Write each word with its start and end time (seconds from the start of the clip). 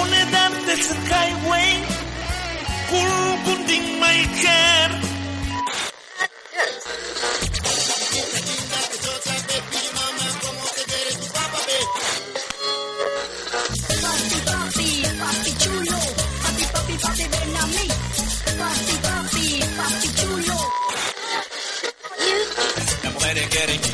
Unidad 0.00 0.52
de 0.66 0.76
Highway, 1.10 1.84
Kurukundin 2.88 4.00
Yes. 6.54 7.51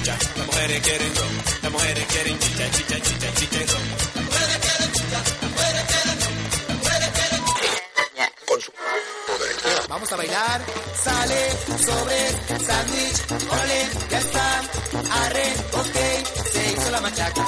Chicha, 0.08 0.18
las 0.36 0.46
mujeres 0.46 0.80
quieren 0.82 1.14
ron, 1.16 1.42
las 1.62 1.72
mujeres 1.72 2.06
quieren 2.06 2.38
chicha, 2.38 2.70
chicha, 2.70 3.00
chicha, 3.00 3.34
chicha 3.34 3.56
y 3.56 3.66
ron. 3.66 3.82
Vamos 9.88 10.12
a 10.12 10.16
bailar, 10.16 10.60
sale, 11.02 11.50
sobre, 11.84 12.28
sándwich, 12.66 13.18
ole, 13.50 13.88
ya 14.10 14.18
está, 14.18 14.62
arre, 15.24 15.54
ok, 15.72 15.96
se 16.52 16.72
hizo 16.72 16.90
la 16.90 17.00
machaca. 17.00 17.46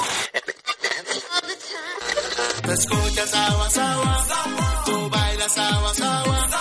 Tú 2.63 2.71
escuchas 2.71 3.33
agua, 3.33 3.67
agua, 3.75 4.83
tú 4.85 5.09
bailas 5.09 5.57
agua, 5.57 5.91
agua, 6.01 6.60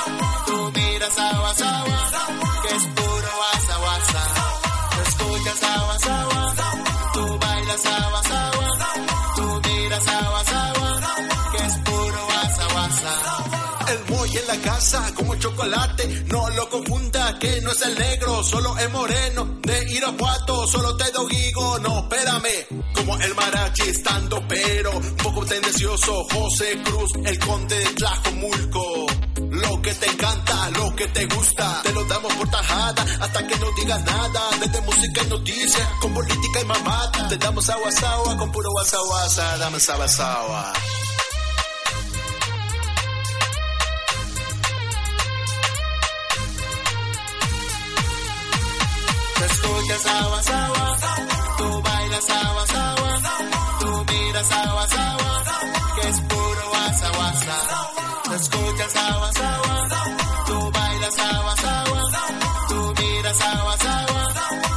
Moy 14.31 14.39
en 14.39 14.47
la 14.47 14.57
casa 14.61 15.13
como 15.15 15.35
chocolate, 15.37 16.25
no 16.27 16.49
lo 16.51 16.69
confunda 16.69 17.37
que 17.39 17.61
no 17.63 17.73
es 17.73 17.83
el 17.83 17.99
negro, 17.99 18.45
solo 18.45 18.77
es 18.79 18.91
moreno. 18.91 19.59
De 19.63 19.93
Irapuato, 19.93 20.69
solo 20.69 20.97
te 20.97 21.05
digo, 21.29 21.79
no, 21.81 22.01
espérame. 22.01 22.67
Como 22.95 23.17
el 23.17 23.35
marachi 23.35 23.83
estando 23.83 24.43
pero, 24.47 24.93
un 24.93 25.17
poco 25.17 25.45
tendencioso, 25.45 26.25
José 26.33 26.81
Cruz, 26.85 27.11
el 27.25 27.39
conde 27.41 27.77
de 27.77 27.87
Tlajomulco. 27.87 29.07
Lo 29.51 29.83
que 29.83 29.95
te 29.95 30.07
encanta, 30.07 30.71
lo 30.71 30.95
que 30.95 31.07
te 31.09 31.27
gusta, 31.27 31.81
te 31.83 31.93
lo 31.93 32.05
damos 32.05 32.33
por 32.35 32.49
tajada, 32.51 33.05
hasta 33.21 33.47
que 33.47 33.57
no 33.57 33.67
digas 33.77 34.05
nada, 34.05 34.43
desde 34.61 34.81
música 34.83 35.23
y 35.25 35.27
noticias, 35.27 35.89
con 36.01 36.15
política 36.15 36.61
y 36.61 36.65
mamada. 36.67 37.29
Te 37.29 37.37
damos 37.37 37.69
agua, 37.69 38.37
con 38.39 38.53
puro 38.53 38.71
guasa, 38.71 39.57
dame 39.59 39.79
agua, 40.21 40.73
Tú 49.41 49.47
escuchas 49.47 50.07
agua, 50.07 50.41
agua, 50.53 50.97
tú 51.57 51.83
bailas 51.83 52.29
agua, 52.29 52.65
agua, 52.75 53.23
tú 53.81 54.05
miras 54.13 54.53
agua, 54.53 54.85
agua, 54.85 55.45
que 55.95 56.09
es 56.11 56.21
puro 56.21 56.69
guasa, 56.69 57.11
guasa. 57.17 57.57
Tú 58.25 58.35
escuchas 58.35 58.97
agua, 58.97 59.31
agua, 59.31 59.89
tú 60.47 60.71
bailas 60.73 61.19
agua, 61.19 61.55
agua, 61.55 62.03
tú 62.69 62.95
miras 63.01 63.41
agua, 63.41 63.77
agua, 63.81 64.29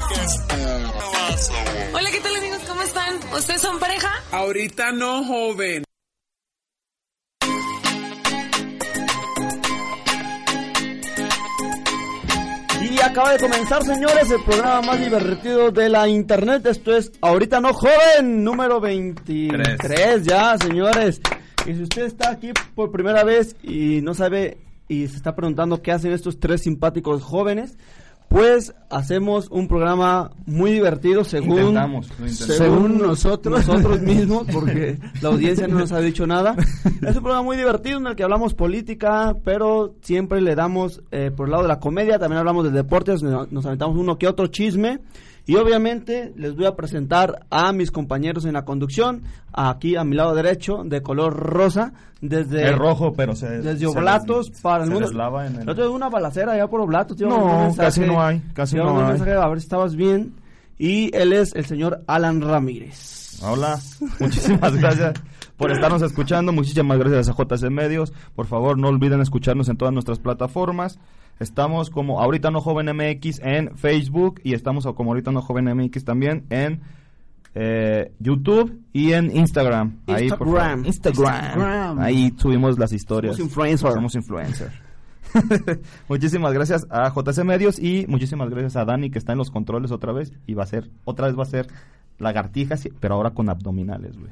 que 0.08 0.22
es 0.24 0.38
puro 0.48 1.10
guasa. 1.12 1.54
Hola, 1.96 2.12
¿qué 2.12 2.22
tal 2.22 2.36
amigos? 2.38 2.62
¿Cómo 2.66 2.82
están? 2.84 3.20
¿Ustedes 3.38 3.62
son 3.62 3.80
pareja? 3.80 4.14
Ahorita 4.32 4.94
no, 4.94 5.26
joven. 5.26 5.84
Acaba 13.04 13.34
de 13.34 13.40
comenzar, 13.40 13.84
señores, 13.84 14.32
el 14.32 14.42
programa 14.44 14.82
más 14.82 15.00
divertido 15.00 15.72
de 15.72 15.90
la 15.90 16.08
internet. 16.08 16.66
Esto 16.66 16.96
es 16.96 17.12
Ahorita 17.22 17.60
No 17.60 17.74
Joven, 17.74 18.44
número 18.44 18.80
23 18.80 20.24
ya, 20.24 20.58
señores. 20.58 21.20
Y 21.66 21.74
si 21.74 21.84
usted 21.84 22.04
está 22.04 22.32
aquí 22.32 22.52
por 22.76 22.92
primera 22.92 23.24
vez 23.24 23.56
y 23.62 24.02
no 24.02 24.14
sabe 24.14 24.58
y 24.88 25.08
se 25.08 25.18
está 25.18 25.36
preguntando 25.36 25.82
qué 25.82 25.92
hacen 25.92 26.14
estos 26.14 26.40
tres 26.40 26.62
simpáticos 26.62 27.22
jóvenes, 27.24 27.78
pues 28.34 28.74
hacemos 28.90 29.48
un 29.52 29.68
programa 29.68 30.32
muy 30.48 30.72
divertido 30.72 31.24
según, 31.24 31.80
según 32.30 32.98
nosotros, 33.02 33.68
nosotros 33.68 34.02
mismos, 34.02 34.48
porque 34.52 34.98
la 35.22 35.30
audiencia 35.30 35.68
no 35.68 35.78
nos 35.78 35.92
ha 35.92 36.00
dicho 36.00 36.26
nada. 36.26 36.56
Es 37.04 37.16
un 37.16 37.22
programa 37.22 37.44
muy 37.44 37.58
divertido 37.58 38.00
en 38.00 38.08
el 38.08 38.16
que 38.16 38.24
hablamos 38.24 38.56
política, 38.56 39.36
pero 39.44 39.94
siempre 40.02 40.42
le 40.42 40.56
damos 40.56 41.04
eh, 41.12 41.30
por 41.30 41.46
el 41.46 41.52
lado 41.52 41.62
de 41.62 41.70
la 41.70 41.80
comedia, 41.80 42.18
también 42.18 42.40
hablamos 42.40 42.64
de 42.64 42.72
deportes, 42.72 43.22
nos 43.22 43.66
aventamos 43.68 43.98
uno 43.98 44.18
que 44.18 44.28
otro 44.28 44.48
chisme. 44.48 45.00
Y 45.46 45.56
obviamente 45.58 46.32
les 46.38 46.56
voy 46.56 46.66
a 46.66 46.76
presentar 46.76 47.46
a 47.50 47.74
mis 47.74 47.92
compañeros 47.92 48.46
en 48.46 48.54
la 48.54 48.64
conducción, 48.64 49.24
aquí 49.52 49.98
a 49.98 50.04
mi 50.06 50.16
lado 50.16 50.34
derecho, 50.34 50.84
de 50.86 51.02
color 51.02 51.36
rosa, 51.36 51.92
desde... 52.22 52.70
Es 52.70 52.78
rojo, 52.78 53.12
pero 53.14 53.36
se 53.36 53.50
Desde 53.62 53.80
se 53.80 53.86
Oblatos 53.88 54.50
les- 54.52 54.62
para 54.62 54.84
el 54.86 54.90
se 54.90 54.94
mundo. 54.94 55.08
les 55.10 55.16
lava 55.18 55.46
en 55.46 55.56
el- 55.56 55.62
El 55.64 55.70
otro 55.70 55.84
día 55.86 55.94
una 55.94 56.10
balacera 56.10 56.54
allá 56.54 56.68
por 56.68 56.80
Oblatos. 56.80 57.18
tío, 57.18 57.28
No, 57.28 57.46
mensaje- 57.64 57.76
casi 57.88 58.02
no 58.02 58.24
hay, 58.24 58.40
casi 58.54 58.76
tío, 58.76 58.86
no 58.86 59.02
hay. 59.02 59.08
mensaje 59.10 59.34
a 59.34 59.48
ver 59.50 59.60
si 59.60 59.66
estabas 59.66 59.96
bien. 59.98 60.34
Y 60.80 61.16
él 61.16 61.34
es 61.34 61.54
el 61.56 61.66
señor 61.66 62.02
Alan 62.08 62.42
Ramírez. 62.42 63.40
Hola, 63.44 63.78
muchísimas 64.20 64.74
gracias 64.78 65.14
por 65.58 65.72
estarnos 65.72 66.02
escuchando. 66.02 66.52
Muchísimas 66.52 66.98
gracias 66.98 67.30
a 67.30 67.34
JC 67.34 67.70
Medios. 67.70 68.14
Por 68.36 68.46
favor, 68.46 68.78
no 68.78 68.90
olviden 68.90 69.22
escucharnos 69.22 69.70
en 69.70 69.78
todas 69.78 69.94
nuestras 69.94 70.20
plataformas. 70.20 71.00
Estamos 71.40 71.90
como 71.90 72.22
Ahorita 72.22 72.52
No 72.52 72.62
Joven 72.62 72.96
MX 72.96 73.40
en 73.44 73.76
Facebook 73.76 74.40
y 74.44 74.54
estamos 74.54 74.86
como 74.96 75.12
Ahorita 75.12 75.32
No 75.32 75.42
Joven 75.42 75.66
MX 75.76 76.06
también 76.06 76.46
en 76.50 76.82
eh, 77.56 78.12
YouTube 78.20 78.82
y 78.94 79.14
en 79.14 79.36
Instagram. 79.36 80.00
Ahí, 80.08 80.30
por 80.30 80.40
favor. 80.40 80.86
Instagram. 80.86 80.86
Instagram. 80.86 81.46
Instagram. 81.46 82.00
Ahí 82.00 82.34
subimos 82.38 82.80
las 82.80 82.94
historias. 82.94 83.36
Somos 83.36 83.50
influencers. 83.50 83.94
Somos 83.94 84.16
influencers. 84.16 84.74
muchísimas 86.08 86.54
gracias 86.54 86.86
a 86.90 87.10
JC 87.10 87.44
Medios 87.44 87.80
y 87.80 88.06
muchísimas 88.08 88.50
gracias 88.50 88.76
a 88.76 88.86
Dani 88.86 89.10
que 89.10 89.18
está 89.18 89.32
en 89.32 89.40
los 89.40 89.50
controles 89.50 89.92
otra 89.92 90.14
vez 90.14 90.32
y 90.46 90.54
va 90.54 90.64
a 90.64 90.68
ser 90.68 90.92
otra 91.06 91.26
vez 91.26 91.38
va 91.38 91.42
a 91.42 91.48
ser 91.48 91.68
lagartijas 92.20 92.88
pero 93.00 93.16
ahora 93.16 93.32
con 93.32 93.50
abdominales, 93.50 94.18
güey. 94.18 94.32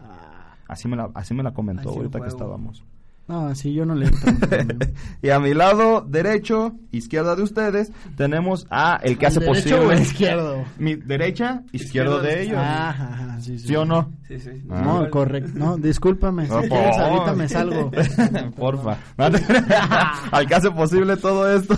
Así 0.71 0.87
me 0.87 0.95
la 0.95 1.09
así 1.13 1.33
me 1.33 1.43
la 1.43 1.51
comentó 1.53 1.81
Ahí 1.81 1.87
sí 1.89 1.91
lo 1.95 1.97
ahorita 2.03 2.21
que 2.21 2.27
estábamos. 2.29 2.83
No, 3.27 3.53
sí, 3.55 3.73
yo 3.73 3.85
no 3.85 3.93
le 3.93 4.07
entro. 4.07 4.31
y 5.21 5.29
a 5.29 5.39
mi 5.39 5.53
lado 5.53 6.01
derecho, 6.01 6.73
izquierda 6.91 7.35
de 7.35 7.43
ustedes, 7.43 7.91
tenemos 8.17 8.67
a 8.69 8.99
el 9.03 9.17
que 9.17 9.25
hace 9.27 9.39
¿Derecho 9.41 9.75
posible. 9.77 9.95
o 9.95 9.99
izquierdo? 10.01 10.65
Mi 10.79 10.95
derecha, 10.95 11.61
izquierdo 11.71 12.19
Izquierdo 12.19 12.21
de 12.21 12.35
de- 12.35 12.43
ellos. 12.43 12.57
Ah, 12.59 12.89
Ajá, 12.89 13.41
sí, 13.41 13.59
sí. 13.59 13.67
¿Sí 13.67 13.75
o 13.75 13.83
no? 13.85 14.11
Sí, 14.27 14.39
sí. 14.39 14.49
Ah. 14.69 14.81
No, 14.83 15.09
correcto. 15.09 15.51
No, 15.53 15.77
discúlpame. 15.77 16.45
Si 16.47 16.51
No, 16.51 16.59
quieres, 16.61 16.95
por- 16.95 17.03
ahorita 17.05 17.33
me 17.33 17.47
salgo. 17.49 17.91
Porfa. 18.57 18.97
Al 20.31 20.47
que 20.47 20.55
hace 20.55 20.71
posible 20.71 21.15
todo 21.17 21.49
esto. 21.53 21.77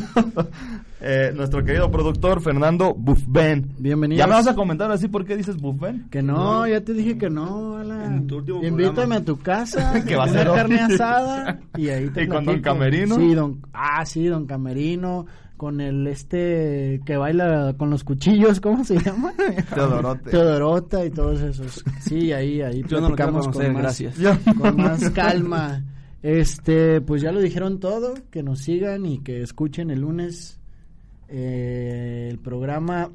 Eh, 1.06 1.34
nuestro 1.36 1.64
querido 1.66 1.92
productor 1.92 2.42
Fernando 2.42 2.94
Buffben. 2.94 3.74
Bienvenido. 3.78 4.20
¿Ya 4.20 4.26
me 4.26 4.34
vas 4.34 4.48
a 4.48 4.56
comentar 4.56 4.90
así 4.90 5.10
por 5.10 5.26
qué 5.26 5.36
dices 5.36 5.58
Buffben? 5.58 6.08
Que 6.10 6.22
no, 6.24 6.66
ya 6.66 6.82
te 6.82 6.94
dije 6.94 7.18
que 7.18 7.30
no, 7.30 7.78
Alan. 7.78 8.14
En 8.20 8.28
tu 8.28 8.38
último 8.38 8.64
Invítame 8.64 8.94
programa. 8.94 9.16
a 9.18 9.26
tu 9.26 9.40
casa, 9.40 10.04
Que 10.08 10.16
va 10.16 10.24
a 10.24 10.30
ser 10.30 10.48
carne 10.48 10.80
asada 10.80 11.60
y 11.76 11.90
ahí 11.90 12.10
te 12.10 12.24
¿Y 12.24 12.28
con 12.28 12.46
don 12.46 12.62
Camerino? 12.62 13.18
Sí, 13.18 13.34
don 13.34 13.62
Ah, 13.74 14.06
sí, 14.06 14.26
don 14.28 14.46
Camerino 14.46 15.26
con 15.58 15.82
el 15.82 16.08
este 16.08 17.02
que 17.06 17.18
baila 17.18 17.76
con 17.78 17.90
los 17.90 18.04
cuchillos, 18.04 18.60
¿cómo 18.62 18.84
se 18.86 18.98
llama? 18.98 19.34
Teodorote. 19.76 20.32
Teodorota 20.32 21.06
y 21.06 21.10
todos 21.10 21.42
esos. 21.42 21.84
Sí, 22.00 22.32
ahí 22.32 22.62
ahí 22.62 22.82
Yo 22.88 23.02
no 23.02 23.08
platicamos 23.08 23.48
conocer, 23.48 23.66
con 23.68 23.74
más, 23.74 23.82
gracias. 23.84 24.18
Con 24.58 24.78
más 24.78 25.10
calma. 25.12 25.84
Este, 26.22 27.02
pues 27.02 27.22
ya 27.22 27.34
lo 27.34 27.42
dijeron 27.42 27.82
todo, 27.82 28.14
que 28.32 28.42
nos 28.42 28.60
sigan 28.60 29.06
y 29.06 29.20
que 29.20 29.42
escuchen 29.42 29.90
el 29.92 30.00
lunes 30.00 30.62
eh, 31.36 32.28
el 32.30 32.38
programa 32.38 33.12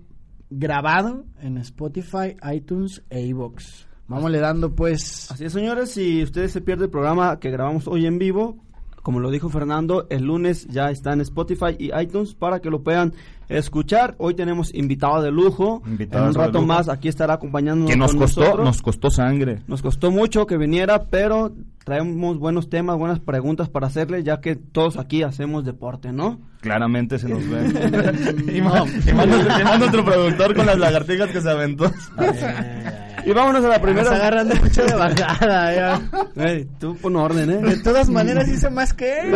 grabado 0.50 1.24
en 1.40 1.56
Spotify, 1.58 2.36
iTunes 2.52 3.04
e 3.10 3.20
iVoox. 3.26 3.86
Vámonos 4.08 4.40
dando 4.40 4.74
pues 4.74 5.30
Así 5.30 5.44
es, 5.44 5.52
señores, 5.52 5.92
si 5.92 6.24
ustedes 6.24 6.50
se 6.50 6.60
pierde 6.60 6.86
el 6.86 6.90
programa 6.90 7.38
que 7.38 7.52
grabamos 7.52 7.86
hoy 7.86 8.06
en 8.06 8.18
vivo, 8.18 8.56
como 9.04 9.20
lo 9.20 9.30
dijo 9.30 9.50
Fernando, 9.50 10.08
el 10.10 10.24
lunes 10.24 10.66
ya 10.66 10.90
está 10.90 11.12
en 11.12 11.20
Spotify 11.20 11.76
y 11.78 11.96
iTunes 11.96 12.34
para 12.34 12.60
que 12.60 12.70
lo 12.70 12.82
puedan 12.82 13.14
escuchar. 13.48 14.14
Hoy 14.18 14.34
tenemos 14.34 14.74
invitado 14.74 15.22
de 15.22 15.30
lujo. 15.30 15.82
Invitado 15.86 16.24
en 16.24 16.28
un 16.30 16.34
rato 16.34 16.62
más 16.62 16.88
aquí 16.88 17.08
estará 17.08 17.34
acompañándonos. 17.34 17.90
Que 17.90 17.96
nos 17.96 18.12
con 18.12 18.20
costó, 18.20 18.40
nosotros. 18.40 18.66
nos 18.66 18.82
costó 18.82 19.10
sangre. 19.10 19.62
Nos 19.66 19.82
costó 19.82 20.10
mucho 20.10 20.46
que 20.46 20.56
viniera, 20.56 21.04
pero 21.04 21.52
traemos 21.84 22.38
buenos 22.38 22.68
temas, 22.68 22.98
buenas 22.98 23.20
preguntas 23.20 23.68
para 23.68 23.86
hacerle, 23.86 24.22
ya 24.22 24.40
que 24.40 24.56
todos 24.56 24.98
aquí 24.98 25.22
hacemos 25.22 25.64
deporte, 25.64 26.12
¿no? 26.12 26.38
Claramente 26.60 27.18
se 27.18 27.28
nos 27.28 27.48
ve. 27.48 28.52
y, 28.56 28.60
más, 28.60 29.06
y 29.06 29.12
más 29.12 29.26
nuestro, 29.26 29.60
y 29.60 29.64
más 29.64 29.78
nuestro 29.78 30.04
productor 30.04 30.54
con 30.54 30.66
las 30.66 30.78
lagartijas 30.78 31.30
que 31.30 31.40
se 31.40 31.50
aventó. 31.50 31.90
Y 33.24 33.32
vámonos 33.32 33.64
a 33.64 33.68
la 33.68 33.74
Estás 33.76 33.82
primera. 33.82 34.10
agarrando 34.16 34.54
mucho 34.56 34.84
de 34.84 34.94
bajada, 34.94 35.74
ya. 35.74 36.10
Ey, 36.44 36.64
tú 36.78 36.96
pon 36.96 37.16
orden, 37.16 37.50
¿eh? 37.50 37.56
De 37.58 37.76
todas 37.82 38.08
maneras 38.08 38.48
hice 38.48 38.70
más 38.70 38.92
que 38.94 39.18
él. 39.20 39.34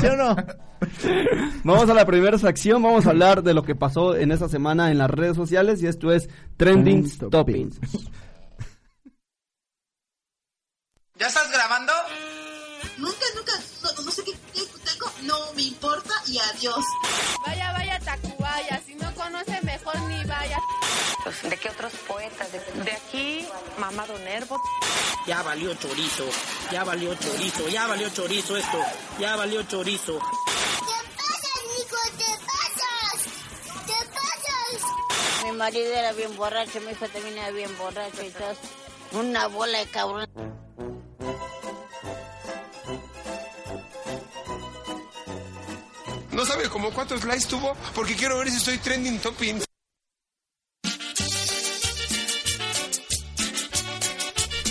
¿Sí 0.00 0.06
o 0.06 0.16
no? 0.16 0.36
Vamos 1.64 1.88
a 1.88 1.94
la 1.94 2.04
primera 2.04 2.36
sección, 2.38 2.82
vamos 2.82 3.06
a 3.06 3.10
hablar 3.10 3.44
de 3.44 3.54
lo 3.54 3.62
que 3.62 3.76
pasó 3.76 4.16
en 4.16 4.32
esta 4.32 4.48
semana 4.48 4.90
en 4.90 4.98
las 4.98 5.08
redes 5.08 5.36
sociales 5.36 5.80
y 5.80 5.86
esto 5.86 6.12
es 6.12 6.28
Trending 6.56 7.08
Toppings. 7.30 7.78
¿Ya 11.18 11.26
estás 11.28 11.52
grabando? 11.52 11.92
Nunca, 12.98 13.24
nunca, 13.36 13.52
no, 13.82 14.04
no 14.04 14.10
sé 14.10 14.24
qué 14.24 14.32
qué 14.52 14.60
tengo, 14.84 15.06
no 15.22 15.52
me 15.54 15.62
importa 15.62 16.10
y 16.26 16.36
adiós. 16.38 16.84
Vaya, 17.46 17.72
vaya, 17.72 17.98
Tacubaya. 18.00 18.80
Si 18.84 18.94
no 18.96 19.14
conoce, 19.14 19.52
mejor 19.52 19.52
ni 19.52 19.61
vaya. 19.61 19.61
Pues, 21.40 21.50
¿De 21.50 21.56
qué 21.56 21.68
otros 21.70 21.92
poetas? 22.06 22.52
De, 22.52 22.58
de 22.58 22.92
aquí, 22.92 23.46
Mamado 23.78 24.18
Nervo. 24.18 24.60
Ya 25.26 25.42
valió 25.42 25.72
chorizo, 25.74 26.26
ya 26.70 26.84
valió 26.84 27.14
chorizo, 27.14 27.68
ya 27.68 27.86
valió 27.86 28.10
chorizo 28.10 28.56
esto, 28.56 28.78
ya 29.18 29.36
valió 29.36 29.62
chorizo. 29.62 30.18
Mi 35.44 35.52
marido 35.52 35.92
era 35.92 36.12
bien 36.12 36.36
borracho, 36.36 36.80
mi 36.80 36.92
hijo 36.92 37.08
también 37.08 37.38
era 37.38 37.50
bien 37.50 37.76
borracho 37.78 38.22
y 38.22 38.30
todo. 38.30 38.54
Una 39.12 39.46
bola 39.46 39.78
de 39.78 39.86
cabrón. 39.86 40.28
No 46.30 46.44
sabe 46.46 46.68
como 46.68 46.90
cuántos 46.92 47.24
likes 47.24 47.46
tuvo 47.46 47.74
porque 47.94 48.16
quiero 48.16 48.38
ver 48.38 48.50
si 48.50 48.56
estoy 48.56 48.78
trending 48.78 49.18
topping. 49.18 49.62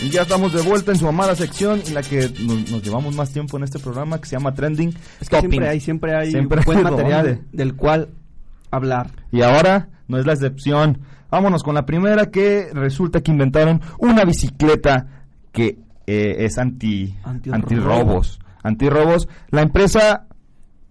Y 0.02 0.10
ya 0.10 0.24
estamos 0.24 0.52
de 0.54 0.62
vuelta 0.64 0.92
en 0.92 0.98
su 0.98 1.08
amada 1.08 1.36
sección, 1.36 1.82
en 1.86 1.94
la 1.94 2.02
que 2.02 2.28
nos, 2.42 2.72
nos 2.72 2.84
llevamos 2.84 3.16
más 3.16 3.32
tiempo 3.32 3.58
en 3.58 3.64
este 3.64 3.78
programa, 3.78 4.20
que 4.20 4.28
se 4.28 4.36
llama 4.36 4.54
Trending 4.54 4.96
Es 5.20 5.30
que 5.30 5.40
siempre 5.40 5.68
hay, 5.68 5.80
siempre 5.80 6.16
hay 6.16 6.32
Siempre 6.32 6.62
buen 6.66 6.82
material 6.82 7.42
del 7.52 7.76
cual 7.76 8.10
hablar. 8.72 9.12
Y 9.32 9.44
ahora 9.44 9.90
no 10.08 10.18
es 10.18 10.26
la 10.26 10.34
excepción. 10.34 11.02
Vámonos 11.30 11.62
con 11.62 11.76
la 11.76 11.86
primera 11.86 12.32
que 12.32 12.70
resulta 12.74 13.22
que 13.22 13.32
inventaron 13.32 13.82
una 14.00 14.26
bicicleta 14.26 15.26
que 15.52 15.78
eh, 16.08 16.36
es 16.40 16.58
anti 16.58 17.16
Antirrobo. 17.24 17.56
antirrobos. 17.56 18.40
Antirrobos. 18.64 19.28
La 19.50 19.62
empresa 19.62 20.26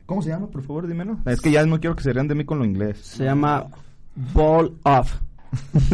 ¿Cómo 0.06 0.22
se 0.22 0.30
llama? 0.30 0.48
Por 0.48 0.62
favor, 0.62 0.88
dímelo. 0.88 1.18
Es 1.24 1.40
que 1.40 1.52
ya 1.52 1.64
no 1.66 1.78
quiero 1.78 1.94
que 1.94 2.02
se 2.02 2.12
rían 2.12 2.26
de 2.26 2.34
mí 2.34 2.44
con 2.44 2.58
lo 2.58 2.64
inglés. 2.64 2.98
Se 2.98 3.24
llama 3.24 3.66
Ball 4.34 4.72
Off. 4.82 5.20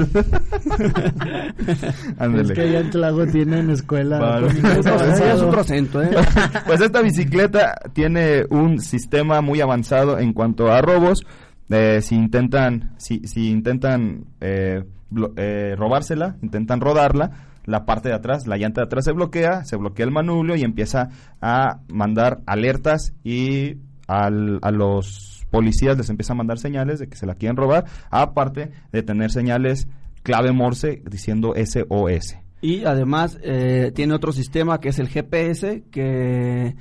Es 2.40 2.52
que 2.52 2.60
allá 2.60 2.80
en 2.80 2.90
Tlago 2.90 3.26
tienen 3.26 3.70
escuela. 3.70 4.18
Vale. 4.18 4.48
es 4.48 4.86
avanzado. 4.86 5.48
otro 5.48 5.60
acento, 5.60 6.02
¿eh? 6.02 6.10
pues 6.66 6.80
esta 6.80 7.00
bicicleta 7.02 7.74
tiene 7.92 8.44
un 8.50 8.80
sistema 8.80 9.40
muy 9.40 9.60
avanzado 9.60 10.18
en 10.18 10.32
cuanto 10.32 10.70
a 10.72 10.80
robos. 10.82 11.20
Eh, 11.68 12.00
si 12.00 12.14
intentan, 12.14 12.92
si, 12.98 13.20
si 13.26 13.50
intentan 13.50 14.26
eh, 14.40 14.84
eh, 15.36 15.74
robársela, 15.76 16.36
intentan 16.42 16.80
rodarla, 16.80 17.30
la 17.64 17.84
parte 17.84 18.08
de 18.08 18.14
atrás, 18.14 18.46
la 18.46 18.56
llanta 18.56 18.82
de 18.82 18.86
atrás 18.86 19.04
se 19.04 19.12
bloquea, 19.12 19.64
se 19.64 19.76
bloquea 19.76 20.06
el 20.06 20.12
manubrio 20.12 20.54
y 20.54 20.62
empieza 20.62 21.08
a 21.40 21.80
mandar 21.88 22.38
alertas 22.46 23.14
y 23.24 23.78
al- 24.06 24.60
a 24.62 24.70
los 24.70 25.35
policías 25.56 25.96
les 25.96 26.10
empieza 26.10 26.34
a 26.34 26.36
mandar 26.36 26.58
señales 26.58 26.98
de 26.98 27.08
que 27.08 27.16
se 27.16 27.24
la 27.24 27.34
quieren 27.34 27.56
robar, 27.56 27.86
aparte 28.10 28.72
de 28.92 29.02
tener 29.02 29.30
señales 29.30 29.88
clave 30.22 30.52
Morse 30.52 31.02
diciendo 31.10 31.54
SOS. 31.56 32.36
Y 32.60 32.84
además 32.84 33.38
eh, 33.42 33.90
tiene 33.94 34.12
otro 34.12 34.32
sistema 34.32 34.80
que 34.80 34.90
es 34.90 34.98
el 34.98 35.08
GPS 35.08 35.84
que 35.90 36.76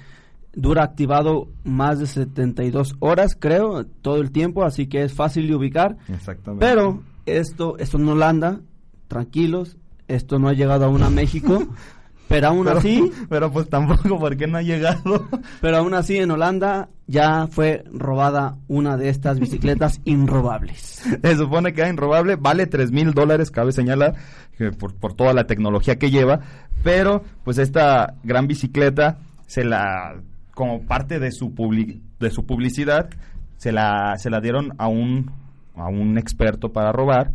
dura 0.54 0.84
activado 0.84 1.48
más 1.64 2.00
de 2.00 2.08
72 2.08 2.98
horas, 3.00 3.38
creo, 3.40 3.86
todo 3.86 4.18
el 4.18 4.32
tiempo, 4.32 4.66
así 4.66 4.88
que 4.88 5.04
es 5.04 5.14
fácil 5.14 5.48
de 5.48 5.56
ubicar. 5.56 5.96
Exactamente. 6.10 6.66
Pero 6.66 7.02
esto, 7.26 7.78
esto 7.78 7.98
en 7.98 8.10
Holanda, 8.10 8.60
tranquilos, 9.08 9.78
esto 10.10 10.38
no 10.38 10.50
ha 10.50 10.54
llegado 10.54 10.84
aún 10.84 11.02
a 11.02 11.10
México, 11.10 11.66
pero 12.28 12.48
aún 12.48 12.66
pero, 12.66 12.78
así, 12.80 13.12
pero 13.30 13.52
pues 13.52 13.70
tampoco 13.70 14.18
porque 14.20 14.48
no 14.48 14.58
ha 14.58 14.62
llegado. 14.62 15.28
pero 15.62 15.78
aún 15.78 15.94
así 15.94 16.18
en 16.18 16.32
Holanda 16.32 16.90
ya 17.08 17.48
fue 17.48 17.84
robada 17.94 18.58
una 18.68 18.98
de 18.98 19.10
estas 19.10 19.40
bicicletas 19.40 20.02
inrobables. 20.06 21.04
Se 21.22 21.38
supone 21.38 21.74
que 21.74 21.84
es 21.84 21.90
inrobable, 21.90 22.36
vale 22.36 22.66
tres 22.68 22.92
mil 22.92 23.14
dólares, 23.14 23.52
cabe 23.52 23.72
señalar, 23.72 24.16
que 24.58 24.72
por, 24.72 24.94
por 24.96 25.14
toda 25.14 25.34
la 25.34 25.46
tecnología 25.48 25.98
que 25.98 26.10
lleva, 26.12 26.40
pero 26.84 27.24
pues 27.44 27.58
esta 27.58 28.16
gran 28.24 28.48
bicicleta 28.48 29.18
se 29.48 29.64
la, 29.64 30.16
como 30.54 30.82
parte 30.84 31.20
de 31.20 31.32
su, 31.32 31.54
publi- 31.54 32.02
de 32.20 32.32
su 32.32 32.46
publicidad, 32.46 33.10
se 33.58 33.72
la, 33.72 34.16
se 34.18 34.30
la 34.30 34.42
dieron 34.42 34.74
a 34.80 34.88
un, 34.88 35.30
a 35.76 35.88
un 35.88 36.18
experto 36.18 36.74
para 36.74 36.92
robar, 36.92 37.32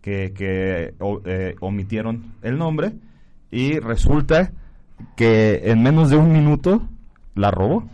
que, 0.00 0.32
que 0.32 0.94
o- 1.00 1.20
eh, 1.24 1.56
omitieron 1.60 2.32
el 2.42 2.56
nombre, 2.58 2.92
y 3.50 3.78
resulta 3.78 4.52
que 5.16 5.62
en 5.70 5.82
menos 5.82 6.10
de 6.10 6.16
un 6.16 6.32
minuto 6.32 6.82
la 7.34 7.50
robó. 7.50 7.84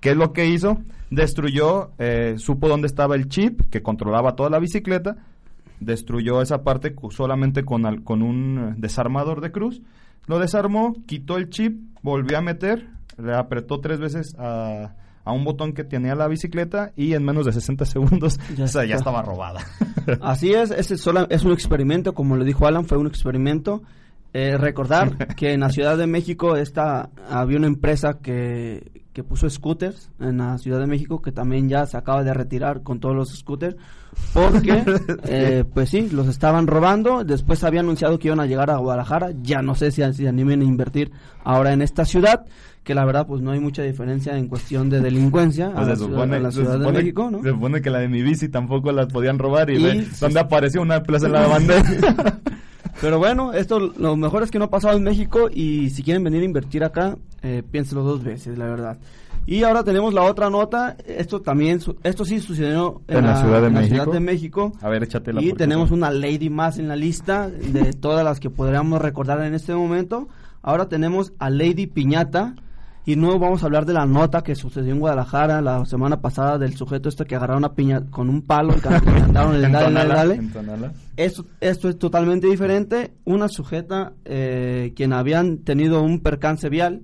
¿Qué 0.00 0.10
es 0.12 0.16
lo 0.16 0.32
que 0.32 0.46
hizo? 0.46 0.78
Destruyó, 1.10 1.90
eh, 1.98 2.34
supo 2.38 2.68
dónde 2.68 2.86
estaba 2.86 3.14
el 3.16 3.28
chip 3.28 3.60
que 3.70 3.82
controlaba 3.82 4.36
toda 4.36 4.48
la 4.48 4.58
bicicleta, 4.58 5.16
destruyó 5.80 6.40
esa 6.42 6.62
parte 6.62 6.94
solamente 7.10 7.64
con, 7.64 7.84
al- 7.86 8.02
con 8.04 8.22
un 8.22 8.58
eh, 8.58 8.74
desarmador 8.78 9.40
de 9.40 9.50
cruz, 9.52 9.82
lo 10.26 10.38
desarmó, 10.38 10.94
quitó 11.06 11.36
el 11.36 11.50
chip, 11.50 11.78
volvió 12.02 12.38
a 12.38 12.42
meter, 12.42 12.88
le 13.18 13.34
apretó 13.34 13.80
tres 13.80 13.98
veces 13.98 14.34
a, 14.38 14.94
a 15.24 15.32
un 15.32 15.44
botón 15.44 15.72
que 15.72 15.84
tenía 15.84 16.14
la 16.14 16.28
bicicleta 16.28 16.92
y 16.96 17.14
en 17.14 17.24
menos 17.24 17.44
de 17.44 17.52
60 17.52 17.84
segundos 17.84 18.38
Ya 18.56 18.64
o 18.64 18.68
sea, 18.68 18.82
ya 18.84 18.94
está. 18.96 19.10
estaba 19.10 19.22
robada. 19.22 19.60
Así 20.22 20.52
es, 20.52 20.70
ese 20.70 20.96
sola- 20.96 21.26
es 21.30 21.44
un 21.44 21.52
experimento, 21.52 22.14
como 22.14 22.36
le 22.36 22.44
dijo 22.44 22.66
Alan, 22.66 22.84
fue 22.86 22.98
un 22.98 23.06
experimento. 23.06 23.82
Eh, 24.32 24.56
recordar 24.56 25.34
que 25.34 25.52
en 25.54 25.60
la 25.60 25.70
Ciudad 25.70 25.98
de 25.98 26.06
México 26.06 26.56
esta, 26.56 27.10
había 27.28 27.58
una 27.58 27.66
empresa 27.66 28.18
que, 28.22 29.02
que 29.12 29.24
puso 29.24 29.50
scooters 29.50 30.08
en 30.20 30.38
la 30.38 30.56
Ciudad 30.58 30.78
de 30.78 30.86
México 30.86 31.20
que 31.20 31.32
también 31.32 31.68
ya 31.68 31.84
se 31.86 31.96
acaba 31.96 32.22
de 32.22 32.32
retirar 32.32 32.82
con 32.84 33.00
todos 33.00 33.16
los 33.16 33.36
scooters 33.36 33.74
porque 34.32 34.84
eh, 35.24 35.64
pues 35.74 35.88
sí, 35.90 36.08
los 36.10 36.28
estaban 36.28 36.68
robando, 36.68 37.24
después 37.24 37.64
había 37.64 37.80
anunciado 37.80 38.20
que 38.20 38.28
iban 38.28 38.38
a 38.38 38.46
llegar 38.46 38.70
a 38.70 38.76
Guadalajara, 38.76 39.30
ya 39.42 39.62
no 39.62 39.74
sé 39.74 39.90
si 39.90 40.02
se 40.12 40.28
animen 40.28 40.60
a 40.60 40.64
invertir 40.64 41.10
ahora 41.42 41.72
en 41.72 41.82
esta 41.82 42.04
ciudad, 42.04 42.44
que 42.84 42.94
la 42.94 43.04
verdad 43.04 43.26
pues 43.26 43.42
no 43.42 43.50
hay 43.50 43.58
mucha 43.58 43.82
diferencia 43.82 44.36
en 44.38 44.46
cuestión 44.46 44.88
de 44.90 45.00
delincuencia 45.00 45.68
a 45.70 45.74
Pues 45.74 45.88
la 45.88 45.96
ciudad, 45.96 46.10
supone, 46.12 46.36
a 46.36 46.40
la 46.40 46.52
se 46.52 46.60
Ciudad 46.60 46.78
de 46.78 46.92
México, 46.92 47.30
¿no? 47.32 47.42
se 47.42 47.48
supone 47.50 47.82
que 47.82 47.90
la 47.90 47.98
de 47.98 48.08
mi 48.08 48.22
bici 48.22 48.48
tampoco 48.48 48.92
las 48.92 49.06
podían 49.06 49.40
robar 49.40 49.70
y, 49.70 49.74
Y- 49.76 49.82
ve 49.82 50.06
dónde 50.20 50.38
apareció 50.38 50.82
una 50.82 51.02
plaza 51.02 51.26
en 51.26 51.32
la 51.32 51.46
bandera. 51.48 51.82
Pero 53.00 53.18
bueno, 53.18 53.52
esto 53.52 53.78
lo 53.78 54.16
mejor 54.16 54.42
es 54.42 54.50
que 54.50 54.58
no 54.58 54.66
ha 54.66 54.70
pasado 54.70 54.96
en 54.96 55.02
México 55.02 55.48
y 55.52 55.90
si 55.90 56.02
quieren 56.02 56.22
venir 56.24 56.42
a 56.42 56.44
invertir 56.44 56.84
acá, 56.84 57.16
eh, 57.42 57.62
piénselo 57.68 58.02
dos 58.02 58.22
veces, 58.22 58.56
la 58.58 58.66
verdad. 58.66 58.98
Y 59.46 59.62
ahora 59.64 59.82
tenemos 59.82 60.12
la 60.14 60.22
otra 60.22 60.50
nota, 60.50 60.96
esto 61.06 61.40
también, 61.40 61.80
su- 61.80 61.96
esto 62.02 62.24
sí 62.24 62.40
sucedió 62.40 63.00
en, 63.08 63.18
En 63.18 63.26
la 63.26 63.36
Ciudad 63.40 63.60
de 63.62 63.66
en 63.68 63.74
la 63.74 63.80
México. 63.80 63.94
Ciudad 64.02 64.12
de 64.12 64.20
México. 64.20 64.72
A 64.82 64.88
ver, 64.90 65.02
échatela. 65.02 65.42
Y 65.42 65.52
tenemos 65.54 65.90
una 65.90 66.10
lady 66.10 66.50
más 66.50 66.78
en 66.78 66.88
la 66.88 66.96
lista 66.96 67.48
de 67.48 67.92
todas 67.94 68.24
las 68.24 68.38
que 68.38 68.50
podríamos 68.50 69.00
recordar 69.00 69.42
en 69.42 69.54
este 69.54 69.74
momento. 69.74 70.28
Ahora 70.62 70.88
tenemos 70.88 71.32
a 71.38 71.48
Lady 71.48 71.86
Piñata. 71.86 72.54
Y 73.06 73.16
no 73.16 73.38
vamos 73.38 73.62
a 73.62 73.66
hablar 73.66 73.86
de 73.86 73.94
la 73.94 74.04
nota 74.04 74.42
que 74.42 74.54
sucedió 74.54 74.92
en 74.92 75.00
Guadalajara 75.00 75.62
la 75.62 75.84
semana 75.86 76.20
pasada 76.20 76.58
del 76.58 76.76
sujeto 76.76 77.08
este 77.08 77.24
que 77.24 77.34
agarraron 77.34 77.64
una 77.64 77.74
piña 77.74 78.02
con 78.10 78.28
un 78.28 78.42
palo 78.42 78.74
y 78.76 78.80
cantaron 78.80 79.54
el 79.54 79.64
En 79.64 79.72
dale, 79.72 79.94
dale, 79.94 80.14
dale. 80.14 80.40
Esto, 81.16 81.46
esto 81.60 81.88
es 81.88 81.98
totalmente 81.98 82.46
diferente. 82.46 83.14
Una 83.24 83.48
sujeta 83.48 84.12
eh, 84.24 84.92
quien 84.94 85.12
habían 85.12 85.58
tenido 85.58 86.02
un 86.02 86.20
percance 86.20 86.68
vial. 86.68 87.02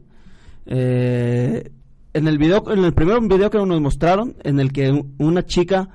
eh, 0.67 1.71
en 2.13 2.29
el 2.29 2.39
video, 2.39 2.65
en 2.73 2.83
el 2.83 2.95
primer 2.95 3.21
video 3.21 3.51
que 3.51 3.59
nos 3.59 3.81
mostraron, 3.81 4.37
en 4.43 4.59
el 4.59 4.73
que 4.73 5.05
una 5.19 5.45
chica 5.45 5.91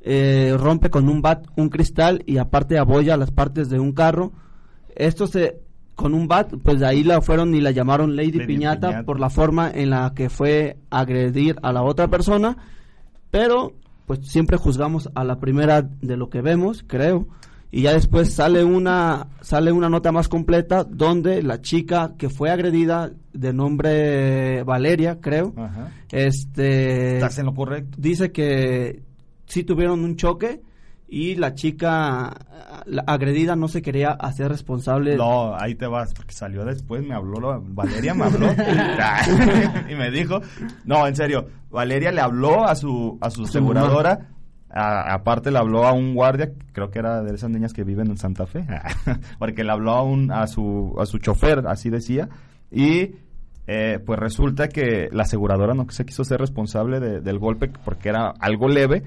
eh, 0.00 0.56
rompe 0.58 0.88
con 0.88 1.06
un 1.08 1.20
bat 1.20 1.46
un 1.56 1.68
cristal 1.68 2.22
y 2.26 2.38
aparte 2.38 2.78
abolla 2.78 3.16
las 3.16 3.30
partes 3.30 3.68
de 3.68 3.78
un 3.78 3.92
carro. 3.92 4.32
Esto 4.94 5.26
se 5.26 5.65
con 5.96 6.14
un 6.14 6.28
bat, 6.28 6.52
pues 6.62 6.78
de 6.78 6.86
ahí 6.86 7.02
la 7.02 7.20
fueron 7.22 7.54
y 7.54 7.60
la 7.60 7.72
llamaron 7.72 8.14
Lady, 8.14 8.32
Lady 8.32 8.46
Piñata, 8.46 8.88
Piñata. 8.88 9.06
por 9.06 9.18
la 9.18 9.30
forma 9.30 9.70
en 9.70 9.90
la 9.90 10.12
que 10.14 10.28
fue 10.30 10.76
agredir 10.90 11.56
a 11.62 11.72
la 11.72 11.82
otra 11.82 12.08
persona, 12.08 12.56
pero 13.30 13.72
pues 14.06 14.20
siempre 14.28 14.56
juzgamos 14.56 15.08
a 15.14 15.24
la 15.24 15.40
primera 15.40 15.82
de 15.82 16.16
lo 16.16 16.28
que 16.30 16.42
vemos, 16.42 16.84
creo, 16.86 17.26
y 17.72 17.82
ya 17.82 17.92
después 17.94 18.32
sale 18.32 18.62
una 18.62 19.26
sale 19.40 19.72
una 19.72 19.88
nota 19.88 20.12
más 20.12 20.28
completa 20.28 20.84
donde 20.84 21.42
la 21.42 21.60
chica 21.60 22.12
que 22.16 22.28
fue 22.28 22.50
agredida 22.50 23.10
de 23.32 23.52
nombre 23.52 24.62
Valeria, 24.62 25.18
creo, 25.20 25.52
Ajá. 25.56 25.90
este 26.12 27.14
Estás 27.14 27.38
en 27.38 27.46
lo 27.46 27.54
correcto. 27.54 27.96
dice 28.00 28.30
que 28.32 29.02
sí 29.46 29.64
tuvieron 29.64 30.04
un 30.04 30.16
choque 30.16 30.62
y 31.08 31.36
la 31.36 31.54
chica 31.54 32.34
la 32.86 33.02
agredida 33.06 33.54
no 33.56 33.68
se 33.68 33.82
quería 33.82 34.10
hacer 34.10 34.48
responsable. 34.48 35.16
No, 35.16 35.54
ahí 35.56 35.74
te 35.74 35.86
vas, 35.86 36.12
porque 36.14 36.32
salió 36.34 36.64
después, 36.64 37.04
me 37.06 37.14
habló, 37.14 37.62
Valeria 37.68 38.12
me 38.14 38.24
habló 38.24 38.48
y 39.90 39.94
me 39.94 40.10
dijo, 40.10 40.40
no, 40.84 41.06
en 41.06 41.14
serio, 41.16 41.46
Valeria 41.70 42.10
le 42.12 42.20
habló 42.20 42.64
a 42.64 42.74
su, 42.74 43.18
a 43.20 43.30
su 43.30 43.42
Su 43.46 43.50
aseguradora, 43.50 44.28
a- 44.70 45.14
aparte 45.14 45.50
le 45.50 45.58
habló 45.58 45.84
a 45.86 45.92
un 45.92 46.14
guardia, 46.14 46.50
creo 46.72 46.90
que 46.90 46.98
era 46.98 47.22
de 47.22 47.34
esas 47.34 47.50
niñas 47.50 47.72
que 47.72 47.84
viven 47.84 48.08
en 48.08 48.16
Santa 48.18 48.46
Fe, 48.46 48.66
porque 49.38 49.64
le 49.64 49.72
habló 49.72 49.92
a, 49.92 50.02
un, 50.02 50.30
a, 50.32 50.46
su, 50.46 50.94
a 50.98 51.06
su 51.06 51.18
chofer, 51.18 51.64
así 51.68 51.88
decía, 51.90 52.28
y 52.70 53.12
eh, 53.68 54.00
pues 54.04 54.18
resulta 54.18 54.68
que 54.68 55.08
la 55.12 55.22
aseguradora 55.24 55.74
no 55.74 55.86
se 55.90 56.04
quiso 56.04 56.24
ser 56.24 56.40
responsable 56.40 57.00
de- 57.00 57.20
del 57.20 57.38
golpe 57.38 57.70
porque 57.84 58.08
era 58.08 58.32
algo 58.40 58.68
leve 58.68 59.02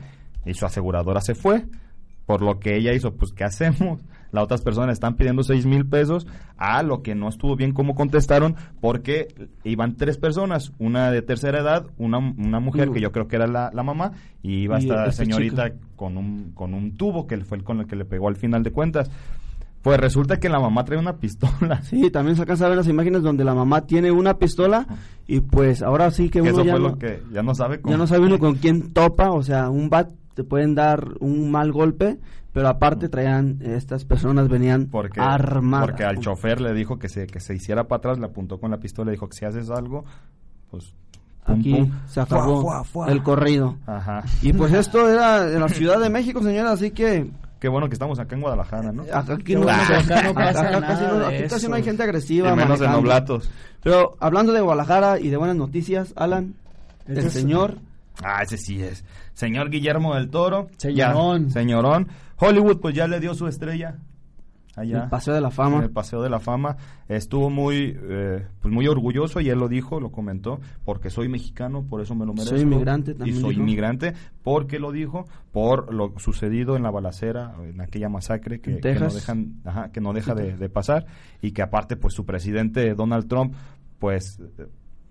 y 0.46 0.54
su 0.54 0.66
aseguradora 0.66 1.22
se 1.22 1.36
fue. 1.36 1.66
Por 2.30 2.44
lo 2.44 2.60
que 2.60 2.78
ella 2.78 2.94
hizo, 2.94 3.16
pues, 3.16 3.32
¿qué 3.34 3.44
hacemos? 3.44 4.02
Las 4.32 4.44
otras 4.44 4.62
personas 4.62 4.94
están 4.94 5.16
pidiendo 5.16 5.42
seis 5.42 5.66
mil 5.66 5.88
pesos 5.88 6.28
a 6.58 6.84
lo 6.84 7.02
que 7.02 7.16
no 7.16 7.28
estuvo 7.28 7.56
bien 7.56 7.74
cómo 7.74 7.96
contestaron 7.96 8.56
porque 8.80 9.30
iban 9.64 9.96
tres 9.96 10.20
personas, 10.20 10.72
una 10.78 11.10
de 11.10 11.24
tercera 11.24 11.62
edad, 11.62 11.88
una, 11.98 12.20
una 12.20 12.60
mujer 12.60 12.92
que 12.92 13.02
yo 13.02 13.12
creo 13.12 13.28
que 13.28 13.38
era 13.38 13.48
la, 13.48 13.72
la 13.74 13.82
mamá 13.82 14.12
y 14.44 14.58
iba 14.60 14.78
esta 14.78 15.12
señorita 15.12 15.72
chica. 15.72 15.80
con 15.96 16.18
un, 16.18 16.52
con 16.54 16.76
un 16.76 16.96
tubo 16.98 17.26
que 17.26 17.36
fue 17.38 17.58
el 17.58 17.64
con 17.64 17.80
el 17.80 17.88
que 17.88 17.96
le 17.96 18.06
pegó 18.06 18.28
al 18.28 18.36
final 18.36 18.62
de 18.62 18.72
cuentas. 18.72 19.10
Pues 19.82 20.00
resulta 20.00 20.38
que 20.40 20.50
la 20.50 20.60
mamá 20.60 20.86
trae 20.86 21.00
una 21.00 21.18
pistola. 21.20 21.82
Sí, 21.82 22.12
también 22.12 22.36
se 22.36 22.44
alcanza 22.44 22.68
a 22.68 22.70
ver 22.70 22.78
las 22.78 22.88
imágenes 22.88 23.24
donde 23.24 23.44
la 23.44 23.56
mamá 23.56 23.88
tiene 23.88 24.12
una 24.12 24.38
pistola 24.38 24.86
y 25.26 25.40
pues 25.40 25.82
ahora 25.82 26.12
sí 26.12 26.26
que 26.30 26.44
Que 26.44 26.52
uno 26.52 26.52
eso 26.52 26.64
ya 26.64 26.72
fue 26.74 26.80
no, 26.80 26.90
lo 26.90 26.98
que 27.00 27.24
ya 27.34 27.42
no 27.42 27.56
sabe 27.56 27.82
cómo. 27.82 27.92
ya 27.92 27.98
no 27.98 28.06
sabe 28.06 28.28
uno 28.28 28.38
con 28.38 28.54
quién 28.54 28.94
topa, 28.94 29.32
o 29.32 29.42
sea, 29.42 29.72
un 29.72 29.90
bat 29.90 30.12
te 30.40 30.46
pueden 30.46 30.74
dar 30.74 31.06
un 31.20 31.52
mal 31.52 31.74
golpe, 31.74 32.18
pero 32.54 32.70
aparte 32.70 33.10
traían, 33.10 33.60
estas 33.62 34.06
personas 34.06 34.48
venían 34.48 34.86
porque, 34.86 35.20
armadas. 35.20 35.86
porque 35.88 36.06
al 36.06 36.20
chofer 36.20 36.62
le 36.62 36.74
dijo 36.74 36.98
que 36.98 37.10
se, 37.10 37.28
que 37.28 37.42
se 37.42 37.56
hiciera 37.56 37.90
para 37.90 37.98
atrás, 37.98 38.20
le 38.20 38.26
apuntó 38.28 38.58
con 38.58 38.72
la 38.72 38.78
pistola 38.78 39.12
y 39.12 39.16
dijo 39.16 39.28
que 39.28 39.36
si 39.36 39.44
haces 39.44 39.70
algo, 39.70 40.06
pues... 40.72 40.94
pum, 41.46 41.60
Aquí 41.60 41.74
pum. 41.76 41.92
se 42.08 42.22
acabó 42.22 42.62
Fuá, 42.62 42.84
fuá, 42.86 43.06
fuá. 43.06 43.12
el 43.12 43.22
corrido. 43.22 43.76
Ajá. 43.86 44.24
Y 44.42 44.54
pues 44.54 44.72
esto 44.72 45.10
era 45.10 45.52
en 45.52 45.60
la 45.60 45.68
Ciudad 45.68 46.00
de 46.00 46.10
México, 46.10 46.42
señora, 46.42 46.72
así 46.72 46.92
que 46.92 47.30
Qué 47.60 47.68
bueno 47.68 47.90
que 47.90 47.94
estamos 47.96 48.18
acá 48.20 48.36
en 48.36 48.42
Guadalajara, 48.42 48.94
¿no? 48.94 49.04
acá, 49.04 49.34
aquí 49.34 49.56
no, 49.56 49.64
bueno 49.64 49.78
que 49.86 49.94
acá 50.14 50.24
no 50.24 50.30
acá- 50.30 50.34
pasa 50.46 50.60
acá 50.62 50.80
nada 50.80 50.88
casi 50.88 51.04
no, 51.04 51.20
de 51.20 51.26
aquí 51.26 51.44
casi 51.44 51.56
eso. 51.56 51.70
no 51.70 51.76
hay 51.76 51.84
gente 51.84 52.04
agresiva. 52.04 52.48
Y 52.48 52.56
menos 52.56 52.64
en 52.80 52.86
manejando. 52.86 53.00
Oblatos. 53.00 53.52
Pero 53.84 54.16
hablando 54.22 54.54
de 54.54 54.62
Guadalajara 54.62 55.20
y 55.20 55.28
de 55.30 55.36
buenas 55.36 55.58
noticias, 55.58 56.14
Alan, 56.16 56.54
el 57.08 57.30
señor 57.30 57.80
Ah, 58.24 58.42
ese 58.44 58.58
sí 58.58 58.82
es. 58.82 59.06
Señor 59.34 59.70
Guillermo 59.70 60.16
del 60.16 60.30
Toro. 60.30 60.68
Señorón. 60.78 61.48
Ya, 61.48 61.54
señorón. 61.54 62.08
Hollywood 62.38 62.80
pues 62.80 62.96
ya 62.96 63.08
le 63.08 63.20
dio 63.20 63.34
su 63.34 63.48
estrella. 63.48 63.98
Allá. 64.76 65.04
el 65.04 65.10
Paseo 65.10 65.34
de 65.34 65.42
la 65.42 65.52
Fama. 65.52 65.84
el 65.84 65.90
Paseo 65.90 66.22
de 66.22 66.30
la 66.30 66.40
Fama. 66.40 66.78
Estuvo 67.10 67.50
muy, 67.50 67.98
eh, 68.02 68.46
pues 68.62 68.74
muy 68.74 68.88
orgulloso 68.88 69.42
y 69.42 69.50
él 69.50 69.60
lo 69.60 69.68
dijo, 69.68 70.00
lo 70.00 70.10
comentó, 70.12 70.62
porque 70.86 71.10
soy 71.10 71.28
mexicano, 71.28 71.84
por 71.84 72.02
eso 72.02 72.16
me 72.16 72.26
lo 72.26 72.34
merezco. 72.34 72.56
Soy 72.56 72.62
inmigrante 72.62 73.12
Y 73.12 73.16
también 73.16 73.42
soy 73.42 73.50
dijo. 73.50 73.62
inmigrante, 73.62 74.14
porque 74.42 74.80
lo 74.80 74.92
dijo, 74.94 75.26
por 75.52 75.94
lo 75.94 76.14
sucedido 76.18 76.78
en 76.78 76.84
la 76.84 76.92
balacera, 76.92 77.56
en 77.62 77.82
aquella 77.82 78.08
masacre 78.08 78.62
que, 78.62 78.80
no, 78.80 79.10
dejan, 79.10 79.56
ajá, 79.66 79.92
que 79.92 80.00
no 80.00 80.14
deja 80.14 80.34
de, 80.34 80.56
de 80.56 80.70
pasar 80.70 81.08
y 81.42 81.52
que 81.52 81.62
aparte 81.62 81.98
pues 81.98 82.14
su 82.14 82.26
presidente 82.26 82.94
Donald 82.94 83.28
Trump 83.28 83.56
pues 83.98 84.40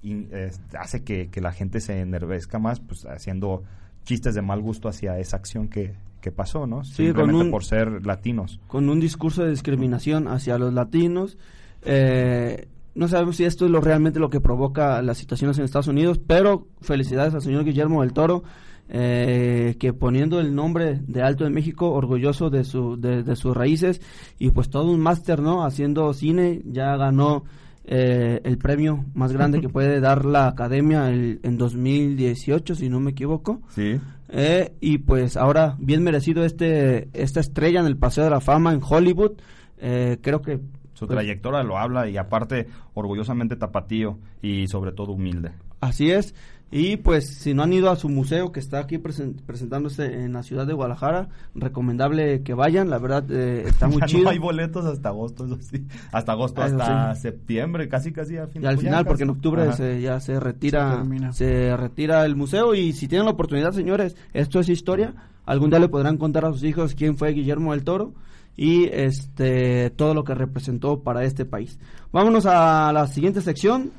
eh, 0.03 0.27
eh, 0.31 0.51
hace 0.79 1.03
que, 1.05 1.29
que 1.29 1.41
la 1.41 1.53
gente 1.53 1.81
se 1.81 2.01
enervezca 2.01 2.59
más 2.59 2.81
pues 2.81 3.05
haciendo 3.07 3.63
chistes 4.05 4.35
de 4.35 4.43
mal 4.43 4.61
gusto 4.61 4.89
hacia 4.89 5.19
esa 5.19 5.37
acción 5.37 5.69
que, 5.69 5.95
que 6.21 6.33
pasó, 6.33 6.67
¿no? 6.67 6.83
Sí, 6.85 7.07
Simplemente 7.07 7.33
con 7.39 7.47
un- 7.47 7.51
por 7.51 7.65
ser 7.65 8.07
latinos. 8.07 8.61
con 8.67 8.89
un 8.89 9.01
discurso 9.01 9.45
de 9.45 9.51
discriminación 9.51 10.29
hacia 10.29 10.57
los 10.59 10.73
latinos. 10.73 11.37
Eh, 11.83 12.69
no 12.95 13.07
sabemos 13.07 13.37
si 13.37 13.45
esto 13.45 13.65
es 13.67 13.71
lo 13.71 13.81
realmente 13.81 14.19
lo 14.19 14.31
que 14.31 14.41
provoca 14.41 15.01
las 15.03 15.19
situaciones 15.19 15.59
en 15.59 15.65
Estados 15.65 15.87
Unidos, 15.89 16.19
pero 16.27 16.67
felicidades 16.81 17.35
al 17.35 17.43
señor 17.43 17.65
Guillermo 17.65 18.01
del 18.03 18.13
Toro, 18.13 18.43
eh, 18.89 19.77
que 19.79 19.93
poniendo 19.93 20.41
el 20.41 20.55
nombre 20.55 21.01
de 21.07 21.23
Alto 21.23 21.45
de 21.45 21.51
México, 21.51 21.91
orgulloso 21.93 22.51
de, 22.51 22.65
su, 22.65 22.97
de, 22.99 23.23
de 23.23 23.37
sus 23.37 23.57
raíces, 23.57 24.01
y 24.39 24.51
pues 24.51 24.71
todo 24.71 24.91
un 24.91 25.01
máster, 25.01 25.41
¿no? 25.41 25.65
Haciendo 25.65 26.13
cine, 26.15 26.63
ya 26.65 26.97
ganó 26.97 27.45
eh, 27.91 28.41
el 28.45 28.59
premio 28.59 29.05
más 29.15 29.33
grande 29.33 29.61
que 29.61 29.69
puede 29.71 29.99
dar 30.01 30.25
la 30.27 30.47
academia 30.49 31.09
el- 31.09 31.41
en 31.43 31.57
2018, 31.59 32.75
si 32.75 32.89
no 32.89 33.01
me 33.01 33.13
equivoco. 33.13 33.63
Sí. 33.71 33.99
Eh, 34.29 34.73
y 34.81 34.99
pues 34.99 35.37
ahora 35.39 35.75
bien 35.79 36.03
merecido 36.03 36.45
este 36.45 37.09
esta 37.15 37.41
estrella 37.41 37.81
en 37.81 37.87
el 37.87 37.97
Paseo 37.97 38.25
de 38.25 38.31
la 38.31 38.41
Fama 38.41 38.73
en 38.75 38.81
Hollywood. 38.87 39.33
Eh, 39.79 40.19
creo 40.21 40.43
que 40.43 40.59
Su 40.93 41.07
pues, 41.07 41.17
trayectoria 41.17 41.63
lo 41.63 41.79
habla 41.79 42.09
y 42.09 42.17
aparte 42.19 42.67
orgullosamente 42.95 43.57
tapatío 43.57 44.19
y 44.43 44.67
sobre 44.69 44.93
todo 44.93 45.13
humilde. 45.13 45.53
así 45.81 46.11
es. 46.11 46.35
Y 46.71 46.99
pues 46.99 47.27
si 47.27 47.55
no 47.55 47.63
han 47.63 47.73
ido 47.73 47.91
a 47.91 47.97
su 47.97 48.11
museo 48.11 48.53
que 48.53 48.61
está 48.61 48.79
aquí 48.81 48.99
presen- 48.99 49.41
presentándose 49.47 50.05
en 50.23 50.35
la 50.35 50.43
ciudad 50.43 50.67
de 50.67 50.75
Guadalajara, 50.75 51.29
recomendable 51.55 52.43
que 52.43 52.53
vayan. 52.53 52.91
La 52.91 52.99
verdad 52.99 53.25
eh, 53.31 53.65
está 53.67 53.89
muy 53.89 54.01
Ya 54.01 54.07
chido. 54.07 54.25
no 54.25 54.31
hay 54.31 54.39
boletos 54.39 54.85
hasta 54.85 55.09
agosto, 55.09 55.47
eso 55.47 55.59
sí. 55.63 55.87
Hasta 56.13 56.33
agosto, 56.33 56.63
eso 56.65 56.77
hasta 56.79 57.15
sí. 57.15 57.23
septiembre, 57.23 57.89
casi 57.89 58.13
casi 58.13 58.37
al 58.37 58.49
Y 58.49 58.53
final. 58.53 58.69
al 58.69 58.75
pues 58.77 58.85
final, 58.87 59.05
porque 59.07 59.23
en 59.23 59.31
octubre 59.31 59.73
se- 59.73 60.01
ya 60.03 60.21
se 60.21 60.39
retira, 60.41 61.03
Se 61.33 61.39
se 61.39 61.77
retira 61.77 62.25
el 62.27 62.37
museo 62.37 62.75
y 62.75 62.93
si 62.93 63.09
tienen 63.09 63.25
la 63.25 63.33
oportunidad, 63.33 63.73
señores, 63.73 64.15
esto 64.35 64.61
es 64.61 64.69
historia. 64.69 65.15
Algún 65.47 65.71
día 65.71 65.79
le 65.79 65.89
podrán 65.89 66.19
contar 66.19 66.45
a 66.45 66.53
sus 66.53 66.65
hijos 66.65 66.95
quién 66.95 67.17
fue 67.17 67.33
Guillermo 67.33 67.73
del 67.73 67.83
Toro 67.85 68.13
y 68.57 68.85
este 68.93 69.89
todo 69.91 70.13
lo 70.13 70.25
que 70.25 70.35
representó 70.35 71.03
para 71.03 71.25
este 71.25 71.47
país. 71.47 71.79
Vámonos 72.13 72.45
a 72.45 72.93
la 72.93 73.07
siguiente 73.07 73.41
sección. 73.41 73.93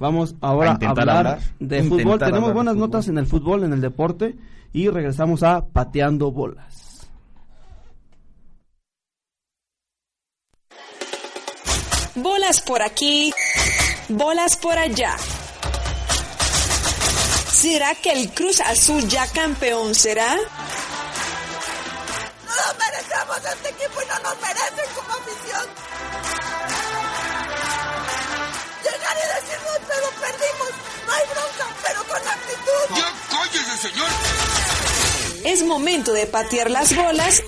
Vamos 0.00 0.34
ahora 0.40 0.70
A 0.70 0.72
a, 0.72 0.74
intentar 0.74 1.00
hablar, 1.10 1.16
hablar. 1.18 1.40
de 1.60 1.82
fútbol. 1.84 2.12
hablar 2.14 2.28
Tenemos 2.30 2.52
buenas 2.54 2.74
fútbol. 2.74 2.88
notas 2.90 3.08
en 3.08 3.18
el 3.18 3.26
fútbol, 3.26 3.64
en 3.64 3.72
el 3.74 3.80
deporte 3.82 4.34
y 4.72 4.88
regresamos 4.88 5.42
a 5.42 5.66
pateando 5.66 6.32
bolas. 6.32 7.08
Bolas 12.14 12.60
por 12.62 12.82
aquí, 12.82 13.32
bolas 14.08 14.56
por 14.56 14.76
allá. 14.76 15.16
¿Será 17.52 17.94
que 17.94 18.10
el 18.12 18.30
Cruz 18.32 18.60
Azul 18.60 19.06
ya 19.08 19.26
campeón 19.28 19.94
será? 19.94 20.34
No 20.34 20.40
nos 22.56 22.78
merecemos 22.78 23.36
este 23.36 23.68
equipo 23.68 24.02
y 24.02 24.06
no 24.08 24.18
nos 24.30 24.40
merecen 24.40 24.94
como 24.96 25.12
afición. 25.12 25.66
No 31.10 31.16
hay 31.16 31.22
bronca, 31.26 31.66
pero 31.84 32.04
con 32.04 32.28
actitud. 32.28 32.96
¡Ya 32.96 33.12
cállese, 33.30 33.88
señor! 33.88 34.10
Es 35.44 35.62
momento 35.64 36.12
de 36.12 36.26
patear 36.26 36.70
las 36.70 36.94
bolas 36.94 37.42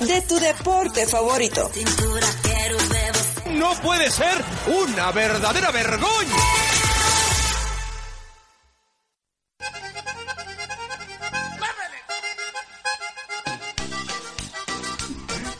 de 0.00 0.22
tu 0.22 0.38
deporte 0.38 1.06
favorito. 1.06 1.70
No 3.50 3.74
puede 3.82 4.10
ser 4.10 4.42
una 4.66 5.12
verdadera 5.12 5.70
vergüenza. 5.70 6.36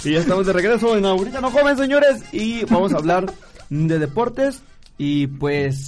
Y 0.04 0.12
ya 0.12 0.20
estamos 0.20 0.46
de 0.46 0.52
regreso 0.54 0.96
en 0.96 1.04
Ahorita 1.04 1.42
No 1.42 1.50
Joven, 1.50 1.76
señores. 1.76 2.22
Y 2.32 2.64
vamos 2.64 2.94
a 2.94 2.96
hablar 2.96 3.30
de 3.68 3.98
deportes. 3.98 4.62
Y 4.96 5.26
pues 5.26 5.87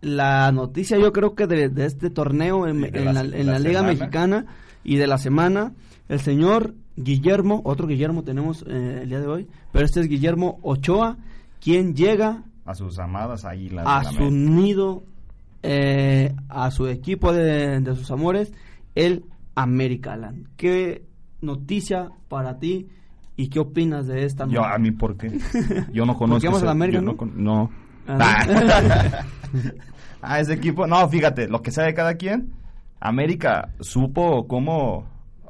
la 0.00 0.50
noticia 0.52 0.98
yo 0.98 1.12
creo 1.12 1.34
que 1.34 1.46
de, 1.46 1.68
de 1.68 1.86
este 1.86 2.10
torneo 2.10 2.66
en, 2.66 2.80
la- 2.80 2.88
en 2.88 3.04
la 3.04 3.12
la 3.22 3.58
Liga 3.58 3.80
semana. 3.80 3.88
Mexicana 3.88 4.46
y 4.84 4.96
de 4.96 5.06
la 5.06 5.18
semana, 5.18 5.72
el 6.08 6.20
señor 6.20 6.74
Guillermo, 6.96 7.60
otro 7.64 7.86
Guillermo 7.86 8.22
tenemos 8.24 8.64
eh, 8.68 9.00
el 9.02 9.08
día 9.08 9.20
de 9.20 9.26
hoy, 9.26 9.46
pero 9.72 9.84
este 9.84 10.00
es 10.00 10.08
Guillermo 10.08 10.58
Ochoa, 10.62 11.16
quien 11.60 11.94
llega 11.94 12.42
A 12.64 12.74
sus 12.74 12.98
amadas 12.98 13.44
águilas. 13.44 13.84
a 13.86 14.04
su 14.04 14.30
nido, 14.30 15.04
eh, 15.62 16.34
a 16.48 16.70
su 16.70 16.86
equipo 16.88 17.32
de, 17.32 17.80
de 17.80 17.94
sus 17.94 18.10
amores, 18.10 18.52
el 18.94 19.24
América 19.54 20.16
Land. 20.16 20.46
¿Qué 20.56 21.04
noticia 21.42 22.10
para 22.28 22.58
ti 22.58 22.88
y 23.36 23.48
qué 23.48 23.60
opinas 23.60 24.06
de 24.06 24.24
esta 24.24 24.46
Yo, 24.46 24.64
a 24.64 24.78
mí, 24.78 24.90
¿por 24.92 25.16
qué? 25.16 25.38
Yo 25.92 26.04
no 26.06 26.16
conozco. 26.16 26.56
ese- 26.56 26.68
América, 26.68 27.00
yo 27.00 27.04
¿no? 27.12 27.16
no. 27.34 27.70
Ah, 30.22 30.38
ese 30.40 30.54
equipo. 30.54 30.86
No, 30.86 31.08
fíjate, 31.08 31.48
lo 31.48 31.62
que 31.62 31.70
sabe 31.70 31.94
cada 31.94 32.14
quien. 32.14 32.52
América 33.00 33.70
supo 33.80 34.46
cómo 34.46 35.06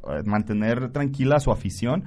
eh, 0.08 0.22
mantener 0.24 0.92
tranquila 0.92 1.40
su 1.40 1.50
afición 1.50 2.04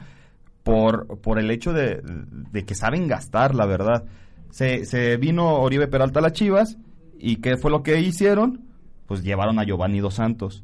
por, 0.63 1.19
por 1.19 1.38
el 1.39 1.51
hecho 1.51 1.74
de, 1.74 2.01
de 2.03 2.65
que 2.65 2.75
saben 2.75 3.07
gastar, 3.07 3.53
la 3.53 3.65
verdad. 3.65 4.05
Se, 4.50 4.86
se 4.86 5.17
vino 5.17 5.55
Oribe 5.55 5.88
Peralta 5.88 6.19
a 6.19 6.24
las 6.24 6.33
Chivas 6.33 6.77
y 7.19 7.38
¿qué 7.38 7.57
fue 7.57 7.72
lo 7.72 7.83
que 7.83 8.00
hicieron? 8.00 8.62
Pues 9.07 9.24
llevaron 9.24 9.60
a 9.60 9.63
Giovanni 9.63 10.00
Dos 10.00 10.15
Santos. 10.15 10.63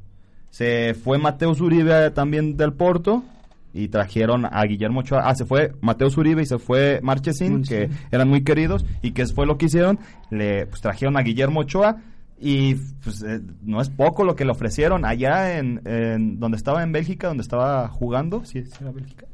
Se 0.50 0.94
fue 0.94 1.18
Mateo 1.18 1.52
Uribe 1.52 2.12
también 2.12 2.56
del 2.58 2.74
Porto 2.74 3.24
y 3.74 3.88
trajeron 3.90 4.46
a 4.46 4.64
Guillermo 4.64 5.02
Ochoa. 5.02 5.22
Ah, 5.26 5.36
se 5.36 5.46
fue 5.46 5.74
Mateo 5.82 6.08
Uribe 6.16 6.42
y 6.42 6.46
se 6.46 6.58
fue 6.58 7.00
Marchesín, 7.04 7.64
que 7.64 7.90
eran 8.12 8.28
muy 8.28 8.44
queridos. 8.44 8.86
¿Y 9.02 9.12
que 9.12 9.26
fue 9.28 9.46
lo 9.46 9.58
que 9.58 9.66
hicieron? 9.66 10.00
Le 10.30 10.66
pues, 10.66 10.82
trajeron 10.82 11.18
a 11.18 11.22
Guillermo 11.22 11.62
Ochoa 11.62 11.98
y 12.40 12.76
pues, 13.04 13.22
eh, 13.24 13.42
no 13.64 13.82
es 13.82 13.90
poco 13.90 14.24
lo 14.24 14.36
que 14.36 14.46
le 14.46 14.52
ofrecieron 14.52 15.06
allá 15.06 15.58
en, 15.58 15.82
en 15.86 16.40
donde 16.40 16.58
estaba 16.58 16.84
en 16.84 16.92
Bélgica, 16.92 17.28
donde 17.28 17.44
estaba 17.44 17.88
jugando. 17.90 18.46
¿Sí, 18.46 18.64
sí 18.64 18.78
era 18.82 18.92
Bélgica? 18.92 19.28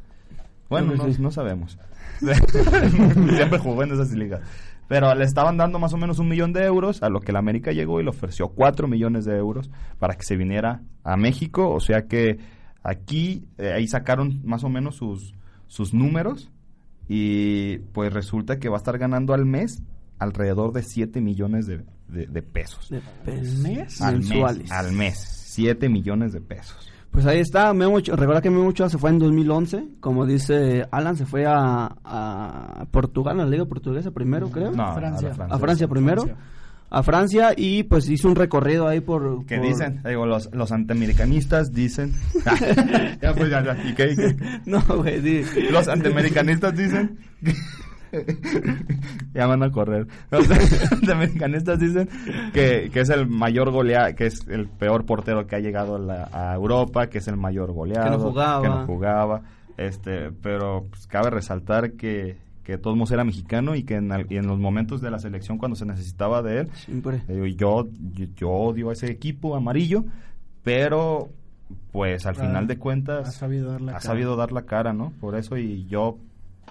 Bueno, 0.70 0.94
no 1.20 1.32
sabemos. 1.32 1.78
Siempre 2.20 3.60
jugó 3.60 3.84
en 3.84 3.92
esas 3.92 4.12
ligas. 4.14 4.42
Pero 4.88 5.14
le 5.16 5.26
estaban 5.26 5.58
dando 5.58 5.80
más 5.80 5.94
o 5.94 5.98
menos 5.98 6.20
un 6.20 6.28
millón 6.28 6.54
de 6.54 6.64
euros, 6.64 7.02
a 7.02 7.10
lo 7.10 7.20
que 7.20 7.32
la 7.32 7.40
América 7.40 7.72
llegó 7.72 8.00
y 8.00 8.04
le 8.04 8.10
ofreció 8.10 8.50
cuatro 8.50 8.88
millones 8.88 9.26
de 9.26 9.36
euros 9.36 9.72
para 9.98 10.16
que 10.16 10.24
se 10.24 10.36
viniera 10.36 10.82
a 11.04 11.18
México. 11.18 11.72
O 11.72 11.80
sea 11.80 12.04
que 12.04 12.38
aquí, 12.86 13.44
eh, 13.58 13.74
ahí 13.74 13.88
sacaron 13.88 14.42
más 14.46 14.64
o 14.64 14.70
menos 14.70 14.96
sus, 14.96 15.34
sus 15.68 15.94
números 15.94 16.50
y 17.08 17.80
pues 17.94 18.14
resulta 18.14 18.60
que 18.60 18.70
va 18.70 18.78
a 18.78 18.80
estar 18.80 18.98
ganando 18.98 19.34
al 19.34 19.46
mes 19.46 19.82
alrededor 20.20 20.72
de 20.72 20.84
7 20.84 21.20
millones 21.22 21.66
de, 21.68 21.84
de- 22.08 22.28
de 22.28 22.42
pesos. 22.42 22.90
pesos. 23.26 23.60
¿Mes? 23.60 24.02
Al 24.02 24.18
mes. 24.20 24.30
Mensuales. 24.30 24.72
Al 24.72 24.92
mes. 24.94 25.18
7 25.48 25.90
millones 25.90 26.32
de 26.34 26.42
pesos. 26.42 26.90
Pues 27.12 27.26
ahí 27.26 27.40
está, 27.40 27.74
Memo 27.74 27.98
recuerda 28.00 28.42
que 28.42 28.50
Memo 28.50 28.68
Ochoa 28.68 28.90
se 28.90 28.98
fue 28.98 29.10
en 29.10 29.20
2011, 29.20 29.88
como 30.02 30.26
dice 30.26 30.86
Alan, 30.92 31.16
se 31.16 31.26
fue 31.26 31.46
a, 31.46 31.96
a 32.04 32.86
Portugal, 32.92 33.40
a 33.40 33.46
la 33.46 33.50
Liga 33.50 33.66
Portuguesa 33.66 34.12
primero, 34.12 34.50
creo. 34.50 34.72
No, 34.72 34.84
a 34.84 34.96
Francia. 34.96 35.32
A 35.50 35.58
Francia 35.58 35.88
primero. 35.88 36.24
Francia. 36.24 36.46
A 36.90 37.04
Francia 37.04 37.54
y 37.58 37.84
pues 37.84 38.08
hizo 38.10 38.28
un 38.30 38.36
recorrido 38.36 38.88
ahí 38.88 39.02
por... 39.02 39.46
¿Qué 39.46 39.58
por- 39.58 39.68
dicen? 39.68 40.02
Digo, 40.08 40.26
los, 40.26 40.50
los 40.54 40.72
antiamericanistas 40.72 41.74
dicen... 41.74 42.14
ya, 43.22 43.34
pues, 43.34 43.50
ya, 43.50 43.64
ya. 43.64 43.78
¿Y 43.90 43.94
qué? 43.96 44.12
¿Y 44.12 44.16
qué? 44.16 44.36
No, 44.66 44.82
güey, 44.82 45.20
di. 45.20 45.44
Los 45.72 45.88
antiamericanistas 45.88 46.76
dicen... 46.76 47.18
ya 49.34 49.46
van 49.48 49.64
a 49.64 49.72
correr. 49.72 50.08
Los 50.32 50.50
antiamericanistas 50.92 51.80
dicen 51.80 52.08
que, 52.54 52.90
que 52.94 53.00
es 53.02 53.10
el 53.10 53.28
mayor 53.28 53.72
goleado, 53.72 54.16
que 54.16 54.28
es 54.28 54.48
el 54.48 54.68
peor 54.70 55.06
portero 55.06 55.48
que 55.48 55.56
ha 55.56 55.60
llegado 55.60 55.96
a, 55.96 56.00
la- 56.00 56.30
a 56.32 56.54
Europa, 56.56 57.08
que 57.08 57.18
es 57.18 57.28
el 57.28 57.36
mayor 57.38 57.74
goleado. 57.74 58.06
Que 58.06 58.12
no 58.12 58.20
jugaba. 58.32 58.62
que 58.62 58.70
no 58.70 58.86
jugaba. 58.86 59.42
Este, 59.78 60.32
pero 60.42 60.86
pues, 60.90 61.08
cabe 61.08 61.30
resaltar 61.30 61.94
que, 61.94 62.38
que 62.66 62.78
modos 62.98 63.12
era 63.12 63.24
mexicano 63.24 63.76
y 63.76 63.84
que 63.84 63.96
en, 63.96 64.12
al- 64.12 64.26
y 64.30 64.36
en 64.38 64.48
los 64.48 64.60
momentos 64.60 65.00
de 65.00 65.12
la 65.12 65.20
selección 65.20 65.58
cuando 65.58 65.76
se 65.78 65.86
necesitaba 65.86 66.42
de 66.42 66.62
él, 66.62 66.70
eh, 67.30 67.56
yo, 67.56 67.88
yo, 68.14 68.26
yo 68.36 68.50
odio 68.50 68.90
a 68.90 68.94
ese 68.94 69.10
equipo 69.10 69.56
amarillo, 69.56 70.04
pero 70.64 71.30
pues 71.92 72.26
al 72.26 72.36
Ah, 72.38 72.42
final 72.42 72.68
de 72.68 72.78
cuentas 72.78 73.28
ha 73.28 73.32
sabido 73.32 73.72
dar 73.72 73.82
la 73.82 73.92
ha 73.92 73.96
cara. 73.96 74.06
sabido 74.06 74.36
dar 74.36 74.52
la 74.52 74.64
cara, 74.64 74.94
¿no? 74.94 75.12
Por 75.22 75.36
eso 75.36 75.58
y 75.58 75.86
yo 75.86 76.18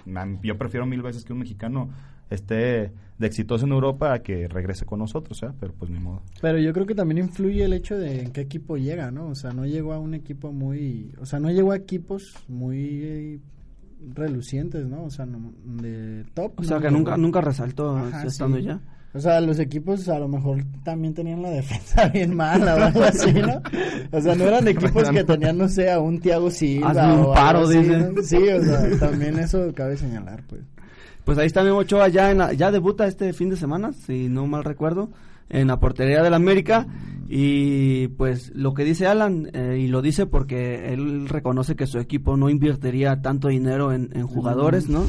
man, 0.05 0.39
yo 0.43 0.57
prefiero 0.57 0.85
mil 0.85 1.01
veces 1.01 1.25
que 1.25 1.33
un 1.33 1.39
mexicano 1.39 1.89
esté 2.29 2.91
de 3.17 3.27
exitoso 3.27 3.65
en 3.65 3.71
Europa 3.71 4.13
a 4.13 4.19
que 4.19 4.47
regrese 4.49 4.85
con 4.85 4.99
nosotros, 4.99 5.41
¿eh? 5.43 5.49
Pero 5.59 5.73
pues 5.73 5.89
ni 5.89 5.99
modo. 5.99 6.21
Pero 6.41 6.59
yo 6.59 6.73
creo 6.73 6.85
que 6.85 6.95
también 6.95 7.19
influye 7.19 7.63
el 7.63 7.71
hecho 7.73 7.97
de 7.97 8.21
en 8.23 8.31
qué 8.31 8.41
equipo 8.41 8.75
llega, 8.77 9.09
¿no? 9.11 9.27
O 9.27 9.35
sea, 9.35 9.51
no 9.53 9.65
llegó 9.65 9.93
a 9.93 9.99
un 9.99 10.13
equipo 10.13 10.51
muy... 10.51 11.11
O 11.21 11.25
sea, 11.25 11.39
no 11.39 11.49
llegó 11.49 11.71
a 11.71 11.77
equipos 11.77 12.33
muy 12.49 12.77
eh, 13.03 13.39
relucientes, 14.13 14.85
¿no? 14.85 15.03
O 15.05 15.09
sea, 15.09 15.25
no- 15.25 15.53
de 15.65 16.23
top. 16.33 16.59
O 16.59 16.63
sea, 16.63 16.77
no 16.77 16.81
que 16.83 16.91
nunca, 16.91 17.17
nunca 17.17 17.41
resaltó 17.41 17.97
Ajá, 17.97 18.23
estando 18.25 18.57
sí. 18.57 18.63
ya. 18.63 18.79
O 19.13 19.19
sea, 19.19 19.39
los 19.39 19.59
equipos 19.59 20.09
a 20.09 20.19
lo 20.19 20.27
mejor 20.27 20.61
también 20.83 21.13
tenían 21.13 21.41
la 21.41 21.49
defensa 21.51 22.09
bien 22.09 22.35
mala 22.35 22.75
o 22.75 22.79
algo 22.83 23.03
así, 23.03 23.31
¿no? 23.33 23.61
O 24.11 24.19
sea, 24.21 24.35
no 24.35 24.43
eran 24.43 24.67
equipos 24.67 25.09
que 25.09 25.23
tenían, 25.23 25.57
no 25.57 25.69
sé, 25.69 25.89
a 25.89 25.99
un 25.99 26.19
Thiago 26.19 26.51
Silva 26.51 26.89
Hazme 26.89 27.13
un 27.13 27.19
o 27.27 27.33
paro, 27.33 27.59
algo 27.59 27.69
así. 27.69 27.79
¿no? 27.87 28.21
Sí, 28.23 28.37
o 28.49 28.61
sea, 28.63 28.99
también 28.99 29.39
eso 29.39 29.71
cabe 29.73 29.95
señalar, 29.95 30.43
pues. 30.49 30.61
Pues 31.23 31.37
ahí 31.37 31.47
está 31.47 31.63
Memo 31.63 31.77
Ochoa, 31.77 32.07
ya, 32.09 32.29
en 32.29 32.37
la- 32.39 32.53
ya 32.53 32.71
debuta 32.71 33.07
este 33.07 33.31
fin 33.33 33.49
de 33.49 33.55
semana, 33.57 33.93
si 33.93 34.27
no 34.29 34.45
mal 34.47 34.63
recuerdo, 34.63 35.09
en 35.49 35.67
la 35.67 35.79
portería 35.79 36.23
del 36.23 36.33
América. 36.33 36.87
Y 37.27 38.09
pues 38.09 38.51
lo 38.53 38.73
que 38.73 38.83
dice 38.83 39.07
Alan, 39.07 39.49
eh, 39.53 39.79
y 39.79 39.87
lo 39.87 40.01
dice 40.01 40.27
porque 40.27 40.93
él 40.93 41.27
reconoce 41.27 41.75
que 41.75 41.87
su 41.87 41.97
equipo 41.97 42.37
no 42.37 42.49
invertiría 42.49 43.21
tanto 43.21 43.47
dinero 43.47 43.91
en, 43.91 44.09
en 44.13 44.27
jugadores, 44.27 44.89
¿no? 44.89 45.07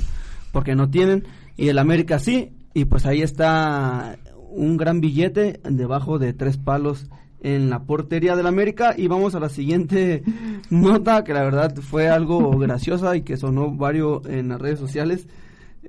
Porque 0.53 0.75
no 0.75 0.88
tienen, 0.88 1.25
y 1.57 1.68
el 1.68 1.79
América 1.79 2.18
sí, 2.18 2.53
y 2.72 2.87
pues 2.87 3.05
ahí 3.05 3.20
está 3.20 4.16
un 4.51 4.77
gran 4.79 5.01
billete 5.01 5.61
debajo 5.68 6.18
de 6.18 6.33
tres 6.33 6.57
palos 6.57 7.07
en 7.40 7.70
la 7.70 7.85
portería 7.85 8.35
del 8.37 8.46
América 8.46 8.94
y 8.96 9.07
vamos 9.07 9.35
a 9.35 9.40
la 9.40 9.49
siguiente 9.49 10.22
nota 10.70 11.22
que 11.25 11.35
la 11.35 11.42
verdad 11.42 11.75
fue 11.77 12.09
algo 12.09 12.51
graciosa 12.59 13.16
y 13.16 13.22
que 13.22 13.37
sonó 13.37 13.70
varios 13.70 14.27
en 14.27 14.49
las 14.49 14.61
redes 14.61 14.79
sociales 14.79 15.29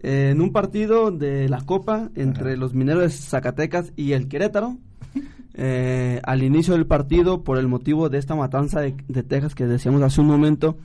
Eh, 0.03 0.29
en 0.31 0.41
un 0.41 0.51
partido 0.51 1.11
de 1.11 1.49
la 1.49 1.61
Copa 1.61 2.09
entre 2.15 2.57
los 2.57 2.73
mineros 2.73 3.03
de 3.03 3.09
Zacatecas 3.09 3.93
y 3.95 4.13
el 4.13 4.27
Querétaro 4.27 4.77
eh, 5.53 6.21
al 6.23 6.43
inicio 6.43 6.73
del 6.73 6.85
partido 6.85 7.43
por 7.43 7.57
el 7.57 7.67
motivo 7.67 8.09
de 8.09 8.17
esta 8.17 8.35
matanza 8.35 8.81
de, 8.81 8.95
de 9.07 9.23
Texas 9.23 9.55
que 9.55 9.65
decíamos 9.65 10.01
hace 10.01 10.21
un 10.21 10.27
momento 10.27 10.77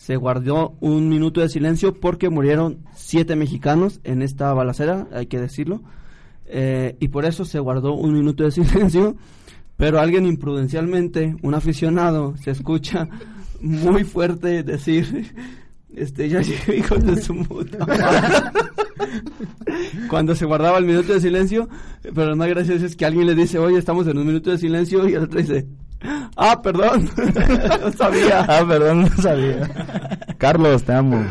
se 0.00 0.16
guardó 0.16 0.78
un 0.80 1.10
minuto 1.10 1.42
de 1.42 1.50
silencio 1.50 1.92
porque 1.92 2.30
murieron 2.30 2.78
siete 2.94 3.36
mexicanos 3.36 4.00
en 4.02 4.22
esta 4.22 4.50
balacera, 4.54 5.06
hay 5.12 5.26
que 5.26 5.38
decirlo, 5.38 5.82
eh, 6.46 6.96
y 7.00 7.08
por 7.08 7.26
eso 7.26 7.44
se 7.44 7.58
guardó 7.58 7.92
un 7.92 8.14
minuto 8.14 8.42
de 8.42 8.50
silencio, 8.50 9.16
pero 9.76 10.00
alguien 10.00 10.24
imprudencialmente, 10.24 11.36
un 11.42 11.52
aficionado, 11.54 12.34
se 12.38 12.50
escucha 12.50 13.08
muy 13.60 14.04
fuerte 14.04 14.62
decir, 14.62 15.34
este, 15.96 16.28
ya 16.28 16.40
llegué, 16.42 16.78
hijos 16.78 17.04
de 17.04 17.20
su 17.20 17.34
puta 17.44 17.84
madre". 17.86 18.50
Cuando 20.08 20.34
se 20.34 20.44
guardaba 20.44 20.78
el 20.78 20.84
minuto 20.84 21.12
de 21.12 21.20
silencio, 21.20 21.68
pero 22.14 22.30
lo 22.30 22.36
más 22.36 22.48
gracioso 22.48 22.86
es 22.86 22.96
que 22.96 23.06
alguien 23.06 23.26
le 23.26 23.34
dice, 23.34 23.58
oye, 23.58 23.78
estamos 23.78 24.06
en 24.06 24.18
un 24.18 24.26
minuto 24.26 24.50
de 24.50 24.58
silencio, 24.58 25.08
y 25.08 25.14
el 25.14 25.24
otro 25.24 25.40
dice, 25.40 25.66
ah, 26.36 26.60
perdón, 26.62 27.10
no 27.80 27.92
sabía. 27.92 28.44
Ah, 28.48 28.64
perdón, 28.66 29.02
no 29.02 29.22
sabía. 29.22 29.68
Carlos, 30.38 30.84
te 30.84 30.92
amo. 30.92 31.24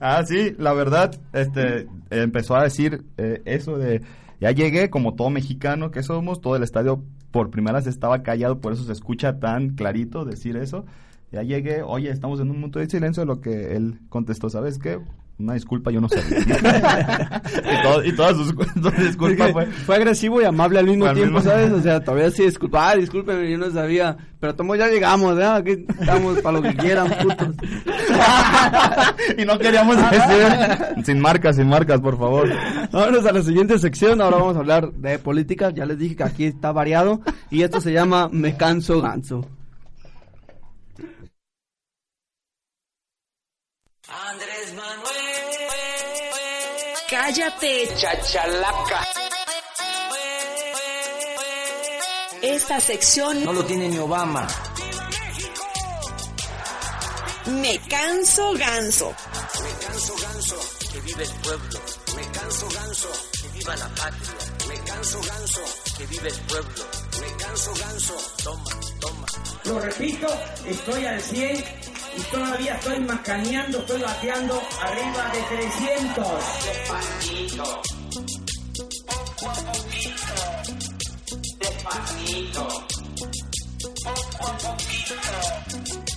ah, 0.00 0.22
sí, 0.26 0.54
la 0.58 0.72
verdad, 0.72 1.14
este, 1.32 1.86
empezó 2.10 2.56
a 2.56 2.64
decir 2.64 3.04
eh, 3.16 3.42
eso 3.44 3.78
de, 3.78 4.02
ya 4.40 4.50
llegué, 4.52 4.90
como 4.90 5.14
todo 5.14 5.30
mexicano 5.30 5.90
que 5.90 6.02
somos, 6.02 6.40
todo 6.40 6.56
el 6.56 6.62
estadio 6.62 7.02
por 7.30 7.50
primera 7.50 7.78
vez 7.78 7.86
estaba 7.86 8.22
callado, 8.22 8.60
por 8.60 8.72
eso 8.72 8.84
se 8.84 8.92
escucha 8.92 9.38
tan 9.38 9.70
clarito 9.70 10.24
decir 10.24 10.56
eso. 10.56 10.84
Ya 11.32 11.42
llegué, 11.42 11.82
oye, 11.82 12.10
estamos 12.10 12.40
en 12.40 12.50
un 12.50 12.56
minuto 12.56 12.78
de 12.80 12.88
silencio, 12.90 13.24
lo 13.24 13.40
que 13.40 13.76
él 13.76 14.00
contestó, 14.08 14.50
¿sabes 14.50 14.78
qué? 14.78 14.98
Una 15.38 15.54
disculpa, 15.54 15.90
yo 15.90 16.00
no 16.02 16.08
sabía. 16.08 16.38
y, 17.64 17.82
todo- 17.82 18.04
y 18.04 18.12
todas 18.14 18.36
sus 18.36 18.48
sus 18.48 18.96
disculpas 18.98 19.52
fue... 19.52 19.66
Fue 19.66 19.94
agresivo 19.96 20.42
y 20.42 20.44
amable 20.44 20.80
al 20.80 20.86
mismo 20.86 21.06
Al 21.06 21.14
tiempo, 21.14 21.38
mismo- 21.38 21.50
¿sabes? 21.50 21.70
O 21.72 21.80
sea, 21.80 22.00
todavía 22.04 22.30
sí 22.30 22.42
disculpa, 22.42 22.90
ah, 22.90 22.96
discúlpeme, 22.96 23.50
yo 23.50 23.56
no 23.56 23.70
sabía, 23.70 24.16
pero 24.38 24.54
tomo 24.54 24.74
ya 24.76 24.88
llegamos, 24.88 25.38
¿eh? 25.38 25.44
Aquí 25.44 25.86
estamos 26.00 26.40
para 26.40 26.58
lo 26.58 26.62
que 26.62 26.74
quieran, 26.76 27.08
putos. 27.22 27.54
y 29.38 29.44
no 29.46 29.58
queríamos 29.58 29.96
decir... 29.96 31.04
sin 31.04 31.20
marcas, 31.20 31.56
sin 31.56 31.68
marcas, 31.68 32.00
por 32.00 32.18
favor. 32.18 32.48
Vámonos 32.92 33.24
a 33.24 33.32
la 33.32 33.42
siguiente 33.42 33.78
sección, 33.78 34.20
ahora 34.20 34.36
vamos 34.38 34.56
a 34.56 34.58
hablar 34.60 34.92
de 34.92 35.18
política, 35.18 35.70
ya 35.70 35.86
les 35.86 35.96
dije 35.98 36.16
que 36.16 36.24
aquí 36.24 36.44
está 36.44 36.72
variado, 36.72 37.20
y 37.50 37.62
esto 37.62 37.80
se 37.80 37.92
llama 37.92 38.28
Me 38.32 38.56
Canso 38.56 39.00
Ganso. 39.00 39.46
Cállate, 47.08 47.94
chachalaca. 47.96 49.06
Esta 52.42 52.80
sección 52.80 53.44
No 53.44 53.52
lo 53.52 53.64
tiene 53.64 53.88
ni 53.88 53.98
Obama. 53.98 54.46
me 57.46 57.78
canso 57.88 58.52
ganso. 58.54 59.14
Me 59.62 59.86
canso 59.86 60.14
ganso, 60.22 60.56
que 60.92 61.00
vive 61.00 61.24
el 61.24 61.30
pueblo. 61.42 61.80
Me 62.16 62.22
canso 62.32 62.68
ganso, 62.70 63.08
que 63.42 63.48
viva 63.58 63.76
la 63.76 63.88
patria. 63.88 64.30
Me 64.68 64.74
canso 64.84 65.20
ganso, 65.20 65.60
que 65.98 66.06
vive 66.06 66.28
el 66.28 66.40
pueblo. 66.40 66.84
Me 67.20 67.44
canso 67.44 67.74
ganso, 67.74 68.16
toma, 68.42 68.70
toma. 69.00 69.26
Lo 69.64 69.78
repito, 69.80 70.26
estoy 70.66 71.06
al 71.06 71.20
100 71.20 71.64
y 72.20 72.22
todavía 72.30 72.74
estoy 72.74 73.00
macaneando, 73.00 73.78
estoy 73.78 74.02
bateando 74.02 74.62
arriba 74.82 75.32
de 75.32 75.42
300. 75.56 76.26
Despacito. 76.64 77.82
A 79.46 79.54
poquito. 79.72 80.34
Despacito. 81.58 82.64
A 84.04 84.58
poquito. 84.58 86.09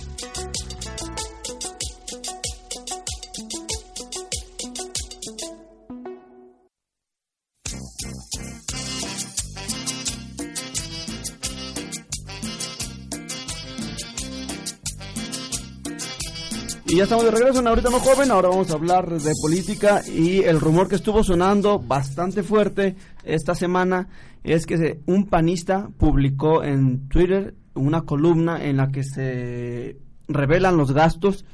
Y 16.94 16.98
ya 16.98 17.02
estamos 17.02 17.24
de 17.24 17.32
regreso 17.32 17.58
en 17.58 17.66
Ahorita 17.66 17.90
No 17.90 17.98
Joven, 17.98 18.30
ahora 18.30 18.50
vamos 18.50 18.70
a 18.70 18.74
hablar 18.74 19.10
de 19.10 19.32
política 19.42 20.02
y 20.06 20.44
el 20.44 20.60
rumor 20.60 20.86
que 20.86 20.94
estuvo 20.94 21.24
sonando 21.24 21.80
bastante 21.80 22.44
fuerte 22.44 22.94
esta 23.24 23.56
semana 23.56 24.06
es 24.44 24.64
que 24.64 25.00
un 25.06 25.26
panista 25.26 25.88
publicó 25.98 26.62
en 26.62 27.08
Twitter 27.08 27.56
una 27.74 28.02
columna 28.02 28.64
en 28.64 28.76
la 28.76 28.92
que 28.92 29.02
se 29.02 29.96
revelan 30.28 30.76
los 30.76 30.92
gastos 30.92 31.44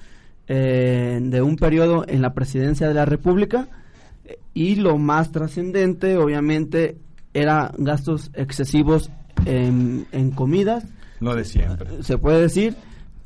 eh, 0.47 1.19
de 1.23 1.41
un 1.41 1.57
periodo 1.57 2.05
en 2.07 2.21
la 2.21 2.35
presidencia 2.35 2.87
de 2.87 2.93
la 2.93 3.07
República 3.07 3.67
y 4.53 4.75
lo 4.75 4.99
más 4.99 5.33
trascendente 5.33 6.19
obviamente 6.19 6.99
era 7.33 7.73
gastos 7.79 8.31
excesivos 8.35 9.11
en, 9.47 10.07
en 10.13 10.33
comidas 10.33 10.85
Lo 11.19 11.35
de 11.35 11.47
siempre. 11.47 12.03
se 12.03 12.19
puede 12.19 12.43
decir. 12.43 12.77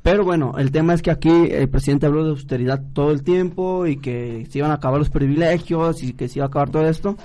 Pero 0.04 0.22
bueno, 0.22 0.52
el 0.58 0.70
tema 0.70 0.92
es 0.92 1.00
que 1.00 1.10
aquí 1.10 1.30
el 1.50 1.70
presidente 1.70 2.04
habló 2.04 2.24
de 2.24 2.30
austeridad 2.32 2.82
todo 2.92 3.10
el 3.10 3.22
tiempo 3.22 3.86
y 3.86 3.96
que 3.96 4.46
se 4.50 4.58
iban 4.58 4.70
a 4.70 4.74
acabar 4.74 4.98
los 4.98 5.08
privilegios 5.08 6.02
y 6.02 6.12
que 6.12 6.28
se 6.28 6.40
iba 6.40 6.44
a 6.44 6.48
acabar 6.48 6.68
todo 6.68 6.86
esto. 6.86 7.16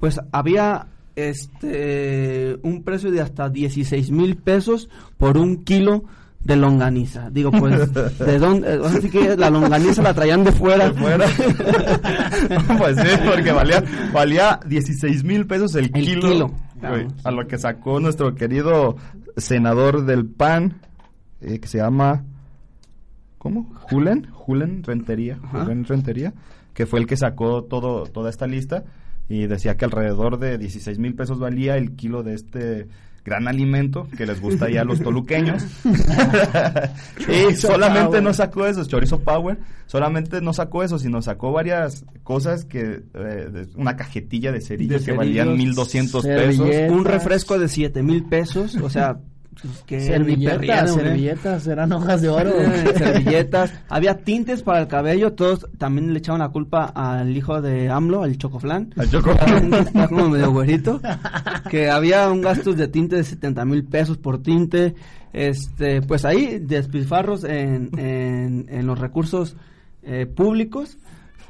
Pues 0.00 0.20
había 0.32 0.88
este 1.14 2.58
un 2.62 2.82
precio 2.82 3.12
de 3.12 3.20
hasta 3.20 3.48
16 3.48 4.10
mil 4.10 4.34
pesos 4.34 4.88
por 5.16 5.38
un 5.38 5.62
kilo 5.62 6.06
de 6.40 6.56
longaniza. 6.56 7.30
Digo, 7.30 7.52
pues, 7.52 7.94
¿de 8.18 8.38
dónde? 8.40 8.80
Así 8.84 9.08
que 9.08 9.36
la 9.36 9.48
longaniza 9.48 10.02
la 10.02 10.12
traían 10.12 10.42
de 10.42 10.50
fuera. 10.50 10.92
fuera. 10.92 11.26
pues 12.78 12.96
sí, 12.96 13.08
porque 13.24 13.52
valía, 13.52 13.84
valía 14.12 14.58
16 14.66 15.22
mil 15.22 15.46
pesos 15.46 15.76
el, 15.76 15.84
El 15.84 15.92
kilo. 15.92 16.50
a 17.22 17.30
lo 17.30 17.46
que 17.46 17.58
sacó 17.58 18.00
nuestro 18.00 18.34
querido 18.34 18.96
senador 19.36 20.04
del 20.04 20.26
PAN, 20.26 20.80
eh, 21.44 21.60
que 21.60 21.68
se 21.68 21.78
llama... 21.78 22.24
¿Cómo? 23.38 23.70
Julen, 23.74 24.26
Julen 24.30 24.82
Rentería, 24.82 25.38
Ajá. 25.42 25.64
Julen 25.64 25.84
Rentería, 25.84 26.32
que 26.72 26.86
fue 26.86 26.98
el 26.98 27.06
que 27.06 27.16
sacó 27.16 27.64
todo, 27.64 28.04
toda 28.06 28.30
esta 28.30 28.46
lista 28.46 28.84
y 29.28 29.46
decía 29.46 29.76
que 29.76 29.84
alrededor 29.84 30.38
de 30.38 30.58
16 30.58 30.98
mil 30.98 31.14
pesos 31.14 31.38
valía 31.38 31.76
el 31.76 31.94
kilo 31.94 32.22
de 32.22 32.34
este 32.34 32.88
gran 33.24 33.48
alimento 33.48 34.06
que 34.16 34.26
les 34.26 34.40
gusta 34.40 34.68
ya 34.68 34.82
a 34.82 34.84
los 34.84 35.00
toluqueños. 35.00 35.64
y 37.28 37.54
solamente 37.54 38.08
Power. 38.08 38.22
no 38.22 38.34
sacó 38.34 38.66
eso, 38.66 38.84
Chorizo 38.84 39.20
Power, 39.20 39.58
solamente 39.86 40.42
no 40.42 40.52
sacó 40.52 40.82
eso, 40.82 40.98
sino 40.98 41.22
sacó 41.22 41.50
varias 41.50 42.04
cosas 42.22 42.66
que, 42.66 43.02
eh, 43.14 43.66
una 43.76 43.96
cajetilla 43.96 44.52
de 44.52 44.60
cerillos 44.60 45.04
De 45.04 45.12
que 45.12 45.16
valían 45.16 45.48
cerillos, 45.48 45.66
1200 45.68 46.24
pesos. 46.24 46.70
Un 46.90 47.04
refresco 47.04 47.58
de 47.58 47.68
7 47.68 48.02
mil 48.02 48.24
pesos, 48.24 48.76
o 48.76 48.90
sea, 48.90 49.18
que 49.86 50.00
servilletas, 50.00 50.94
servilletas, 50.94 51.66
eran 51.66 51.92
hojas 51.92 52.22
de 52.22 52.28
oro. 52.28 52.50
Servilletas. 52.96 53.72
Había 53.88 54.18
tintes 54.18 54.62
para 54.62 54.80
el 54.80 54.88
cabello. 54.88 55.32
Todos 55.32 55.66
también 55.78 56.12
le 56.12 56.18
echaban 56.18 56.40
la 56.40 56.48
culpa 56.48 56.86
al 56.94 57.36
hijo 57.36 57.60
de 57.60 57.88
AMLO, 57.88 58.22
al 58.22 58.36
Chocoflan. 58.36 58.92
Al 58.96 59.10
Chocoflan. 59.10 59.74
Está 59.74 60.08
como 60.08 60.30
medio 60.30 60.50
güerito. 60.50 61.00
Que 61.70 61.90
había 61.90 62.30
un 62.30 62.40
gasto 62.40 62.72
de 62.72 62.88
tinte 62.88 63.16
de 63.16 63.24
70 63.24 63.64
mil 63.64 63.84
pesos 63.84 64.18
por 64.18 64.42
tinte. 64.42 64.94
Este, 65.32 66.00
pues 66.02 66.24
ahí, 66.24 66.60
despilfarros 66.60 67.44
en, 67.44 67.90
en, 67.98 68.66
en 68.68 68.86
los 68.86 68.98
recursos 68.98 69.56
eh, 70.02 70.26
públicos. 70.26 70.98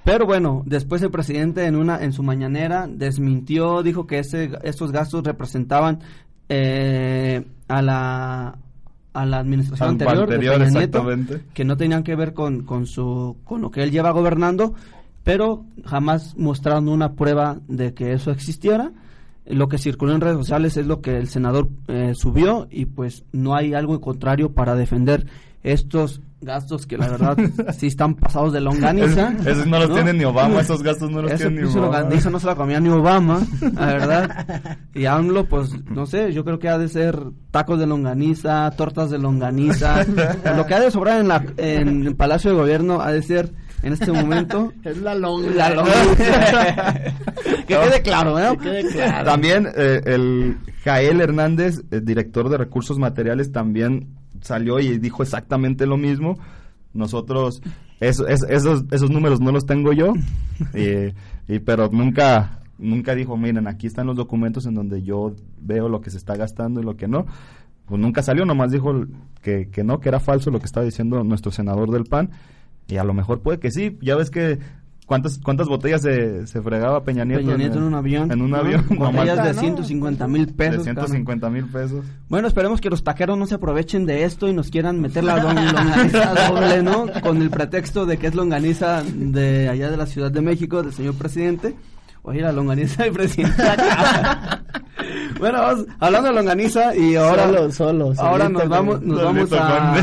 Pero 0.05 0.27
bueno, 0.27 0.63
después 0.67 1.03
el 1.03 1.11
presidente 1.11 1.65
en 1.65 1.77
una 1.77 2.03
en 2.05 2.13
su 2.13 2.23
mañanera 2.23 2.87
desmintió, 2.89 3.83
dijo 3.83 4.07
que 4.07 4.19
ese, 4.19 4.51
estos 4.63 4.93
gastos 4.93 5.25
representaban 5.25 6.01
eh, 6.51 7.43
a 7.69 7.83
la 7.83 8.59
a 9.13 9.27
la 9.27 9.39
administración 9.39 9.89
Al 9.89 9.93
anterior, 9.93 10.29
de 10.29 10.35
anterior, 10.35 10.59
Peña 10.59 10.71
Nieto, 10.71 10.99
exactamente. 10.99 11.41
que 11.55 11.65
no 11.65 11.77
tenían 11.77 12.03
que 12.03 12.17
ver 12.17 12.35
con, 12.35 12.65
con 12.65 12.87
su 12.87 13.37
con 13.45 13.61
lo 13.61 13.71
que 13.71 13.83
él 13.83 13.93
lleva 13.93 14.11
gobernando, 14.11 14.75
pero 15.23 15.65
jamás 15.85 16.37
mostraron 16.37 16.89
una 16.89 17.13
prueba 17.13 17.61
de 17.69 17.95
que 17.95 18.13
eso 18.13 18.31
existiera. 18.31 18.93
Lo 19.47 19.69
que 19.69 19.79
circuló 19.79 20.15
en 20.15 20.21
redes 20.21 20.39
sociales 20.39 20.77
es 20.77 20.87
lo 20.87 21.01
que 21.01 21.17
el 21.17 21.29
senador 21.29 21.69
eh, 21.87 22.13
subió 22.15 22.67
y 22.71 22.87
pues 22.87 23.25
no 23.33 23.55
hay 23.55 23.75
algo 23.75 23.95
en 23.95 24.01
contrario 24.01 24.53
para 24.53 24.75
defender 24.75 25.27
estos 25.63 26.23
gastos 26.45 26.87
que 26.87 26.97
la 26.99 27.09
verdad 27.09 27.37
sí 27.79 27.87
están 27.89 28.15
pasados 28.15 28.53
de 28.53 28.61
longaniza. 28.61 29.33
Es- 29.41 29.47
esos 29.47 29.67
no 29.67 29.79
los 29.79 29.93
tiene 29.95 30.13
ni 30.13 30.25
Obama, 30.25 30.61
esos 30.61 30.83
gastos 30.83 31.11
no 31.11 31.23
los 31.23 31.33
Ese 31.33 31.47
tiene 31.49 31.63
ni 31.63 31.69
Obama. 31.69 32.01
longaniza 32.01 32.31
no 32.31 32.39
se 32.41 32.47
la 32.47 32.55
comía 32.55 32.81
ni 32.81 32.89
Obama, 32.91 33.41
la 33.75 33.87
verdad. 33.87 34.47
Y 34.95 35.07
AMLO, 35.07 35.47
pues, 35.49 35.71
no 35.91 36.07
sé, 36.07 36.33
yo 36.33 36.45
creo 36.45 36.59
que 36.59 36.69
ha 36.69 36.79
de 36.79 36.89
ser 36.89 37.19
tacos 37.51 37.79
de 37.79 37.87
longaniza, 37.87 38.71
tortas 38.77 39.11
de 39.11 39.19
longaniza. 39.19 40.05
Lo 40.57 40.67
que 40.67 40.75
ha 40.75 40.81
de 40.81 40.91
sobrar 40.91 41.21
en, 41.21 41.29
la, 41.29 41.45
en 41.57 42.07
el 42.07 42.15
Palacio 42.17 42.51
de 42.51 42.57
Gobierno 42.57 43.01
ha 43.01 43.11
de 43.13 43.23
ser, 43.23 43.51
en 43.83 43.93
este 43.93 44.13
momento... 44.13 44.73
Es 44.85 44.99
la 44.99 45.15
longa. 45.15 45.71
La 45.71 45.85
que 47.67 47.75
quede 47.77 48.03
claro, 48.03 48.39
¿no? 48.39 48.57
Que 48.59 48.71
quede 48.71 48.89
claro. 48.93 49.25
También 49.31 49.69
eh, 49.77 50.01
el 50.05 50.57
Jael 50.85 51.21
Hernández, 51.21 51.81
eh, 51.91 52.01
director 52.03 52.49
de 52.49 52.59
recursos 52.59 52.99
materiales, 52.99 53.53
también 53.53 54.09
salió 54.45 54.79
y 54.81 54.99
dijo 54.99 55.23
exactamente 55.23 55.87
lo 55.87 55.97
mismo. 55.97 56.39
Nosotros, 56.93 57.61
eso- 58.01 58.27
es- 58.29 58.45
esos, 58.49 58.85
esos 58.91 59.11
números 59.11 59.41
no 59.41 59.51
los 59.51 59.67
tengo 59.67 59.93
yo, 59.93 60.13
y, 60.75 61.13
y- 61.53 61.59
pero 61.61 61.89
nunca, 61.91 62.61
nunca 62.79 63.15
dijo, 63.15 63.37
miren, 63.37 63.67
aquí 63.67 63.87
están 63.87 64.07
los 64.07 64.17
documentos 64.17 64.67
en 64.67 64.75
donde 64.75 65.03
yo 65.03 65.35
veo 65.61 65.89
lo 65.89 66.01
que 66.01 66.11
se 66.11 66.19
está 66.19 66.37
gastando 66.37 66.81
y 66.81 66.85
lo 66.85 66.97
que 66.97 67.09
no. 67.09 67.27
Pues 67.87 68.01
nunca 68.01 68.23
salió, 68.23 68.45
nomás 68.47 68.71
dijo 68.71 69.05
que, 69.43 69.69
que 69.71 69.85
no, 69.85 70.01
que 70.01 70.09
era 70.09 70.21
falso 70.21 70.51
lo 70.51 70.59
que 70.59 70.67
estaba 70.67 70.87
diciendo 70.87 71.23
nuestro 71.25 71.51
senador 71.53 71.91
del 71.91 72.05
PAN. 72.05 72.31
Y 72.87 72.97
a 72.97 73.05
lo 73.05 73.13
mejor 73.13 73.41
puede 73.43 73.59
que 73.59 73.71
sí. 73.71 73.99
Ya 74.01 74.15
ves 74.17 74.31
que 74.31 74.59
cuántas 75.07 75.39
cuántas 75.39 75.69
botellas 75.69 76.03
se, 76.03 76.47
se 76.47 76.63
fregaba 76.63 77.05
Peña 77.05 77.25
Nieto, 77.25 77.43
Peña 77.45 77.57
Nieto 77.57 77.75
en 77.77 77.83
el- 77.83 77.89
un 77.89 77.95
avión. 77.95 78.33
En 78.33 78.41
un 78.43 78.51
¿no? 78.51 78.57
avión. 78.57 78.85
Botellas 78.91 79.37
nomás- 79.39 79.45
de 79.47 79.55
150 79.55 80.27
mil 80.29 80.47
pesos. 80.55 80.79
de 80.85 80.93
150 80.93 81.51
mil 81.51 81.67
pesos. 81.67 82.05
Bueno, 82.29 82.49
esperemos 82.49 82.81
que 82.81 82.91
los 82.91 83.05
taqueros 83.05 83.37
no 83.39 83.47
se 83.47 83.55
aprovechen 83.57 84.07
de 84.07 84.25
esto 84.25 84.49
y 84.49 84.53
nos 84.55 84.71
quieran 84.71 85.01
meter 85.01 85.25
la 85.25 85.41
don- 85.41 85.55
longaniza 85.55 86.35
doble, 86.49 86.83
¿no? 86.83 87.07
Con 87.23 87.41
el 87.43 87.51
pretexto 87.51 88.07
de 88.07 88.17
que 88.19 88.29
es 88.29 88.35
longaniza 88.35 89.03
de 89.03 89.69
allá 89.69 89.91
de 89.91 89.97
la 89.97 90.07
Ciudad 90.07 90.31
de 90.31 90.41
México, 90.41 90.83
del 90.83 90.93
señor 90.93 91.15
presidente. 91.15 91.75
Oye, 92.27 92.41
la 92.41 92.53
longaniza 92.53 93.03
del 93.03 93.13
presidente. 93.13 93.63
bueno, 95.39 95.61
vamos, 95.61 95.87
hablando 96.01 96.29
de 96.31 96.35
longaniza 96.35 96.97
y 96.97 97.17
ahora, 97.17 97.45
Solo, 97.47 97.71
solo, 97.73 98.13
ahora 98.17 98.49
nos 98.49 98.69
vamos, 98.69 99.03
nos 99.03 99.23
vamos 99.23 99.53
a, 99.53 99.95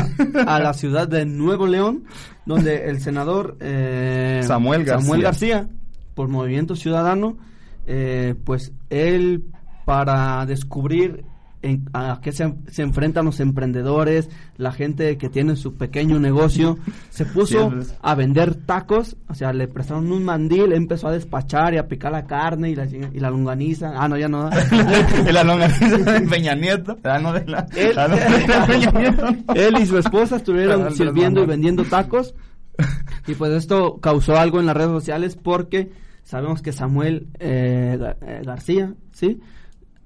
a 0.46 0.60
la 0.60 0.72
ciudad 0.72 1.08
de 1.08 1.24
Nuevo 1.26 1.66
León, 1.66 2.04
donde 2.46 2.88
el 2.88 3.00
senador 3.00 3.56
eh, 3.60 4.42
Samuel 4.44 4.84
García. 4.84 5.00
Samuel 5.00 5.22
García, 5.22 5.68
por 6.14 6.28
Movimiento 6.28 6.76
Ciudadano, 6.76 7.38
eh, 7.86 8.34
pues 8.44 8.72
él 8.90 9.44
para 9.84 10.44
descubrir 10.46 11.24
en- 11.62 11.88
a 11.92 12.20
qué 12.22 12.32
se, 12.32 12.52
se 12.68 12.82
enfrentan 12.82 13.24
los 13.24 13.40
emprendedores, 13.40 14.28
la 14.56 14.72
gente 14.72 15.16
que 15.16 15.28
tiene 15.28 15.56
su 15.56 15.74
pequeño 15.76 16.18
negocio, 16.20 16.78
se 17.10 17.24
puso 17.26 17.70
Sí, 17.82 17.92
a 18.02 18.14
vender 18.14 18.54
tacos, 18.54 19.16
o 19.28 19.34
sea, 19.34 19.52
le 19.52 19.68
prestaron 19.68 20.10
un 20.12 20.24
mandil, 20.24 20.72
empezó 20.72 21.08
a 21.08 21.12
despachar 21.12 21.74
y 21.74 21.78
a 21.78 21.88
picar 21.88 22.12
la 22.12 22.24
carne 22.26 22.70
y 22.70 22.74
la, 22.74 22.86
y 22.86 23.20
la 23.20 23.30
longaniza. 23.30 23.92
Ah, 23.96 24.08
no, 24.08 24.16
ya 24.16 24.28
no. 24.28 24.50
La 25.32 25.44
longaniza 25.44 25.96
de 26.12 26.20
Peña 26.22 26.54
Nieto. 26.54 26.98
Ah, 27.04 27.18
no, 27.18 27.32
de 27.32 27.46
la, 27.46 27.66
Él, 27.76 27.94
no, 27.96 28.08
de 28.08 28.66
Peña 28.66 28.90
Nieto. 28.90 29.26
él 29.54 29.74
y 29.80 29.86
su 29.86 29.98
esposa 29.98 30.36
estuvieron 30.36 30.92
sirviendo 30.94 31.42
y 31.42 31.46
vendiendo 31.46 31.84
tacos. 31.84 32.34
Y 33.26 33.34
pues 33.34 33.52
esto 33.52 34.00
causó 34.00 34.36
algo 34.36 34.58
en 34.58 34.66
las 34.66 34.76
redes 34.76 34.90
sociales 34.90 35.36
porque 35.40 35.92
sabemos 36.24 36.62
que 36.62 36.72
Samuel 36.72 37.28
eh, 37.38 37.98
eh, 38.22 38.42
García, 38.44 38.94
¿sí? 39.12 39.40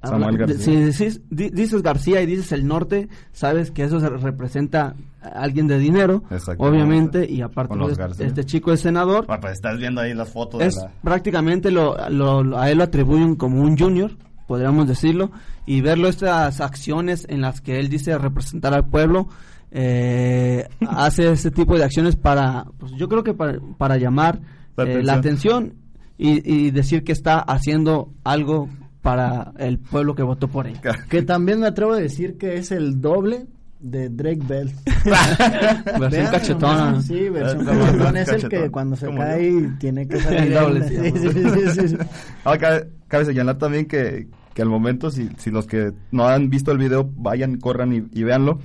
Samuel 0.06 0.24
Habla- 0.34 0.46
García. 0.46 0.64
Si 0.64 0.76
dices, 0.76 1.20
di- 1.30 1.50
dices 1.50 1.82
García 1.82 2.22
y 2.22 2.26
dices 2.26 2.52
el 2.52 2.66
norte, 2.66 3.08
sabes 3.32 3.70
que 3.70 3.84
eso 3.84 4.00
se 4.00 4.08
representa 4.08 4.94
a 5.22 5.28
alguien 5.42 5.66
de 5.66 5.78
dinero, 5.78 6.22
obviamente, 6.58 7.30
y 7.30 7.40
aparte 7.42 7.74
pues, 7.76 7.96
García. 7.98 8.26
este 8.26 8.44
chico 8.44 8.72
es 8.72 8.80
senador. 8.80 9.26
Ah, 9.28 9.38
pues 9.40 9.54
estás 9.54 9.78
viendo 9.78 10.00
ahí 10.00 10.14
las 10.14 10.28
fotos 10.30 10.62
Es 10.62 10.74
de 10.76 10.82
la... 10.82 10.90
prácticamente 11.02 11.70
lo, 11.70 11.96
lo- 12.10 12.42
lo- 12.42 12.58
a 12.58 12.70
él 12.70 12.78
lo 12.78 12.84
atribuyen 12.84 13.34
como 13.36 13.60
un 13.62 13.76
junior, 13.76 14.12
podríamos 14.46 14.86
decirlo, 14.88 15.30
y 15.66 15.80
verlo 15.80 16.08
estas 16.08 16.60
acciones 16.60 17.26
en 17.28 17.40
las 17.40 17.60
que 17.60 17.80
él 17.80 17.88
dice 17.88 18.16
representar 18.18 18.72
al 18.74 18.88
pueblo, 18.88 19.28
eh, 19.72 20.68
hace 20.88 21.30
ese 21.32 21.50
tipo 21.50 21.76
de 21.76 21.84
acciones 21.84 22.16
para, 22.16 22.66
pues 22.78 22.92
yo 22.92 23.08
creo 23.08 23.22
que 23.24 23.34
para, 23.34 23.58
para 23.76 23.96
llamar 23.96 24.40
La 24.76 24.84
eh, 24.84 25.02
la 25.02 25.14
atención. 25.14 25.64
atención 25.64 25.86
y, 26.18 26.50
y 26.68 26.70
decir 26.70 27.04
que 27.04 27.12
está 27.12 27.40
haciendo 27.40 28.10
algo 28.24 28.68
para 29.06 29.52
el 29.58 29.78
pueblo 29.78 30.16
que 30.16 30.22
votó 30.24 30.48
por 30.48 30.66
él. 30.66 30.78
Que 31.08 31.22
también 31.22 31.60
me 31.60 31.68
atrevo 31.68 31.92
a 31.92 31.96
decir 31.96 32.36
que 32.38 32.56
es 32.56 32.72
el 32.72 33.00
doble 33.00 33.46
de 33.78 34.08
Drake 34.08 34.40
Bell. 34.42 34.72
Versión 36.00 36.26
cachetona. 36.26 37.00
Sí, 37.02 37.28
versión 37.28 37.64
cachetona. 37.64 38.20
Es 38.20 38.28
el 38.28 38.48
que 38.48 38.70
cuando 38.70 38.96
se 38.96 39.08
cae 39.14 39.70
tiene 39.78 40.08
que 40.08 40.18
salir. 40.20 40.40
El 40.40 40.54
doble, 40.54 40.78
en- 40.80 40.88
sí, 40.88 40.94
sí, 41.20 41.28
amor. 41.28 41.54
sí, 41.54 41.70
sí, 41.72 41.80
sí, 41.80 41.88
sí. 41.90 41.96
Ahora, 42.44 42.58
cabe, 42.58 42.88
cabe 43.06 43.24
señalar 43.26 43.58
también 43.58 43.86
que, 43.86 44.26
que 44.54 44.62
al 44.62 44.68
momento, 44.68 45.10
si, 45.10 45.28
si 45.38 45.50
los 45.52 45.66
que 45.66 45.92
no 46.10 46.26
han 46.26 46.50
visto 46.50 46.72
el 46.72 46.78
video, 46.78 47.08
vayan, 47.16 47.58
corran 47.58 47.92
y, 47.92 48.02
y 48.12 48.24
véanlo. 48.24 48.58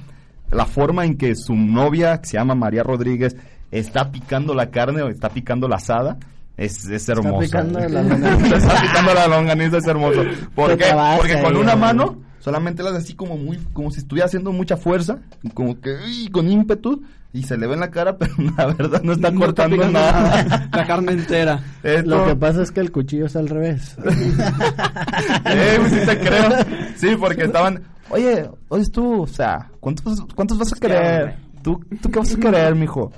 La 0.52 0.66
forma 0.66 1.06
en 1.06 1.18
que 1.18 1.36
su 1.36 1.56
novia, 1.56 2.20
que 2.20 2.30
se 2.30 2.38
llama 2.38 2.56
María 2.56 2.82
Rodríguez, 2.82 3.36
está 3.70 4.12
picando 4.12 4.56
la 4.56 4.72
carne 4.72 5.04
o 5.04 5.08
está 5.10 5.30
picando 5.30 5.68
la 5.68 5.76
asada. 5.76 6.18
Es, 6.58 6.86
es 6.88 7.10
hermoso. 7.10 7.40
picando 7.40 7.80
la 7.80 7.88
longaniza. 8.04 8.58
está 8.58 8.82
picando 8.82 9.14
la 9.14 9.28
longaniza, 9.28 9.78
es 9.78 9.88
hermoso. 9.88 10.22
¿Por 10.54 10.78
qué? 10.78 10.86
Porque 11.18 11.42
con 11.42 11.58
una 11.58 11.76
mano 11.76 12.20
solamente 12.40 12.82
la 12.84 12.90
hace 12.90 13.00
así 13.00 13.14
como 13.14 13.38
muy, 13.38 13.58
como 13.74 13.92
si 13.92 14.00
estuviera 14.00 14.26
haciendo 14.26 14.52
mucha 14.52 14.76
fuerza, 14.78 15.20
como 15.54 15.80
que 15.80 15.92
uy, 16.06 16.30
con 16.32 16.50
ímpetu, 16.52 17.04
y 17.34 17.44
se 17.44 17.58
le 17.58 17.66
ve 17.66 17.76
en 17.76 17.80
la 17.80 17.92
cara, 17.92 18.18
pero 18.20 18.34
la 18.58 18.66
verdad 18.68 19.02
no 19.04 19.14
está 19.14 19.32
No 19.32 19.46
está 19.46 19.46
cortando 19.68 19.88
nada. 19.90 20.70
La 20.74 20.86
carne 20.86 21.14
entera. 21.14 21.64
Esto- 21.84 22.10
Lo 22.10 22.26
que 22.28 22.36
pasa 22.36 22.62
es 22.64 22.72
que 22.72 22.82
el 22.82 22.92
cuchillo 22.92 23.26
es 23.28 23.36
al 23.36 23.48
revés. 23.50 23.96
Eh, 25.46 25.78
pues 25.80 25.92
sí 25.94 26.00
te 26.06 26.20
creo. 26.20 26.50
Sí, 26.96 27.16
porque 27.20 27.44
estaban, 27.46 27.82
oye, 28.10 28.50
oye 28.70 28.90
tú, 28.90 29.24
o 29.24 29.28
sea, 29.28 29.70
¿cuántos, 29.80 30.22
cuántos 30.36 30.58
vas 30.58 30.74
a 30.74 30.76
querer? 30.80 31.36
¿Tú, 31.64 31.80
¿Tú 32.02 32.10
qué 32.10 32.20
vas 32.20 32.34
a 32.36 32.40
querer, 32.40 32.76
mijo? 32.76 33.12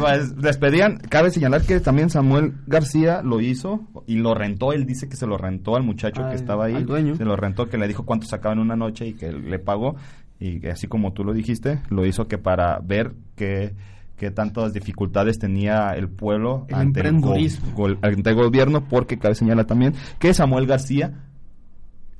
Pues, 0.00 0.36
les 0.36 0.56
pedían, 0.58 0.98
cabe 0.98 1.30
señalar 1.30 1.62
que 1.62 1.78
también 1.80 2.10
Samuel 2.10 2.54
García 2.66 3.22
lo 3.22 3.40
hizo 3.40 3.80
y 4.06 4.16
lo 4.16 4.34
rentó, 4.34 4.72
él 4.72 4.86
dice 4.86 5.08
que 5.08 5.16
se 5.16 5.26
lo 5.26 5.38
rentó 5.38 5.76
al 5.76 5.82
muchacho 5.84 6.22
que 6.28 6.34
estaba 6.34 6.64
ahí, 6.66 6.74
al 6.74 6.86
dueño. 6.86 7.16
se 7.16 7.24
lo 7.24 7.36
rentó, 7.36 7.68
que 7.68 7.78
le 7.78 7.86
dijo 7.86 8.04
cuánto 8.04 8.26
sacaba 8.26 8.54
en 8.54 8.60
una 8.60 8.76
noche 8.76 9.06
y 9.06 9.12
que 9.14 9.32
le 9.32 9.58
pagó 9.58 9.94
y 10.40 10.66
así 10.68 10.86
como 10.88 11.12
tú 11.12 11.24
lo 11.24 11.32
dijiste, 11.32 11.80
lo 11.90 12.06
hizo 12.06 12.26
que 12.28 12.38
para 12.38 12.78
ver 12.80 13.12
que 13.36 13.74
qué 14.16 14.32
tantas 14.32 14.72
dificultades 14.72 15.38
tenía 15.38 15.92
el 15.92 16.08
pueblo 16.08 16.66
El 16.68 16.74
ante 16.74 17.00
el, 17.02 17.20
go- 17.20 17.88
ante 18.02 18.30
el 18.30 18.34
gobierno, 18.36 18.84
porque 18.88 19.16
cabe 19.16 19.36
señalar 19.36 19.66
también 19.66 19.94
que 20.18 20.34
Samuel 20.34 20.66
García 20.66 21.27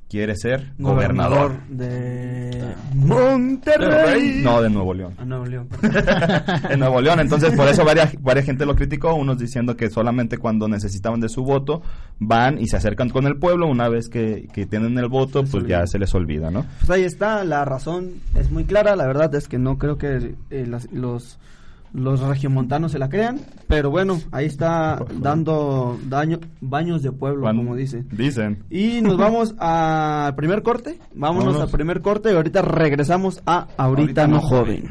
quiere 0.09 0.35
ser 0.35 0.73
gobernador. 0.79 1.53
de 1.69 2.63
Monterrey. 2.95 4.41
No, 4.43 4.61
de 4.61 4.69
Nuevo 4.69 4.93
León. 4.93 5.13
A 5.17 5.25
Nuevo 5.25 5.45
León. 5.45 5.67
en 6.69 6.79
Nuevo 6.79 7.01
León. 7.01 7.19
Entonces, 7.19 7.53
por 7.55 7.67
eso 7.67 7.85
varias, 7.85 8.21
varias 8.21 8.45
gente 8.45 8.65
lo 8.65 8.75
criticó, 8.75 9.13
unos 9.15 9.37
diciendo 9.37 9.75
que 9.75 9.89
solamente 9.89 10.37
cuando 10.37 10.67
necesitaban 10.67 11.19
de 11.19 11.29
su 11.29 11.43
voto 11.43 11.81
van 12.19 12.59
y 12.59 12.67
se 12.67 12.77
acercan 12.77 13.09
con 13.09 13.27
el 13.27 13.37
pueblo, 13.37 13.67
una 13.67 13.89
vez 13.89 14.09
que, 14.09 14.47
que 14.53 14.65
tienen 14.65 14.97
el 14.97 15.07
voto, 15.09 15.43
pues 15.43 15.65
ya 15.67 15.85
se 15.87 15.99
les 15.99 16.13
olvida, 16.15 16.51
¿no? 16.51 16.65
Pues 16.79 16.89
ahí 16.89 17.03
está, 17.03 17.43
la 17.43 17.65
razón 17.65 18.13
es 18.35 18.49
muy 18.51 18.65
clara, 18.65 18.95
la 18.95 19.05
verdad 19.07 19.33
es 19.35 19.47
que 19.47 19.57
no 19.59 19.77
creo 19.77 19.97
que 19.97 20.35
eh, 20.49 20.65
las- 20.67 20.91
los 20.91 21.37
los 21.93 22.19
regiomontanos 22.21 22.91
se 22.91 22.99
la 22.99 23.09
crean, 23.09 23.39
pero 23.67 23.89
bueno, 23.89 24.19
ahí 24.31 24.45
está 24.45 25.03
dando 25.15 25.99
daño, 26.05 26.39
baños 26.61 27.01
de 27.03 27.11
pueblo, 27.11 27.45
como 27.47 27.75
dice. 27.75 28.03
Dicen. 28.11 28.63
Y 28.69 29.01
nos 29.01 29.17
vamos 29.17 29.55
al 29.59 30.35
primer 30.35 30.63
corte, 30.63 30.99
vámonos 31.13 31.45
Vámonos. 31.45 31.61
al 31.61 31.69
primer 31.69 32.01
corte 32.01 32.31
y 32.31 32.35
ahorita 32.35 32.61
regresamos 32.61 33.41
a 33.45 33.67
Ahorita, 33.77 34.27
no 34.27 34.39
joven. 34.41 34.89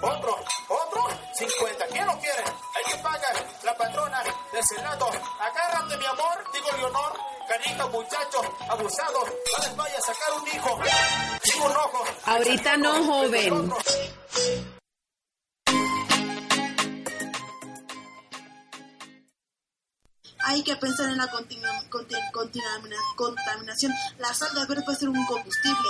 Otro, 0.00 0.30
otro, 0.68 1.00
50. 1.34 1.84
¿Quién 1.92 2.06
lo 2.06 2.12
quiere? 2.18 2.42
Hay 2.76 2.92
que 2.92 3.02
pagar. 3.02 3.34
La 3.64 3.74
patrona 3.76 4.18
Senado. 4.62 5.08
Agárrate, 5.40 5.96
mi 5.96 6.06
amor. 6.06 6.44
Digo, 6.52 6.66
Leonor. 6.76 7.18
Canito, 7.48 7.88
muchacho, 7.90 8.40
abusado. 8.70 9.20
No 9.26 9.62
les 9.64 9.76
vaya 9.76 9.98
a 9.98 10.00
sacar 10.00 10.32
un 10.40 10.48
hijo. 10.48 10.78
Digo, 11.44 11.66
un 11.66 11.72
ojo. 11.72 12.04
Ahorita 12.24 12.76
no, 12.78 13.04
joven. 13.04 13.72
Hay 20.46 20.62
que 20.62 20.76
pensar 20.76 21.08
en 21.08 21.16
la 21.18 21.30
contaminación. 23.16 23.92
La 24.18 24.34
sal 24.34 24.54
de 24.54 24.66
verde 24.66 24.82
puede 24.82 24.98
ser 24.98 25.08
un 25.08 25.26
combustible. 25.26 25.88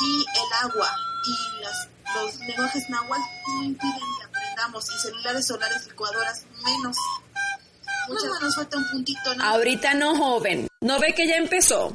Y 0.00 0.24
el 0.38 0.70
agua 0.70 0.88
y 1.26 1.62
las- 1.62 1.88
los 2.14 2.34
lenguajes 2.36 2.88
náhuatl 2.90 3.22
no 3.56 3.62
impiden 3.64 4.00
que 4.18 4.24
aprendamos. 4.24 4.84
Y 4.90 4.98
celulares 5.00 5.46
solares, 5.46 5.86
licuadoras, 5.86 6.44
menos. 6.64 6.96
Muchas 8.12 8.40
nos 8.40 8.54
falta 8.54 8.76
un 8.76 8.90
puntito. 8.90 9.34
¿no? 9.34 9.44
Ahorita 9.44 9.94
no, 9.94 10.16
joven. 10.16 10.68
¿No 10.80 10.98
ve 10.98 11.14
que 11.14 11.26
ya 11.26 11.36
empezó? 11.36 11.94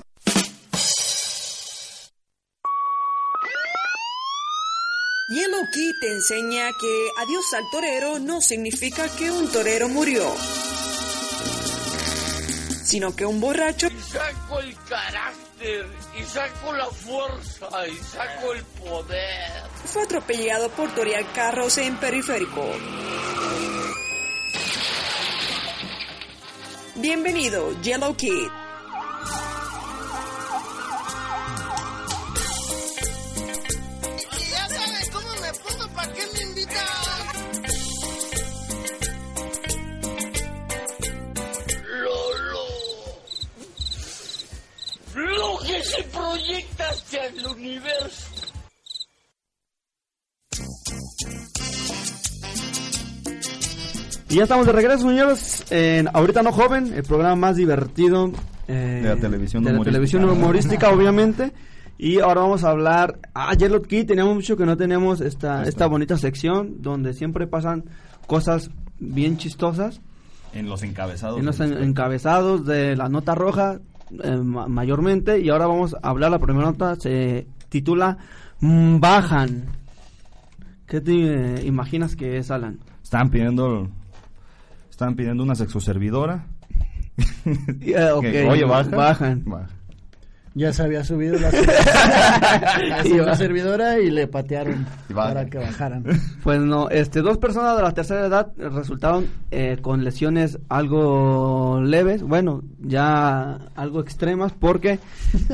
Yellow 5.29 5.65
Key 5.73 5.93
te 5.99 6.11
enseña 6.13 6.69
que 6.79 7.09
adiós 7.21 7.53
al 7.53 7.69
torero 7.69 8.17
no 8.19 8.39
significa 8.39 9.09
que 9.17 9.29
un 9.29 9.51
torero 9.51 9.89
murió, 9.89 10.33
sino 12.85 13.13
que 13.13 13.25
un 13.25 13.41
borracho 13.41 13.89
Saco 14.09 14.61
el 14.61 14.73
carácter 14.87 15.85
y 16.17 16.23
saco 16.23 16.71
la 16.73 16.85
fuerza 16.85 17.87
y 17.89 17.97
saco 17.97 18.53
el 18.53 18.63
poder. 18.63 19.63
fue 19.83 20.03
atropellado 20.03 20.69
por 20.69 20.95
torear 20.95 21.29
carros 21.33 21.77
en 21.77 21.97
periférico. 21.97 22.63
Bienvenido, 26.99 27.79
Yellow 27.83 28.15
Kid. 28.15 28.31
Ya 34.51 34.67
sabes 34.67 35.09
cómo 35.11 35.29
me 35.35 35.53
pongo. 35.53 35.93
¿Para 35.93 36.13
qué 36.13 36.23
me 36.33 36.41
invitan? 36.41 36.85
Lolo. 41.85 42.67
Lo 45.13 45.59
que 45.59 45.83
se 45.83 46.03
proyecta 46.03 46.89
hacia 46.89 47.25
el 47.27 47.45
universo. 47.45 48.26
Y 54.37 54.39
ya 54.39 54.43
estamos 54.43 54.67
de 54.67 54.71
regreso, 54.71 55.09
señores, 55.09 55.65
en 55.71 56.07
Ahorita 56.13 56.43
no 56.43 56.51
joven, 56.51 56.93
el 56.93 57.01
programa 57.01 57.35
más 57.35 57.55
divertido 57.55 58.31
eh, 58.67 58.99
De 59.01 59.09
la 59.09 59.15
televisión 59.15 59.63
de 59.63 59.71
la 59.71 59.77
humorística. 59.77 59.91
televisión 59.91 60.29
humorística, 60.29 60.89
obviamente. 60.93 61.53
Y 61.97 62.19
ahora 62.19 62.41
vamos 62.41 62.63
a 62.63 62.69
hablar. 62.69 63.17
Ah, 63.33 63.55
Yellow 63.55 63.81
Key, 63.81 64.03
teníamos 64.05 64.35
mucho 64.35 64.55
que 64.55 64.67
no 64.67 64.77
tenemos 64.77 65.21
esta, 65.21 65.63
esta 65.63 65.87
bonita 65.87 66.19
sección 66.19 66.83
donde 66.83 67.15
siempre 67.15 67.47
pasan 67.47 67.85
cosas 68.27 68.69
bien 68.99 69.37
chistosas. 69.37 70.01
En 70.53 70.69
los 70.69 70.83
encabezados. 70.83 71.39
En 71.39 71.45
los 71.47 71.57
del- 71.57 71.73
en- 71.75 71.83
encabezados 71.85 72.63
de 72.67 72.95
la 72.95 73.09
nota 73.09 73.33
roja, 73.33 73.79
eh, 74.23 74.37
ma- 74.37 74.67
mayormente. 74.67 75.39
Y 75.39 75.49
ahora 75.49 75.65
vamos 75.65 75.95
a 75.99 76.09
hablar, 76.09 76.29
la 76.29 76.37
primera 76.37 76.67
nota 76.67 76.95
se 76.95 77.47
titula 77.69 78.19
mm, 78.59 78.99
Bajan. 78.99 79.65
¿Qué 80.85 81.01
te 81.01 81.11
eh, 81.13 81.65
imaginas 81.65 82.15
que 82.15 82.37
es, 82.37 82.51
Alan? 82.51 82.77
Estaban 83.01 83.31
pidiendo, 83.31 83.89
estaban 84.97 85.15
pidiendo 85.15 85.43
una 85.43 85.53
sexoservidora. 85.53 86.45
Eh, 87.81 88.11
ok, 88.11 88.21
Que, 88.31 88.47
Oye, 88.47 88.65
baja. 88.65 88.89
bajan. 88.95 89.43
Baja. 89.45 89.69
Ya 90.53 90.73
se 90.73 90.81
había 90.81 91.03
subido 91.03 91.37
la, 91.39 91.51
servidora 93.35 93.99
y 93.99 94.09
le 94.09 94.27
patearon 94.27 94.87
Y 95.07 95.13
para 95.13 95.45
que 95.45 95.59
bajaran. 95.59 96.03
Pues 96.43 96.59
no, 96.59 96.89
este, 96.89 97.21
dos 97.21 97.37
personas 97.37 97.77
de 97.77 97.83
la 97.83 97.91
tercera 97.91 98.25
edad 98.25 98.51
resultaron 98.57 99.27
eh, 99.51 99.77
con 99.81 100.03
lesiones 100.03 100.57
algo 100.67 101.79
leves, 101.83 102.23
bueno, 102.23 102.63
ya 102.79 103.59
algo 103.75 104.01
extremas, 104.01 104.53
porque 104.53 104.99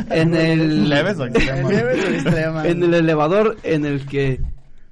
en 0.09 0.35
el 0.35 0.87
¿Leves 0.89 1.19
o 1.19 1.25
extremas? 1.25 1.69
Leves 1.69 2.05
o 2.05 2.07
extremas. 2.07 2.65
en 2.65 2.83
el 2.83 2.93
elevador 2.93 3.57
en 3.63 3.85
el 3.85 4.05
que 4.05 4.39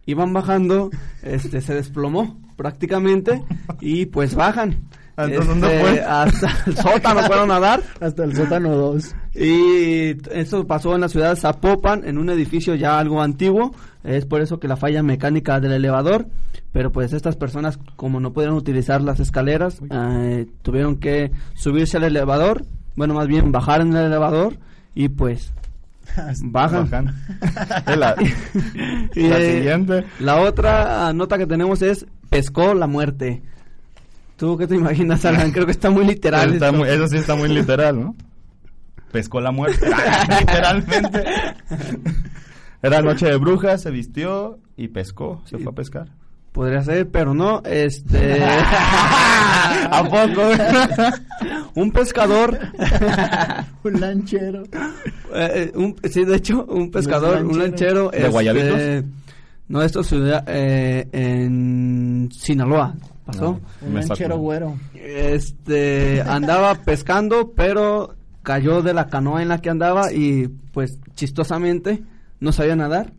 iban 0.06 0.34
bajando, 0.34 0.90
este, 1.24 1.62
se 1.62 1.74
desplomó 1.74 2.41
prácticamente 2.62 3.42
y 3.80 4.06
pues 4.06 4.36
bajan. 4.36 4.84
¿Hasta 5.16 5.44
dónde 5.44 5.68
Este, 5.68 5.82
fue? 5.82 6.02
Hasta 6.02 6.48
el 6.68 6.78
sótano 6.78 7.22
fueron 7.24 7.52
a 7.52 7.60
dar. 7.60 7.82
Hasta 8.00 8.24
el 8.24 8.36
sótano 8.36 8.76
2. 8.76 9.16
Y 9.36 10.16
eso 10.32 10.66
pasó 10.68 10.94
en 10.94 11.02
la 11.02 11.10
ciudad 11.10 11.32
de 11.32 11.36
Zapopan, 11.36 12.08
en 12.08 12.18
un 12.20 12.30
edificio 12.30 12.76
ya 12.76 12.98
algo 13.00 13.22
antiguo. 13.22 13.74
Es 14.04 14.26
por 14.26 14.42
eso 14.42 14.60
que 14.60 14.68
la 14.68 14.78
falla 14.78 15.02
mecánica 15.04 15.60
del 15.60 15.74
elevador. 15.74 16.28
Pero 16.72 16.92
pues 16.92 17.14
estas 17.14 17.36
personas, 17.36 17.78
como 17.96 18.20
no 18.20 18.32
pudieron 18.32 18.56
utilizar 18.56 19.02
las 19.02 19.20
escaleras, 19.20 19.82
eh, 19.92 20.46
tuvieron 20.62 20.98
que 20.98 21.32
subirse 21.56 21.98
al 21.98 22.04
elevador. 22.06 22.66
Bueno, 22.96 23.14
más 23.16 23.28
bien 23.28 23.52
bajar 23.52 23.82
en 23.82 23.96
el 23.96 24.06
elevador. 24.06 24.58
Y 24.96 25.10
pues 25.10 25.52
bajan. 26.44 27.14
La, 27.86 28.16
Y, 29.16 29.28
la 29.28 29.38
siguiente. 29.40 30.06
La 30.20 30.42
otra 30.42 31.12
nota 31.14 31.38
que 31.38 31.48
tenemos 31.48 31.82
es 31.82 32.06
pescó 32.30 32.74
la 32.74 32.88
muerte. 32.88 33.42
¿Tú 34.38 34.58
qué 34.58 34.66
te 34.68 34.76
imaginas, 34.76 35.24
Alan? 35.26 35.52
Creo 35.52 35.66
que 35.66 35.72
está 35.72 35.90
muy 35.90 36.06
literal. 36.06 36.54
Está 36.54 36.68
esto. 36.68 36.78
muy- 36.80 36.90
eso 36.90 37.08
sí 37.08 37.18
está 37.18 37.36
muy 37.36 37.50
literal, 37.50 38.00
¿no? 38.00 38.16
Pescó 39.12 39.42
la 39.42 39.52
muerte. 39.52 39.88
Literalmente. 40.40 41.24
Era 42.82 43.02
noche 43.02 43.26
de 43.28 43.38
brujas, 43.38 43.82
se 43.82 43.92
vistió 43.92 44.58
y 44.78 44.88
pescó. 44.88 45.42
Se 45.46 45.58
fue 45.58 45.72
a 45.72 45.76
pescar. 45.76 46.08
Podría 46.52 46.84
ser, 46.84 47.10
pero 47.10 47.34
no, 47.34 47.62
este... 47.64 48.44
¿A 48.44 50.04
poco? 50.04 50.42
un 51.76 51.92
pescador... 51.92 52.60
Un 53.84 54.00
lanchero. 54.00 54.64
eh, 55.34 55.72
un- 55.74 55.96
sí, 56.04 56.24
de 56.24 56.36
hecho, 56.36 56.66
un 56.66 56.92
pescador, 56.92 57.44
un 57.46 57.58
lanchero... 57.58 58.12
¿De 58.12 58.28
Guayabitos? 58.30 59.06
No, 59.70 59.82
esto 59.82 60.04
sucedió 60.04 60.42
eh, 60.48 61.08
en 61.14 62.30
Sinaloa. 62.32 62.94
¿Pasó? 63.26 63.60
Un 63.82 63.94
lanchero 63.96 64.38
güero. 64.38 64.78
Este, 64.94 66.22
andaba 66.22 66.76
pescando, 66.76 67.54
pero 67.56 68.14
cayó 68.44 68.82
de 68.82 68.94
la 68.94 69.08
canoa 69.08 69.42
en 69.42 69.48
la 69.48 69.62
que 69.62 69.70
andaba 69.70 70.12
y, 70.12 70.48
pues, 70.74 71.00
chistosamente, 71.16 72.04
no 72.40 72.52
sabía 72.52 72.76
nadar. 72.76 73.14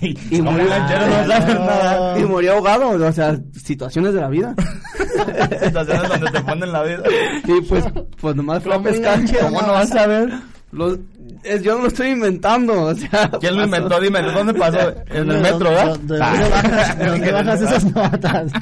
Y, 0.00 0.42
murió, 0.42 0.64
no 0.68 2.18
y 2.18 2.24
murió 2.24 2.52
ahogado, 2.54 2.90
o 2.90 3.12
sea, 3.12 3.38
situaciones 3.52 4.14
de 4.14 4.20
la 4.20 4.28
vida. 4.28 4.54
Situaciones 5.62 6.08
donde 6.08 6.30
te 6.30 6.40
ponen 6.40 6.72
la 6.72 6.82
vida. 6.82 7.02
Y 7.44 7.60
pues, 7.62 7.84
pues 8.20 8.36
nomás 8.36 8.62
fue 8.62 8.74
a 8.74 8.82
pescar. 8.82 9.20
¿Cómo 9.40 9.62
no 9.62 9.72
vas 9.72 9.90
vas 9.90 10.02
a 10.02 10.06
ver? 10.06 10.30
Los, 10.72 10.98
es, 11.42 11.62
yo 11.62 11.74
no 11.76 11.82
lo 11.82 11.88
estoy 11.88 12.10
inventando, 12.10 12.82
o 12.82 12.94
sea. 12.94 13.30
¿Quién 13.40 13.56
lo 13.56 13.62
pasó. 13.62 13.76
inventó? 13.76 14.00
Dime, 14.00 14.22
¿dónde 14.22 14.54
pasó? 14.54 14.94
¿En 15.08 15.30
el 15.30 15.40
metro, 15.40 15.70
¿verdad? 15.70 15.98
¿De 15.98 16.18
dónde 16.18 16.48
bajas, 16.48 16.98
de 16.98 17.06
dónde 17.06 17.32
bajas 17.32 17.62
esas 17.62 17.84
notas? 17.94 18.52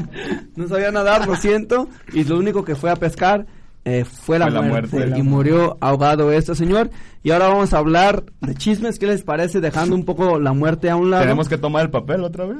No 0.57 0.69
sabía 0.69 0.91
nadar, 0.91 1.27
lo 1.27 1.37
siento. 1.37 1.89
Y 2.13 2.25
lo 2.25 2.39
único 2.39 2.65
que 2.65 2.75
fue 2.75 2.91
a 2.91 2.97
pescar 2.97 3.47
eh, 3.89 4.05
fue 4.05 4.39
la 4.39 4.47
Fue 4.47 4.55
la 4.55 4.63
muerte. 4.63 4.97
muerte. 4.97 5.19
y 5.19 5.23
murió 5.23 5.77
ahogado 5.81 6.31
este 6.33 6.55
señor. 6.55 6.91
Y 7.23 7.31
ahora 7.33 7.49
vamos 7.49 7.75
a 7.75 7.79
hablar 7.79 8.25
de 8.41 8.55
chismes. 8.55 8.99
¿Qué 8.99 9.07
les 9.07 9.23
parece? 9.23 9.61
Dejando 9.61 9.95
un 9.95 10.05
poco 10.05 10.39
la 10.39 10.53
muerte 10.53 10.89
a 10.89 10.97
un 10.97 11.11
lado. 11.11 11.25
¿Tenemos 11.25 11.49
que 11.49 11.59
tomar 11.59 11.83
el 11.85 11.91
papel 11.91 12.23
otra 12.23 12.47
vez? 12.47 12.59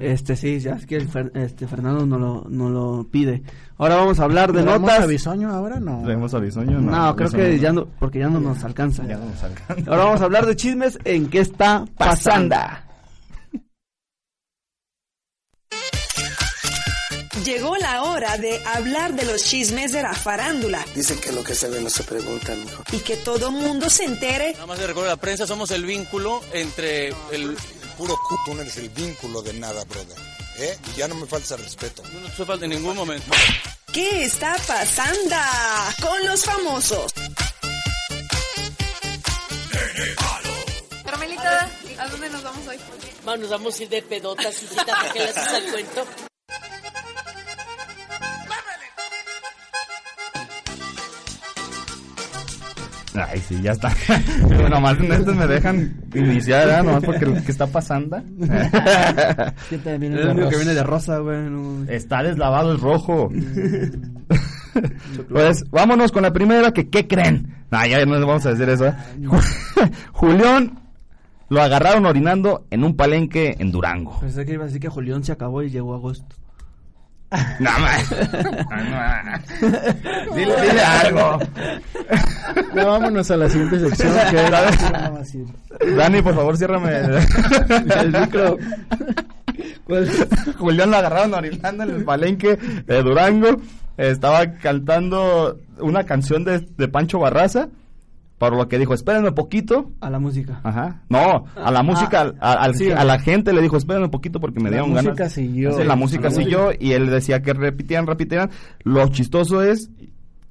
Este 0.00 0.34
sí, 0.36 0.58
ya 0.58 0.72
es 0.72 0.84
que 0.86 0.96
el 0.96 1.08
Fer- 1.08 1.30
este 1.36 1.66
Fernando 1.66 2.04
no 2.06 2.18
lo, 2.18 2.46
no 2.48 2.68
lo 2.70 3.06
pide. 3.10 3.42
Ahora 3.78 3.96
vamos 3.96 4.18
a 4.20 4.24
hablar 4.24 4.52
de 4.52 4.62
¿Traemos 4.62 4.80
notas. 4.90 5.04
a 5.04 5.06
Bisoño 5.06 5.50
ahora? 5.50 5.80
No. 5.80 6.02
¿Traemos 6.02 6.34
a 6.34 6.38
Bisoño? 6.38 6.80
No, 6.80 7.16
creo 7.16 7.28
Bisoño 7.28 7.44
que 7.44 7.56
no. 7.56 7.62
ya 7.62 7.72
no, 7.72 7.86
porque 7.98 8.18
ya 8.18 8.28
no 8.28 8.40
nos 8.40 8.62
alcanza. 8.64 9.06
Ya 9.06 9.16
no 9.16 9.26
nos 9.26 9.42
alcanza. 9.42 9.90
Ahora 9.90 10.04
vamos 10.04 10.20
a 10.20 10.24
hablar 10.24 10.44
de 10.46 10.56
chismes 10.56 10.98
en 11.04 11.28
qué 11.28 11.38
está 11.40 11.84
pasando. 11.96 12.56
Llegó 17.44 17.76
la 17.76 18.02
hora 18.02 18.36
de 18.36 18.62
hablar 18.66 19.14
de 19.14 19.24
los 19.24 19.42
chismes 19.44 19.92
de 19.92 20.02
la 20.02 20.12
farándula 20.12 20.84
Dicen 20.94 21.18
que 21.20 21.32
lo 21.32 21.42
que 21.42 21.54
se 21.54 21.68
ve 21.68 21.80
no 21.80 21.88
se 21.88 22.02
pregunta, 22.02 22.54
mijo. 22.54 22.82
y 22.92 22.98
que 22.98 23.16
todo 23.16 23.50
mundo 23.50 23.88
se 23.88 24.04
entere 24.04 24.52
Nada 24.52 24.66
más 24.66 24.78
le 24.78 24.86
recuerdo 24.86 25.08
a 25.10 25.14
la 25.14 25.20
prensa, 25.20 25.46
somos 25.46 25.70
el 25.70 25.84
vínculo 25.86 26.42
entre 26.52 27.08
el... 27.30 27.56
Puro 27.96 28.16
cu, 28.28 28.36
tú 28.46 28.54
no 28.54 28.62
eres 28.62 28.76
el 28.78 28.88
vínculo 28.88 29.42
de 29.42 29.52
nada, 29.54 29.84
brother. 29.84 30.16
¿Eh? 30.58 30.78
Y 30.92 30.98
ya 30.98 31.08
no 31.08 31.14
me 31.14 31.26
falta 31.26 31.56
respeto. 31.56 32.02
No 32.12 32.20
nos 32.20 32.30
hace 32.32 32.44
falta 32.44 32.64
en 32.64 32.70
ningún 32.70 32.96
momento. 32.96 33.30
qué 33.92 34.24
está 34.24 34.56
pasando 34.66 35.36
con 36.00 36.26
los 36.26 36.44
famosos. 36.44 37.12
Carmelita, 41.04 41.70
¿a 41.98 42.08
dónde 42.08 42.30
nos 42.30 42.42
vamos 42.42 42.66
hoy? 42.68 42.78
nos 43.38 43.50
vamos 43.50 43.78
a 43.78 43.82
ir 43.82 43.88
de 43.88 44.02
pedotas, 44.02 44.62
hijita, 44.62 44.84
¿para 44.86 45.12
qué 45.12 45.18
le 45.20 45.28
haces 45.28 45.48
al 45.48 45.70
cuento? 45.70 46.29
Ay, 53.14 53.40
sí, 53.40 53.60
ya 53.60 53.72
está. 53.72 53.92
Bueno, 54.42 54.68
nomás 54.68 54.98
en 54.98 55.12
estos 55.12 55.34
me 55.34 55.46
dejan 55.46 55.94
iniciar, 56.14 56.66
¿verdad? 56.66 56.84
Nomás 56.84 57.04
porque 57.04 57.26
lo 57.26 57.34
que 57.34 57.50
está 57.50 57.66
pasando. 57.66 58.22
¿Qué 59.70 59.78
te 59.78 59.98
viene 59.98 60.16
Es 60.16 60.24
de 60.24 60.30
el 60.30 60.36
único 60.36 60.50
que 60.50 60.56
viene 60.56 60.74
de 60.74 60.82
rosa, 60.82 61.18
güey. 61.18 61.50
no. 61.50 61.84
Está 61.90 62.22
deslavado 62.22 62.72
el 62.72 62.80
rojo. 62.80 63.30
pues 65.28 65.64
vámonos 65.70 66.12
con 66.12 66.22
la 66.22 66.32
primera, 66.32 66.72
que 66.72 66.88
¿qué 66.88 67.06
creen? 67.06 67.54
No, 67.70 67.86
ya 67.86 68.04
no 68.04 68.14
les 68.14 68.26
vamos 68.26 68.46
a 68.46 68.50
decir 68.50 68.68
eso. 68.68 68.86
¿eh? 68.86 68.94
Julián 70.12 70.78
lo 71.48 71.62
agarraron 71.62 72.06
orinando 72.06 72.66
en 72.70 72.84
un 72.84 72.96
palenque 72.96 73.56
en 73.58 73.72
Durango. 73.72 74.20
Pensé 74.20 74.44
que 74.44 74.52
iba 74.52 74.62
a 74.64 74.66
decir 74.66 74.80
que 74.80 74.88
Julián 74.88 75.24
se 75.24 75.32
acabó 75.32 75.62
y 75.62 75.70
llegó 75.70 75.94
agosto. 75.94 76.36
No, 77.60 77.70
más. 77.78 78.10
Dile, 80.34 80.54
dile 80.62 80.80
algo. 80.80 81.38
Ya 82.74 82.84
vámonos 82.84 83.30
a 83.30 83.36
la 83.36 83.48
siguiente 83.48 83.78
sección. 83.78 84.12
Que 84.30 84.36
ir. 85.38 85.46
Dani, 85.96 86.22
por 86.22 86.34
favor, 86.34 86.56
ciérrame 86.56 86.96
el, 86.96 87.14
el 87.98 88.20
micro. 88.20 88.58
Julián 90.58 90.90
lo 90.90 90.96
agarraron 90.96 91.34
orinando 91.34 91.84
en 91.84 91.90
el 91.90 92.04
palenque 92.04 92.56
de 92.56 93.02
Durango. 93.02 93.60
Estaba 93.96 94.54
cantando 94.54 95.58
una 95.78 96.04
canción 96.04 96.44
de, 96.44 96.60
de 96.60 96.88
Pancho 96.88 97.18
Barraza. 97.18 97.68
Por 98.40 98.56
lo 98.56 98.68
que 98.68 98.78
dijo, 98.78 98.94
espérenme 98.94 99.32
poquito. 99.32 99.92
A 100.00 100.08
la 100.08 100.18
música. 100.18 100.60
Ajá. 100.64 101.02
No, 101.10 101.44
a 101.54 101.70
la 101.70 101.82
música, 101.82 102.22
al- 102.22 102.36
a, 102.40 102.54
al- 102.54 102.74
sí. 102.74 102.90
a 102.90 103.04
la 103.04 103.18
gente 103.18 103.52
le 103.52 103.60
dijo, 103.60 103.76
espérenme 103.76 104.06
un 104.06 104.10
poquito 104.10 104.40
porque 104.40 104.60
me 104.60 104.70
La 104.70 104.76
dieron 104.78 104.92
música 104.92 105.12
ganas. 105.12 105.32
siguió. 105.32 105.72
Sí, 105.72 105.84
la 105.84 105.94
música 105.94 106.30
siguió 106.30 106.70
y 106.80 106.92
él 106.92 107.10
decía 107.10 107.42
que 107.42 107.52
repitieran, 107.52 108.06
repitieran. 108.06 108.48
Lo 108.82 109.06
chistoso 109.08 109.62
es 109.62 109.90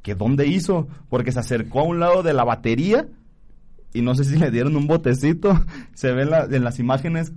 que 0.04 0.14
dónde 0.14 0.46
hizo, 0.46 0.88
porque 1.10 1.32
se 1.32 1.40
acercó 1.40 1.80
a 1.80 1.84
un 1.86 2.00
lado 2.00 2.22
de 2.22 2.34
la 2.34 2.44
batería 2.44 3.08
y 3.92 4.04
no 4.04 4.14
sé 4.14 4.24
si 4.24 4.38
le 4.38 4.52
dieron 4.52 4.76
un 4.76 4.86
botecito. 4.86 5.60
Se 5.96 6.12
ve 6.12 6.22
en, 6.22 6.30
la- 6.30 6.46
en 6.46 6.64
las 6.64 6.78
imágenes. 6.78 7.34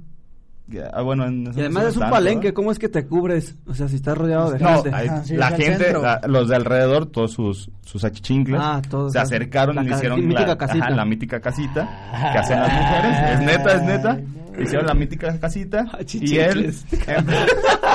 Ah, 0.92 1.03
bueno, 1.03 1.27
en- 1.27 1.46
Y 1.55 1.61
además 1.61 1.85
es 1.87 1.94
un 1.96 2.01
tanto, 2.01 2.14
palenque, 2.14 2.46
¿verdad? 2.48 2.55
¿cómo 2.57 2.72
es 2.72 2.79
que 2.79 2.88
te 2.88 3.07
cubres? 3.07 3.57
O 3.66 3.75
sea, 3.75 3.88
si 3.88 3.96
estás 3.96 4.16
rodeado 4.16 4.51
de 4.53 4.59
No, 4.59 4.75
gente. 4.83 4.90
hay- 4.94 5.09
Ajá, 5.09 5.25
sí, 5.25 5.37
la 5.37 5.51
gente, 5.51 5.92
la- 5.92 6.20
los 6.27 6.48
de 6.48 6.57
alrededor, 6.57 7.07
todos 7.07 7.33
sus, 7.33 7.70
sus 7.83 8.05
achichincles, 8.05 8.61
Ah, 8.62 8.81
todos. 8.88 9.12
se 9.12 9.18
acercaron 9.18 9.77
La 9.77 9.83
y 9.85 9.88
ca- 9.88 9.96
hicieron 9.96 10.20
mítica 10.27 10.46
la, 10.46 10.59
casita. 10.59 10.85
ajá, 10.87 10.94
la 10.94 11.05
mítica 11.05 11.40
casita 11.40 11.88
que 12.33 12.38
hacen 12.38 12.61
las 12.61 12.72
mujeres. 12.72 13.16
Es 13.33 13.40
neta, 13.40 13.75
es 13.77 13.83
neta. 13.83 14.20
Hicieron 14.59 14.87
la 14.87 14.95
mítica 14.95 15.38
casita 15.38 15.85
y 16.12 16.37
él... 16.37 16.75
Achichincles. 16.75 16.85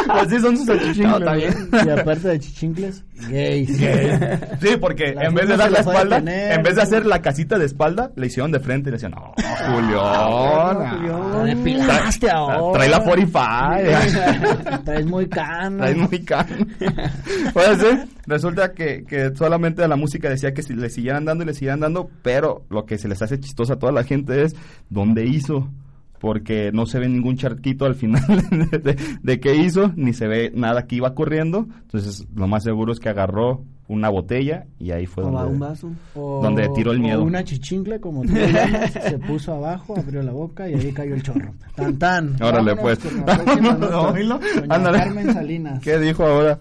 pues 0.07 0.29
sí, 0.29 0.39
son 0.39 0.57
sus 0.57 0.69
achichincles. 0.69 1.19
No, 1.19 1.33
bien. 1.33 1.69
Y 1.85 1.89
aparte 1.89 2.27
de 2.29 2.39
chichincles, 2.39 3.03
gays. 3.29 3.77
Sí, 3.77 4.69
porque 4.79 5.13
La 5.13 5.25
en 5.25 5.35
vez 5.35 5.47
de 5.47 5.57
dar 5.57 5.71
la 5.71 5.79
espalda, 5.79 6.17
tener. 6.17 6.51
en 6.53 6.63
vez 6.63 6.75
de 6.75 6.81
hacer 6.81 7.05
la 7.05 7.21
casita 7.21 7.57
de 7.57 7.65
espalda, 7.65 8.11
le 8.15 8.27
hicieron 8.27 8.51
de 8.51 8.59
frente 8.59 8.89
y 8.89 8.91
le 8.91 8.95
decían, 8.97 9.11
no, 9.11 9.33
Julián. 9.65 11.31
Te 11.43 11.55
depilaste 11.55 12.29
ahora. 12.29 12.79
Trae 12.79 12.89
la 12.89 13.03
45. 13.03 14.81
Traes 14.85 15.05
muy 15.05 15.27
cano. 15.27 15.77
Traes 15.77 15.97
muy 15.97 16.19
caro. 16.23 16.55
Pues 17.53 17.79
sí, 17.79 17.87
resulta 18.25 18.71
que, 18.73 19.03
que 19.05 19.35
solamente 19.35 19.83
a 19.83 19.87
la 19.87 19.95
música 19.95 20.29
decía 20.29 20.53
que 20.53 20.61
si 20.63 20.73
le 20.73 20.89
siguieran 20.89 21.25
dando 21.25 21.43
y 21.43 21.47
le 21.47 21.53
siguieran 21.53 21.79
dando, 21.79 22.09
pero 22.21 22.65
lo 22.69 22.85
que 22.85 22.97
se 22.97 23.07
les 23.07 23.21
hace 23.21 23.39
chistoso 23.39 23.73
a 23.73 23.79
toda 23.79 23.91
la 23.91 24.03
gente 24.03 24.43
es 24.43 24.55
dónde 24.89 25.25
hizo. 25.25 25.69
Porque 26.19 26.71
no 26.73 26.85
se 26.85 26.99
ve 26.99 27.07
ningún 27.07 27.37
charquito 27.37 27.85
al 27.85 27.95
final 27.95 28.23
de, 28.71 28.97
de 29.21 29.39
qué 29.39 29.55
hizo, 29.55 29.91
ni 29.95 30.13
se 30.13 30.27
ve 30.27 30.51
nada 30.55 30.87
que 30.87 30.95
iba 30.95 31.13
corriendo. 31.13 31.67
Entonces, 31.83 32.27
lo 32.35 32.47
más 32.47 32.63
seguro 32.63 32.91
es 32.91 32.99
que 32.99 33.09
agarró 33.09 33.63
una 33.89 34.09
botella 34.09 34.65
y 34.79 34.91
ahí 34.91 35.05
fue 35.05 35.23
O 35.23 35.31
va 35.31 35.43
un 35.45 35.51
donde, 35.59 35.65
vaso. 35.67 35.91
O- 36.15 36.41
donde 36.43 36.67
tiró 36.75 36.91
el 36.91 36.97
o 36.99 37.01
miedo. 37.01 37.23
una 37.23 37.43
chichincle, 37.43 37.99
como 38.01 38.23
tú 38.23 38.33
le 38.33 38.51
llamas, 38.51 38.91
se 38.91 39.17
puso 39.19 39.53
abajo, 39.53 39.95
abrió 39.97 40.21
la 40.23 40.33
boca 40.33 40.67
y 40.69 40.73
ahí 40.73 40.91
cayó 40.91 41.13
el 41.15 41.23
chorro. 41.23 41.53
Tan 41.75 41.97
tan. 41.97 42.35
Órale, 42.41 42.73
Vámonos 42.73 42.79
pues. 42.81 44.63
Ándale. 44.69 44.97
Carmen 44.97 45.33
Salinas. 45.33 45.79
¿Qué 45.83 45.99
dijo 45.99 46.25
ahora 46.25 46.59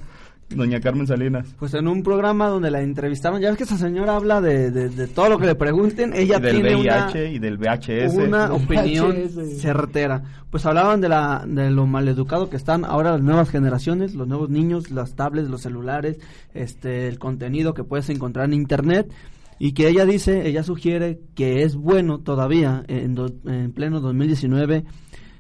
doña 0.51 0.81
Carmen 0.81 1.07
Salinas? 1.07 1.55
Pues 1.59 1.75
en 1.75 1.89
un 1.89 2.03
programa 2.03 2.49
donde 2.49 2.71
la 2.71 2.81
entrevistaron, 2.81 3.41
ya 3.41 3.49
ves 3.49 3.59
que 3.59 3.65
esa 3.65 3.77
señora 3.77 4.17
habla 4.17 4.41
de, 4.41 4.71
de, 4.71 4.89
de 4.89 5.07
todo 5.09 5.29
lo 5.31 5.39
que 5.39 5.47
le 5.47 5.55
pregunten, 5.55 6.13
ella 6.15 6.39
y 6.39 6.41
del 6.41 6.55
tiene 6.63 6.77
VIH 6.77 7.19
una, 7.25 7.31
y 7.31 7.39
del 7.39 7.59
VHS. 7.59 8.15
una 8.15 8.53
opinión 8.53 9.15
VHS. 9.17 9.61
certera. 9.61 10.23
Pues 10.51 10.65
hablaban 10.65 11.01
de 11.01 11.09
la 11.09 11.45
de 11.47 11.71
lo 11.71 11.87
maleducado 11.87 12.49
que 12.49 12.57
están 12.57 12.85
ahora 12.85 13.13
las 13.13 13.23
nuevas 13.23 13.51
generaciones, 13.51 14.15
los 14.15 14.29
nuevos 14.29 14.49
niños, 14.49 14.91
las 14.91 15.15
tablets, 15.15 15.49
los 15.51 15.63
celulares, 15.63 16.19
este 16.55 17.09
el 17.09 17.19
contenido 17.19 17.75
que 17.75 17.85
puedes 17.85 18.09
encontrar 18.11 18.47
en 18.47 18.55
internet 18.55 19.13
y 19.59 19.73
que 19.73 19.89
ella 19.89 20.05
dice, 20.05 20.47
ella 20.47 20.63
sugiere 20.63 21.19
que 21.35 21.63
es 21.63 21.75
bueno 21.77 22.19
todavía 22.21 22.85
en, 22.89 23.15
do- 23.15 23.33
en 23.47 23.73
pleno 23.73 24.01
2019 24.01 24.85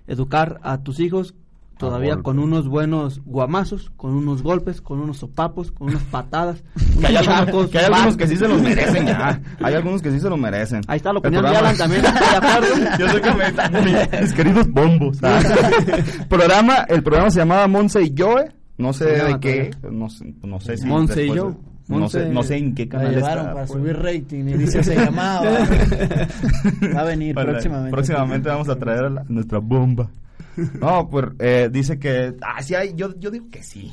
educar 0.06 0.58
a 0.62 0.82
tus 0.82 1.00
hijos 1.00 1.34
todavía 1.78 2.14
golpes. 2.14 2.24
con 2.24 2.38
unos 2.38 2.68
buenos 2.68 3.20
guamazos, 3.24 3.90
con 3.96 4.12
unos 4.12 4.42
golpes, 4.42 4.80
con 4.80 5.00
unos 5.00 5.18
sopapos, 5.18 5.70
con 5.72 5.88
unas 5.88 6.02
patadas. 6.04 6.62
Que 7.00 7.06
hay, 7.08 7.16
algunos, 7.16 7.46
chacos, 7.46 7.68
que 7.68 7.78
hay 7.78 7.84
algunos 7.84 8.16
que 8.16 8.26
sí 8.26 8.36
se 8.36 8.48
los 8.48 8.62
merecen 8.62 9.06
ya. 9.06 9.40
Hay 9.62 9.74
algunos 9.74 10.00
que 10.02 10.10
sí 10.10 10.18
se 10.20 10.30
lo 10.30 10.36
merecen. 10.38 10.80
Ahí 10.88 10.96
está 10.96 11.12
la 11.12 11.18
opinión 11.18 11.42
de 11.44 11.56
Alan 11.56 11.76
también. 11.76 12.02
Yo 12.98 13.08
sé 13.08 13.20
que 13.20 13.34
me 13.34 13.46
están 13.48 13.72
mis 13.84 14.32
queridos 14.32 14.68
bombos. 14.70 15.18
Ah. 15.22 15.40
programa, 16.28 16.86
el 16.88 17.02
programa 17.02 17.30
se 17.30 17.40
llamaba 17.40 17.68
Monse 17.68 18.02
y 18.02 18.14
Joe. 18.16 18.50
No 18.78 18.92
sé 18.92 19.04
de 19.06 19.40
qué, 19.40 19.70
no 19.90 20.08
sé, 20.08 20.34
no 20.42 20.60
sé 20.60 20.76
si 20.78 20.86
Monse 20.86 21.26
y 21.26 21.36
Joe. 21.36 21.54
No 21.88 22.08
sé, 22.08 22.28
no 22.30 22.42
sé 22.42 22.56
en 22.56 22.74
qué 22.74 22.88
canal 22.88 23.14
llevaron 23.14 23.44
está. 23.44 23.54
para 23.54 23.66
pues. 23.66 23.78
subir 23.80 23.96
rating 23.96 24.44
y 24.48 24.52
dice 24.54 24.82
se 24.82 24.96
llamaba. 24.96 25.42
Va 26.94 27.00
a 27.00 27.04
venir 27.04 27.34
Bueno, 27.34 27.52
próximamente. 27.52 27.90
Próximamente 27.92 28.48
vamos 28.48 28.68
a 28.68 28.76
traer 28.76 29.04
a 29.04 29.10
la- 29.10 29.24
nuestra 29.28 29.58
bomba. 29.58 30.08
No, 30.80 31.08
pues 31.08 31.26
eh, 31.38 31.68
dice 31.72 31.98
que. 31.98 32.34
Ah, 32.42 32.62
sí 32.62 32.74
hay. 32.74 32.94
Yo, 32.94 33.18
yo 33.18 33.30
digo 33.30 33.46
que 33.50 33.62
sí. 33.62 33.92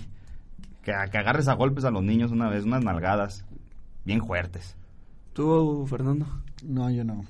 Que, 0.81 0.93
que 1.11 1.17
agarres 1.17 1.47
a 1.47 1.53
golpes 1.53 1.85
a 1.85 1.91
los 1.91 2.03
niños 2.03 2.31
una 2.31 2.49
vez, 2.49 2.63
unas 2.65 2.83
nalgadas 2.83 3.45
bien 4.05 4.25
fuertes. 4.25 4.75
¿Tú, 5.33 5.85
Fernando? 5.89 6.25
No, 6.63 6.89
yo 6.89 7.03
no. 7.03 7.25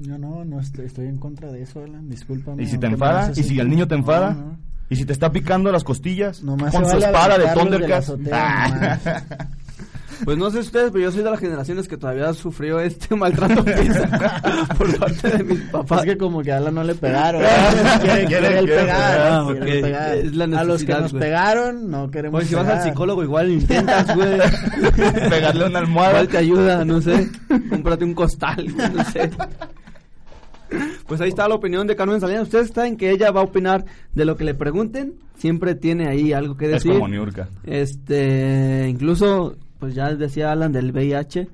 Yo 0.00 0.18
no, 0.18 0.44
no 0.44 0.60
estoy, 0.60 0.86
estoy 0.86 1.06
en 1.06 1.18
contra 1.18 1.50
de 1.50 1.62
eso, 1.62 1.82
Alan. 1.82 2.08
Discúlpame. 2.08 2.62
¿Y 2.62 2.66
si 2.66 2.78
te 2.78 2.86
enfada? 2.86 3.32
¿Y 3.34 3.42
si 3.42 3.58
el 3.58 3.68
niño 3.68 3.88
te 3.88 3.94
enfada? 3.94 4.34
No, 4.34 4.40
no. 4.40 4.58
¿Y 4.88 4.96
si 4.96 5.04
te 5.04 5.12
está 5.12 5.30
picando 5.30 5.70
las 5.70 5.84
costillas? 5.84 6.42
Nomás 6.42 6.72
con 6.74 6.84
su 6.84 6.90
vale 6.90 7.06
espada 7.06 7.38
de 7.38 7.48
azotea, 7.48 8.02
Ah. 8.32 9.48
Pues 10.24 10.36
no 10.38 10.50
sé 10.50 10.58
ustedes, 10.60 10.90
pero 10.90 11.04
yo 11.04 11.12
soy 11.12 11.22
de 11.22 11.30
las 11.30 11.40
generaciones 11.40 11.88
que 11.88 11.96
todavía 11.96 12.32
sufrió 12.34 12.78
este 12.80 13.14
maltrato 13.16 13.62
físico 13.64 14.04
por 14.78 14.98
parte 14.98 15.28
de 15.38 15.44
mis 15.44 15.60
papás. 15.70 16.00
Es 16.00 16.04
que 16.06 16.18
como 16.18 16.42
que 16.42 16.52
a 16.52 16.58
Alan 16.58 16.74
no 16.74 16.84
le 16.84 16.94
pegaron. 16.94 17.42
quiere, 18.02 18.26
Quiere- 18.26 18.48
pegar. 18.64 18.66
pegar, 18.66 19.44
quiere 19.56 19.76
ok. 19.78 19.82
pegar. 19.84 20.16
Es 20.18 20.34
la 20.36 20.44
a 20.60 20.64
los 20.64 20.84
que 20.84 20.92
nos 20.94 21.12
pegaron, 21.12 21.90
no 21.90 22.10
queremos 22.10 22.40
Oye, 22.40 22.48
si 22.48 22.54
vas 22.54 22.68
al 22.68 22.82
psicólogo 22.82 23.22
igual 23.22 23.50
intentas, 23.50 24.14
güey. 24.14 24.38
Pegarle 25.30 25.66
una 25.66 25.78
almohada. 25.80 26.10
Igual 26.10 26.28
te 26.28 26.38
ayuda, 26.38 26.84
no 26.84 27.00
sé. 27.00 27.28
Cómprate 27.70 28.04
un 28.04 28.14
costal, 28.14 28.66
güey, 28.72 28.90
no 28.92 29.04
sé. 29.04 29.30
Pues 31.06 31.20
ahí 31.20 31.30
está 31.30 31.48
la 31.48 31.56
opinión 31.56 31.86
de 31.88 31.96
Carmen 31.96 32.20
Salinas. 32.20 32.44
Ustedes 32.44 32.70
saben 32.72 32.96
que 32.96 33.10
ella 33.10 33.32
va 33.32 33.40
a 33.40 33.44
opinar 33.44 33.84
de 34.14 34.24
lo 34.24 34.36
que 34.36 34.44
le 34.44 34.54
pregunten. 34.54 35.14
Siempre 35.36 35.74
tiene 35.74 36.06
ahí 36.08 36.32
algo 36.32 36.56
que 36.56 36.66
Es 36.66 36.70
decir. 36.72 36.92
como 36.92 37.08
Niurka. 37.08 37.48
Este, 37.64 38.86
incluso, 38.88 39.56
pues 39.80 39.94
ya 39.96 40.14
decía 40.14 40.52
Alan 40.52 40.70
del 40.70 40.92
VIH, 40.92 41.48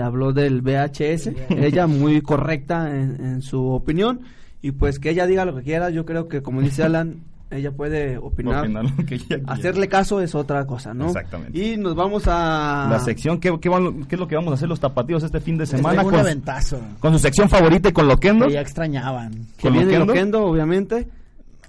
habló 0.00 0.32
del 0.32 0.62
VHS. 0.62 1.30
ella 1.50 1.86
muy 1.88 2.20
correcta 2.22 2.88
en, 2.96 3.16
en 3.24 3.42
su 3.42 3.66
opinión. 3.66 4.20
Y 4.60 4.70
pues 4.70 5.00
que 5.00 5.10
ella 5.10 5.26
diga 5.26 5.44
lo 5.44 5.56
que 5.56 5.62
quiera. 5.62 5.90
Yo 5.90 6.04
creo 6.04 6.28
que, 6.28 6.40
como 6.42 6.60
dice 6.60 6.82
Alan, 6.84 7.24
ella 7.50 7.72
puede 7.72 8.16
opinar. 8.16 8.60
Opinar 8.64 8.84
lo 8.84 9.04
que 9.04 9.16
ella 9.16 9.26
quiera. 9.26 9.52
Hacerle 9.52 9.88
caso 9.88 10.20
es 10.20 10.34
otra 10.34 10.64
cosa, 10.66 10.94
¿no? 10.94 11.06
Exactamente. 11.08 11.58
Y 11.58 11.76
nos 11.76 11.94
vamos 11.96 12.22
a... 12.26 12.86
La 12.90 13.00
sección, 13.00 13.40
¿qué, 13.40 13.58
qué, 13.60 13.68
van- 13.68 14.04
qué 14.04 14.14
es 14.14 14.20
lo 14.20 14.28
que 14.28 14.36
vamos 14.36 14.52
a 14.52 14.54
hacer 14.54 14.68
los 14.68 14.78
tapatíos 14.80 15.22
este 15.24 15.40
fin 15.40 15.56
de 15.58 15.62
Les 15.64 15.70
semana? 15.70 16.02
Con, 16.04 16.14
aventazo. 16.14 16.80
con 17.00 17.12
su 17.12 17.18
sección 17.18 17.48
favorita 17.48 17.88
y 17.88 17.92
con 17.92 18.06
Loquendo. 18.08 18.46
Que 18.46 18.52
ya 18.54 18.60
extrañaban. 18.60 19.32
Que 19.56 19.62
¿Con 19.68 19.72
viene 19.72 19.86
Loquendo? 19.98 20.06
Loquendo, 20.06 20.44
obviamente. 20.46 21.08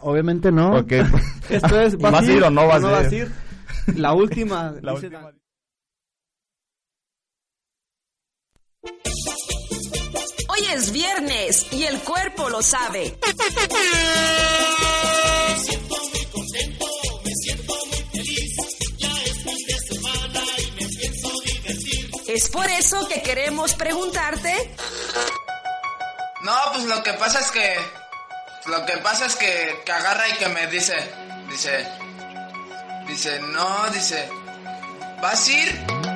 Obviamente 0.01 0.51
no. 0.51 0.77
Esto 1.49 1.81
es... 1.81 1.97
¿Vas 1.97 2.27
a 2.27 2.31
ir 2.31 2.43
o 2.43 2.49
no 2.49 2.67
vas 2.67 2.83
a 2.83 3.03
ir? 3.07 3.13
ir? 3.87 3.97
La 3.97 4.13
última. 4.13 4.73
La 4.81 4.93
dice- 4.93 5.07
última. 5.07 5.31
Hoy 10.49 10.65
es 10.73 10.91
viernes 10.91 11.65
y 11.71 11.85
el 11.85 11.99
cuerpo 12.01 12.49
lo 12.49 12.61
sabe. 12.61 13.17
Me 15.49 15.59
siento 15.63 15.95
muy 15.95 16.25
contento, 16.25 16.85
me 17.23 17.31
siento 17.35 17.73
muy 17.85 18.05
feliz. 18.11 18.51
Ya 18.97 19.09
es 19.23 19.33
fin 19.43 19.65
de 19.67 19.77
semana 19.79 20.41
y 20.57 20.71
me 20.71 20.87
pienso 20.89 21.29
divertir. 21.41 22.11
Es 22.27 22.49
por 22.49 22.69
eso 22.69 23.07
que 23.07 23.21
queremos 23.21 23.73
preguntarte 23.75 24.75
No, 26.41 26.55
pues 26.73 26.83
lo 26.85 27.01
que 27.03 27.13
pasa 27.13 27.39
es 27.39 27.51
que. 27.51 27.75
Lo 28.65 28.85
que 28.85 28.97
pasa 28.97 29.25
es 29.25 29.35
que, 29.35 29.81
que 29.85 29.91
agarra 29.91 30.27
y 30.29 30.33
que 30.33 30.49
me 30.49 30.67
dice. 30.67 30.95
Dice. 31.49 31.87
Dice, 33.07 33.39
no, 33.39 33.89
dice. 33.91 34.29
¿Vas 35.21 35.47
a 35.47 35.51
ir? 35.51 36.12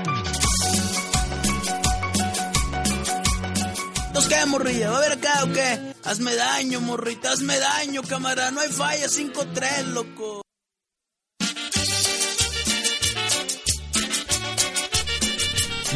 ¿Entonces 4.18 4.40
qué, 4.40 4.46
morrilla? 4.48 4.90
¿Va 4.90 4.98
a 4.98 5.02
ver 5.02 5.12
acá 5.12 5.44
o 5.44 5.54
qué? 5.54 5.94
Hazme 6.04 6.36
daño, 6.36 6.82
morrita, 6.82 7.32
hazme 7.34 7.60
daño, 7.60 8.02
cámara. 8.02 8.50
No 8.50 8.62
hay 8.62 8.70
falla, 8.70 9.06
5-3, 9.06 9.94
loco. 9.94 10.47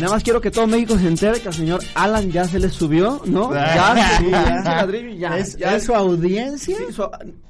Nada 0.01 0.13
más 0.13 0.23
quiero 0.23 0.41
que 0.41 0.51
todo 0.51 0.67
México 0.67 0.97
se 0.97 1.07
entere 1.07 1.39
que 1.39 1.47
al 1.47 1.53
señor 1.53 1.79
Alan 1.95 2.29
ya 2.31 2.45
se 2.45 2.59
le 2.59 2.69
subió, 2.69 3.21
¿no? 3.25 3.51
Ya, 3.53 4.17
Sí, 4.17 4.29
ya, 4.31 4.87
ya. 5.17 5.37
es, 5.37 5.55
ya. 5.57 5.75
es 5.75 5.83
su 5.83 5.93
audiencia. 5.95 6.75
Sí, 6.77 6.93
su- 6.93 7.09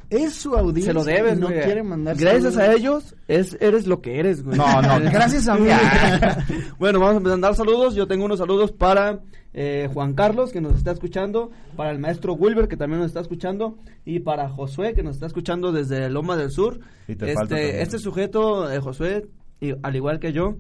Es 0.09 0.33
su 0.33 0.53
audiencia. 0.55 0.91
se 0.91 0.93
lo 0.93 1.03
debes, 1.05 1.39
No 1.39 1.47
güey. 1.47 1.61
quiere 1.61 1.83
mandar 1.83 2.15
Gracias 2.17 2.53
saludos. 2.53 2.57
a 2.69 2.73
ellos, 2.73 3.15
es, 3.29 3.57
eres 3.61 3.87
lo 3.87 4.01
que 4.01 4.19
eres, 4.19 4.43
güey. 4.43 4.57
No, 4.57 4.81
no, 4.81 4.99
gracias 5.11 5.47
a 5.47 5.55
mí. 5.55 5.69
bueno, 6.79 6.99
vamos 6.99 7.17
a 7.17 7.19
mandar 7.29 7.55
saludos. 7.55 7.95
Yo 7.95 8.07
tengo 8.07 8.25
unos 8.25 8.39
saludos 8.39 8.71
para 8.73 9.19
eh, 9.53 9.89
Juan 9.93 10.13
Carlos, 10.13 10.51
que 10.51 10.59
nos 10.61 10.75
está 10.75 10.91
escuchando, 10.91 11.51
para 11.77 11.91
el 11.91 11.99
maestro 11.99 12.33
Wilber, 12.33 12.67
que 12.67 12.77
también 12.77 12.99
nos 12.99 13.07
está 13.07 13.21
escuchando, 13.21 13.77
y 14.05 14.19
para 14.19 14.49
Josué, 14.49 14.93
que 14.93 15.03
nos 15.03 15.15
está 15.15 15.27
escuchando 15.27 15.71
desde 15.71 16.09
Loma 16.09 16.35
del 16.37 16.51
Sur. 16.51 16.79
Y 17.07 17.15
te. 17.15 17.31
Este, 17.31 17.81
este 17.81 17.97
sujeto, 17.99 18.69
eh, 18.71 18.79
Josué, 18.79 19.27
y, 19.61 19.73
al 19.81 19.95
igual 19.95 20.19
que 20.19 20.33
yo, 20.33 20.55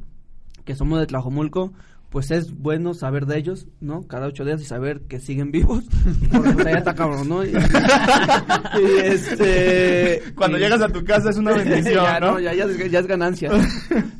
que 0.65 0.75
somos 0.75 0.99
de 0.99 1.07
Tlajomulco, 1.07 1.73
pues 2.09 2.29
es 2.31 2.53
bueno 2.53 2.93
saber 2.93 3.25
de 3.25 3.37
ellos, 3.37 3.67
¿no? 3.79 4.05
Cada 4.07 4.27
ocho 4.27 4.43
días 4.43 4.61
y 4.61 4.65
saber 4.65 5.01
que 5.07 5.19
siguen 5.19 5.51
vivos. 5.51 5.85
Porque 6.31 6.51
pues, 6.51 6.65
allá 6.67 6.77
está 6.79 6.93
cabrón, 6.93 7.29
¿no? 7.29 7.43
Y, 7.45 7.49
y, 8.81 8.97
este... 9.03 10.21
Cuando 10.35 10.57
y- 10.57 10.61
llegas 10.61 10.81
a 10.81 10.89
tu 10.89 11.03
casa 11.03 11.29
es 11.29 11.37
una 11.37 11.51
bendición, 11.55 12.03
ya, 12.03 12.19
¿no? 12.19 12.39
ya, 12.39 12.53
ya 12.53 12.65
es, 12.65 12.91
ya 12.91 12.99
es 12.99 13.07
ganancia. 13.07 13.49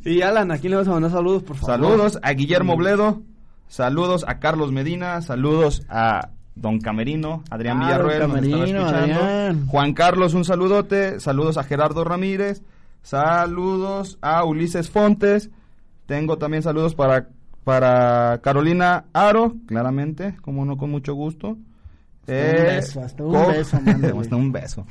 y 0.04 0.22
Alan, 0.22 0.50
¿a 0.50 0.58
quién 0.58 0.70
le 0.70 0.76
vas 0.78 0.88
a 0.88 0.92
mandar 0.92 1.10
saludos, 1.10 1.42
por 1.42 1.56
favor? 1.56 1.74
Saludos 1.74 2.18
a 2.22 2.32
Guillermo 2.32 2.76
Bledo, 2.76 3.22
saludos 3.68 4.24
a 4.26 4.38
Carlos 4.38 4.72
Medina, 4.72 5.20
saludos 5.20 5.82
a 5.90 6.30
Don 6.54 6.80
Camerino, 6.80 7.44
Adrián 7.50 7.78
Ah, 7.80 7.84
Villarroel, 7.86 8.20
don 8.20 8.28
nos 8.30 8.36
Camerino, 8.40 8.64
escuchando. 8.80 9.20
Adrián. 9.22 9.66
Juan 9.66 9.92
Carlos, 9.94 10.34
un 10.34 10.44
saludote, 10.46 11.20
saludos 11.20 11.58
a 11.58 11.64
Gerardo 11.64 12.04
Ramírez, 12.04 12.62
saludos 13.02 14.18
a 14.22 14.44
Ulises 14.44 14.90
Fontes, 14.90 15.50
tengo 16.12 16.36
también 16.36 16.62
saludos 16.62 16.94
para, 16.94 17.28
para 17.64 18.38
Carolina 18.42 19.04
Aro, 19.14 19.54
claramente, 19.66 20.36
como 20.42 20.66
no 20.66 20.76
con 20.76 20.90
mucho 20.90 21.14
gusto. 21.14 21.56
Hasta 22.20 22.34
un 22.34 22.66
beso, 22.66 23.00
hasta 23.02 23.22
un 23.24 23.46
beso, 23.46 23.80
mándale. 23.84 24.18
hasta 24.20 24.36
un 24.36 24.52
beso. 24.52 24.86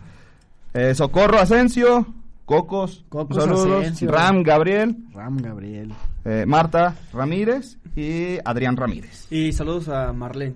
Eh, 0.73 0.95
Socorro 0.95 1.37
Asensio, 1.39 2.07
Cocos, 2.45 3.05
Cocos 3.07 3.37
saludos, 3.37 3.81
Asensio. 3.83 4.09
Ram 4.11 4.41
Gabriel, 4.41 4.97
Ram 5.13 5.37
Gabriel. 5.37 5.93
eh, 6.25 6.43
Marta 6.47 6.95
Ramírez 7.13 7.77
y 7.95 8.39
Adrián 8.43 8.75
Ramírez. 8.75 9.27
Y 9.29 9.51
saludos 9.53 9.89
a 9.89 10.11
Marlene. 10.13 10.55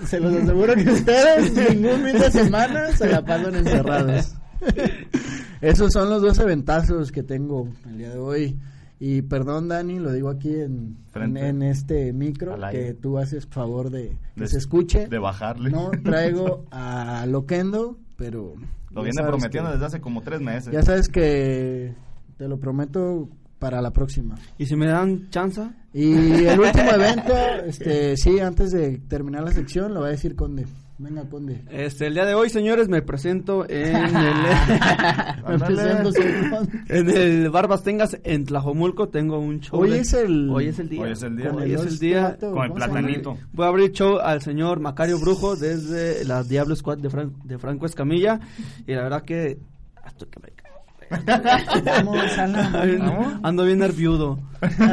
se 0.05 0.19
los 0.19 0.34
aseguro 0.34 0.74
que 0.76 0.89
ustedes 0.89 1.76
ningún 1.76 2.01
fin 2.03 2.19
de 2.19 2.32
semana 2.32 2.88
se 2.95 3.07
la 3.09 3.24
pasan 3.24 3.55
encerrados. 3.55 4.36
Esos 5.61 5.91
son 5.93 6.09
los 6.09 6.21
dos 6.21 6.39
eventazos 6.39 7.11
que 7.11 7.24
tengo 7.24 7.67
el 7.88 7.97
día 7.97 8.09
de 8.09 8.17
hoy. 8.17 8.59
Y 9.06 9.22
perdón, 9.24 9.68
Dani, 9.68 9.99
lo 9.99 10.14
digo 10.14 10.30
aquí 10.30 10.56
en, 10.56 10.95
en, 11.14 11.62
este 11.62 12.14
micro, 12.14 12.56
que 12.72 12.93
tú 12.93 13.18
haces 13.18 13.45
favor 13.47 13.89
de 13.89 14.18
que 14.36 14.41
De- 14.43 14.47
se 14.47 14.58
escuche. 14.60 15.08
de 15.10 15.20
bajarle. 15.20 15.72
No 15.72 15.91
traigo 16.06 16.64
a 16.72 17.26
Loquendo, 17.28 17.97
pero... 18.16 18.54
Lo 18.91 19.04
viene 19.04 19.22
prometiendo 19.28 19.70
que- 19.72 19.74
desde 19.74 19.86
hace 19.88 19.99
como 19.99 20.22
tres 20.22 20.39
meses. 20.39 20.72
Ya 20.72 20.84
sabes 20.84 21.10
que 21.10 21.93
te 22.38 22.47
lo 22.47 22.58
prometo 22.62 23.28
para 23.60 23.82
la 23.82 23.91
próxima. 23.91 24.36
¿Y 24.58 24.68
si 24.68 24.78
me 24.78 24.86
dan 24.88 25.30
chance? 25.30 25.70
Y 25.93 26.45
el 26.45 26.58
último 26.62 26.91
evento, 26.91 27.34
este, 27.66 28.16
sí, 28.16 28.39
antes 28.39 28.72
de 28.72 28.99
terminar 28.99 29.43
la 29.43 29.51
sección, 29.51 29.93
lo 29.93 29.99
va 29.99 30.08
a 30.08 30.12
decir 30.12 30.34
Conde. 30.38 30.66
Venga, 31.00 31.28
Conde. 31.28 31.64
Este, 31.72 32.06
el 32.08 32.14
día 32.14 32.24
de 32.26 32.34
hoy, 32.36 32.50
señores, 32.50 32.88
me 32.88 33.02
presento 33.02 33.68
en 33.68 33.96
el, 33.96 34.04
Me 35.48 35.60
presento, 35.60 36.10
en 36.88 37.10
el 37.10 37.50
Barbas 37.50 37.84
Tengas 37.84 38.18
en 38.24 38.46
Tlajomulco. 38.46 39.10
Tengo 39.10 39.39
un 39.39 39.60
show. 39.60 39.82
Hoy 39.82 39.89
de- 39.89 40.00
es 40.00 40.14
el- 40.14 40.50
Hoy 40.52 40.68
es 40.68 40.80
el 40.80 40.89
día. 40.89 41.02
Hoy 41.02 41.12
es 41.12 41.24
el 41.24 41.36
día. 41.36 41.48
Hoy 41.50 41.54
Con 41.56 41.64
el 41.64 41.72
es 41.74 41.82
el 41.86 42.00
día. 42.00 42.38
Con 42.39 42.64
el 42.66 42.72
platanito. 42.74 43.38
Voy 43.54 43.66
a 43.66 43.70
abrir 43.70 43.91
show 43.91 44.20
al 44.20 44.41
señor 44.41 44.80
Macario 44.80 45.20
Brujo 45.20 45.56
desde 45.56 46.24
la 46.26 46.44
Diablo 46.44 46.76
Squad 46.76 47.00
de, 47.00 47.10
Fran- 47.10 47.34
de 47.44 47.58
Franco 47.58 47.86
Escamilla. 47.86 48.39
Y 48.86 48.94
la 48.94 49.04
verdad 49.04 49.24
que. 49.24 49.58
Hasta 50.04 50.26
que 50.28 50.39
me. 50.41 50.62
Vamos. 51.86 52.18
Ando 53.43 53.64
bien 53.66 53.80
nerviudo. 53.80 54.39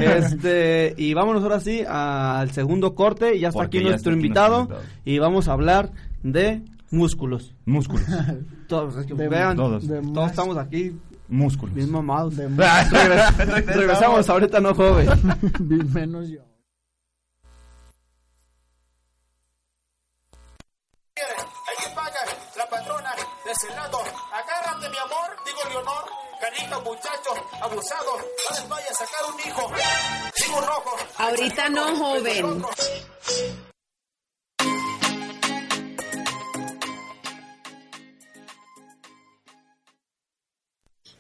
Este, 0.01 0.95
y 0.97 1.15
vámonos 1.15 1.43
ahora 1.43 1.61
sí 1.61 1.83
al 1.89 2.51
segundo 2.53 2.95
corte. 2.95 3.37
Y 3.37 3.41
ya 3.41 3.49
está 3.49 3.61
Porque 3.61 3.79
aquí 3.79 3.85
ya 3.85 3.91
nuestro 3.91 4.13
invitado. 4.13 4.69
Y 5.05 5.19
vamos 5.19 5.49
a 5.49 5.53
hablar 5.53 5.91
de 6.23 6.63
músculos. 6.91 7.55
Músculos. 7.65 8.07
Todos, 8.69 8.97
es 8.97 9.07
que 9.07 9.15
De- 9.15 9.29
vean, 9.29 9.57
todos. 9.57 9.87
de 9.89 10.01
todos 10.01 10.15
más- 10.15 10.31
estamos 10.31 10.57
aquí 10.57 10.97
Músculos. 11.29 11.75
bien 11.75 11.91
mamados. 11.91 12.37
de 12.37 12.49
regresamos 13.67 14.29
ahorita 14.29 14.61
no 14.61 14.75
joven. 14.75 15.09
Menos 15.93 16.29
yo. 16.29 16.41
Hay 21.17 21.77
que 21.89 21.95
pagar 21.95 22.27
la 22.57 22.67
patrona 22.69 23.11
de 23.45 23.51
ese 23.53 23.67
Agárrate, 24.81 24.89
mi 24.89 24.99
amor, 24.99 25.37
digo 25.45 25.61
Leonor. 25.69 26.05
Carita, 26.41 26.79
muchacho, 26.81 27.35
abusado. 27.61 28.17
No 28.17 28.57
les 28.57 28.69
vaya 28.69 28.87
a 28.91 28.95
sacar 28.95 29.25
un 29.33 29.41
hijo. 29.41 29.73
Digo 30.41 30.61
rojo. 30.61 30.97
Ahorita 31.19 31.69
no, 31.69 31.97
joven. 31.97 32.65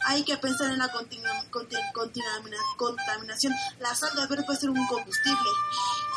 Hay 0.06 0.24
que 0.24 0.36
pensar 0.38 0.70
en 0.70 0.78
la 0.78 0.90
contaminación. 2.78 3.52
La 3.78 3.94
sal 3.94 4.14
de 4.16 4.26
verde 4.26 4.44
puede 4.44 4.58
ser 4.58 4.70
un 4.70 4.86
combustible. 4.86 5.50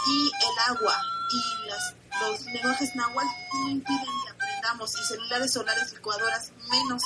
Y 0.07 0.27
el 0.27 0.75
agua 0.75 0.97
y 1.31 1.69
las, 1.69 1.95
los 2.21 2.45
lenguajes 2.45 2.95
náhuatl 2.95 3.27
no 3.53 3.69
impiden 3.69 4.05
que 4.25 4.31
aprendamos. 4.31 4.95
Y 4.95 5.03
celulares 5.05 5.51
solares, 5.53 5.91
licuadoras, 5.91 6.51
menos. 6.69 7.03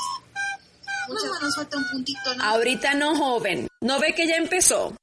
Muchas 1.08 1.42
nos 1.42 1.56
falta 1.56 1.78
un 1.78 1.90
puntito, 1.90 2.36
¿no? 2.36 2.44
Ahorita 2.44 2.94
no, 2.94 3.16
joven. 3.16 3.68
¿No 3.82 4.00
ve 4.00 4.14
que 4.14 4.28
ya 4.28 4.36
empezó? 4.36 4.94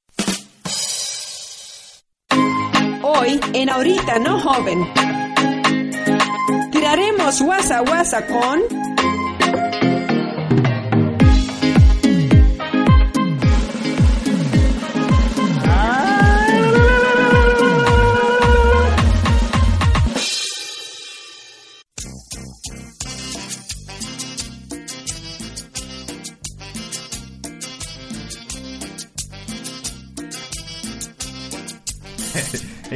Hoy, 3.03 3.41
en 3.53 3.71
Ahorita 3.71 4.19
no, 4.19 4.41
joven. 4.41 4.93
Tiraremos 6.73 7.41
guasa 7.41 7.81
guasa 7.81 8.27
con... 8.27 8.63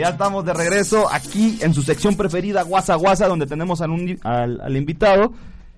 Ya 0.08 0.12
estamos 0.12 0.42
de 0.44 0.54
regreso 0.54 1.06
aquí 1.12 1.58
en 1.60 1.74
su 1.74 1.82
sección 1.82 2.16
preferida, 2.16 2.62
Guasa 2.62 2.94
Guasa, 2.94 3.28
donde 3.28 3.46
tenemos 3.46 3.82
al, 3.82 3.90
un- 3.90 4.18
al- 4.24 4.58
al 4.60 4.76
invitado. 4.76 5.32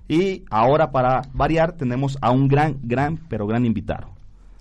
Y 0.08 0.44
ahora, 0.50 0.90
para 0.92 1.22
variar, 1.32 1.72
tenemos 1.72 2.16
a 2.20 2.30
un 2.30 2.46
gran, 2.48 2.78
gran, 2.82 3.16
pero 3.28 3.46
gran 3.46 3.66
invitado. 3.66 4.08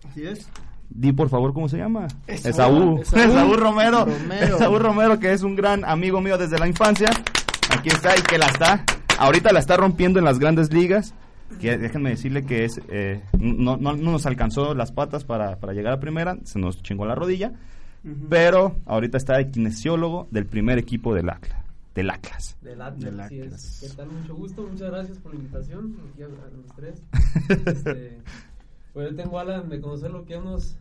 Así 0.09 0.23
es. 0.25 0.47
Di 0.89 1.11
por 1.11 1.29
favor 1.29 1.53
cómo 1.53 1.69
se 1.69 1.77
llama. 1.77 2.07
Esaú. 2.25 2.49
Esaú. 2.49 3.01
Esaú, 3.01 3.19
Esaú 3.29 3.53
Romero. 3.57 4.05
Romero. 4.05 4.55
Esaú 4.55 4.79
Romero, 4.79 5.19
que 5.19 5.33
es 5.33 5.43
un 5.43 5.55
gran 5.55 5.85
amigo 5.85 6.19
mío 6.19 6.37
desde 6.37 6.57
la 6.57 6.67
infancia. 6.67 7.09
Aquí 7.69 7.89
está 7.89 8.17
y 8.17 8.21
que 8.23 8.39
la 8.39 8.47
está. 8.47 8.83
Ahorita 9.19 9.51
la 9.51 9.59
está 9.59 9.77
rompiendo 9.77 10.17
en 10.17 10.25
las 10.25 10.39
grandes 10.39 10.73
ligas. 10.73 11.13
Que 11.61 11.77
déjenme 11.77 12.09
decirle 12.11 12.43
que 12.43 12.65
es 12.65 12.81
eh, 12.89 13.21
no, 13.39 13.77
no, 13.77 13.95
no 13.95 14.11
nos 14.13 14.25
alcanzó 14.25 14.73
las 14.73 14.91
patas 14.91 15.25
para, 15.25 15.57
para 15.57 15.73
llegar 15.73 15.93
a 15.93 15.99
primera, 15.99 16.37
se 16.43 16.57
nos 16.59 16.81
chingó 16.81 17.05
la 17.05 17.13
rodilla. 17.15 17.51
Pero 18.29 18.75
ahorita 18.85 19.17
está 19.17 19.37
de 19.37 19.49
kinesiólogo 19.51 20.27
del 20.31 20.45
primer 20.45 20.77
equipo 20.77 21.13
del 21.13 21.29
Atlas. 21.29 21.63
Del 21.95 22.09
Atlas. 22.09 22.57
Del 22.61 22.81
Atlas, 22.81 23.03
Del 23.03 23.19
Atlas. 23.19 23.81
es. 23.83 23.89
¿Qué 23.89 23.97
tal? 23.97 24.09
Mucho 24.09 24.35
gusto, 24.35 24.61
muchas 24.63 24.89
gracias 24.91 25.17
por 25.17 25.33
la 25.33 25.39
invitación 25.39 25.97
aquí 26.13 26.21
a, 26.23 26.25
a 26.25 26.29
los 26.29 26.75
tres. 26.75 27.01
Este, 27.67 28.17
pues 28.93 29.09
yo 29.11 29.15
tengo 29.15 29.39
Alan 29.39 29.69
de 29.69 29.81
conocerlo 29.81 30.25
que 30.25 30.37
unos 30.37 30.75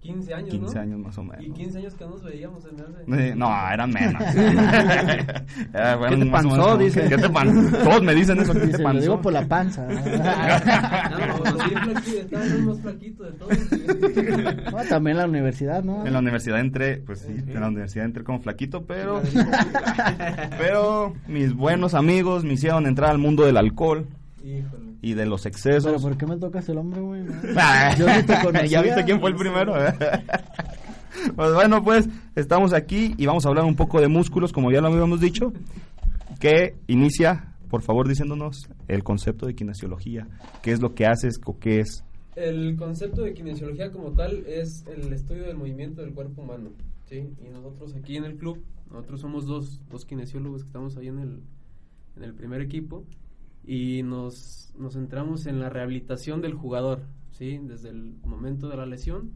15 0.00 0.32
años, 0.34 0.48
15 0.50 0.74
¿no? 0.74 0.80
años 0.80 0.98
más 1.00 1.18
o 1.18 1.24
menos. 1.24 1.44
Y 1.44 1.50
15 1.50 1.78
años 1.78 1.94
que 1.94 2.04
no 2.04 2.10
nos 2.10 2.22
veíamos 2.24 2.64
en 2.64 2.80
hace. 2.80 3.28
Eh, 3.30 3.34
No, 3.36 3.50
eran 3.70 3.90
menos. 3.90 4.22
Era, 5.74 5.96
bueno, 5.96 6.16
¿Qué 6.16 6.24
te 6.24 6.30
panzó? 6.30 6.78
Dice. 6.78 7.08
¿Qué 7.08 7.18
te 7.18 7.28
panzó? 7.28 7.76
Todos 7.78 8.02
me 8.02 8.14
dicen 8.14 8.40
eso. 8.40 8.52
¿Qué 8.54 8.60
te 8.60 8.66
Dice, 8.66 8.78
lo 8.78 8.84
panzó? 8.84 9.00
digo 9.02 9.20
por 9.20 9.32
la 9.34 9.46
panza. 9.46 9.86
No, 11.50 11.64
sí, 11.64 11.74
flaquito, 11.74 12.20
estaba 12.20 12.44
el 12.44 12.62
más 12.64 12.80
flaquito 12.80 13.24
de 13.24 13.32
todos. 13.32 14.72
No, 14.72 14.78
también 14.88 15.16
la 15.16 15.26
universidad, 15.26 15.82
¿no? 15.84 16.06
En 16.06 16.12
la 16.12 16.18
universidad 16.18 16.60
entré, 16.60 16.96
pues 16.98 17.20
sí, 17.20 17.32
en 17.32 17.60
la 17.60 17.68
universidad 17.68 18.04
entré 18.06 18.24
como 18.24 18.40
flaquito, 18.40 18.84
pero 18.86 19.20
pero 20.58 21.14
mis 21.28 21.54
buenos 21.54 21.94
amigos 21.94 22.44
me 22.44 22.54
hicieron 22.54 22.86
entrar 22.86 23.10
al 23.10 23.18
mundo 23.18 23.44
del 23.44 23.56
alcohol 23.56 24.06
Híjole. 24.42 24.79
Y 25.02 25.14
de 25.14 25.26
los 25.26 25.46
excesos. 25.46 25.84
Pero 25.84 26.00
¿por 26.00 26.16
qué 26.16 26.26
me 26.26 26.36
tocas 26.36 26.68
el 26.68 26.78
hombre, 26.78 27.00
güey? 27.00 27.24
Yo 27.98 28.06
ni 28.06 28.22
te 28.22 28.38
conocía. 28.42 28.66
¿Ya 28.66 28.82
viste 28.82 29.04
quién 29.04 29.20
fue 29.20 29.30
el 29.30 29.36
primero? 29.36 29.74
pues 31.36 31.54
bueno, 31.54 31.82
pues 31.82 32.08
estamos 32.36 32.72
aquí 32.72 33.14
y 33.16 33.26
vamos 33.26 33.44
a 33.46 33.48
hablar 33.48 33.64
un 33.64 33.76
poco 33.76 34.00
de 34.00 34.08
músculos, 34.08 34.52
como 34.52 34.70
ya 34.70 34.80
lo 34.80 34.88
habíamos 34.88 35.20
dicho, 35.20 35.52
que 36.38 36.76
inicia, 36.86 37.54
por 37.68 37.82
favor, 37.82 38.08
diciéndonos 38.08 38.68
el 38.88 39.02
concepto 39.02 39.46
de 39.46 39.54
kinesiología, 39.54 40.26
qué 40.62 40.72
es 40.72 40.80
lo 40.80 40.94
que 40.94 41.06
haces 41.06 41.40
o 41.44 41.58
qué 41.58 41.80
es. 41.80 42.04
El 42.36 42.76
concepto 42.76 43.22
de 43.22 43.34
kinesiología 43.34 43.90
como 43.90 44.12
tal 44.12 44.44
es 44.46 44.84
el 44.86 45.12
estudio 45.12 45.44
del 45.44 45.56
movimiento 45.56 46.00
del 46.02 46.14
cuerpo 46.14 46.42
humano, 46.42 46.70
¿sí? 47.06 47.28
Y 47.44 47.50
nosotros 47.50 47.94
aquí 47.94 48.16
en 48.16 48.24
el 48.24 48.36
club, 48.36 48.62
nosotros 48.90 49.20
somos 49.20 49.46
dos, 49.46 49.80
dos 49.90 50.04
kinesiólogos 50.04 50.62
que 50.62 50.68
estamos 50.68 50.96
ahí 50.96 51.08
en 51.08 51.18
el, 51.18 51.40
en 52.16 52.24
el 52.24 52.34
primer 52.34 52.60
equipo 52.60 53.04
y 53.64 54.02
nos, 54.02 54.72
nos 54.78 54.94
centramos 54.94 55.46
en 55.46 55.60
la 55.60 55.68
rehabilitación 55.70 56.40
del 56.40 56.54
jugador, 56.54 57.02
¿sí? 57.32 57.58
Desde 57.62 57.90
el 57.90 58.14
momento 58.24 58.68
de 58.68 58.76
la 58.76 58.86
lesión, 58.86 59.32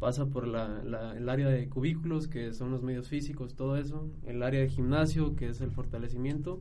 pasa 0.00 0.26
por 0.26 0.46
la, 0.48 0.82
la- 0.84 1.16
el 1.16 1.28
área 1.28 1.48
de 1.48 1.68
cubículos, 1.68 2.28
que 2.28 2.52
son 2.52 2.70
los 2.72 2.82
medios 2.82 3.08
físicos, 3.08 3.54
todo 3.54 3.76
eso, 3.76 4.10
el 4.26 4.42
área 4.42 4.60
de 4.60 4.68
gimnasio, 4.68 5.36
que 5.36 5.48
es 5.48 5.60
el 5.60 5.70
fortalecimiento, 5.70 6.60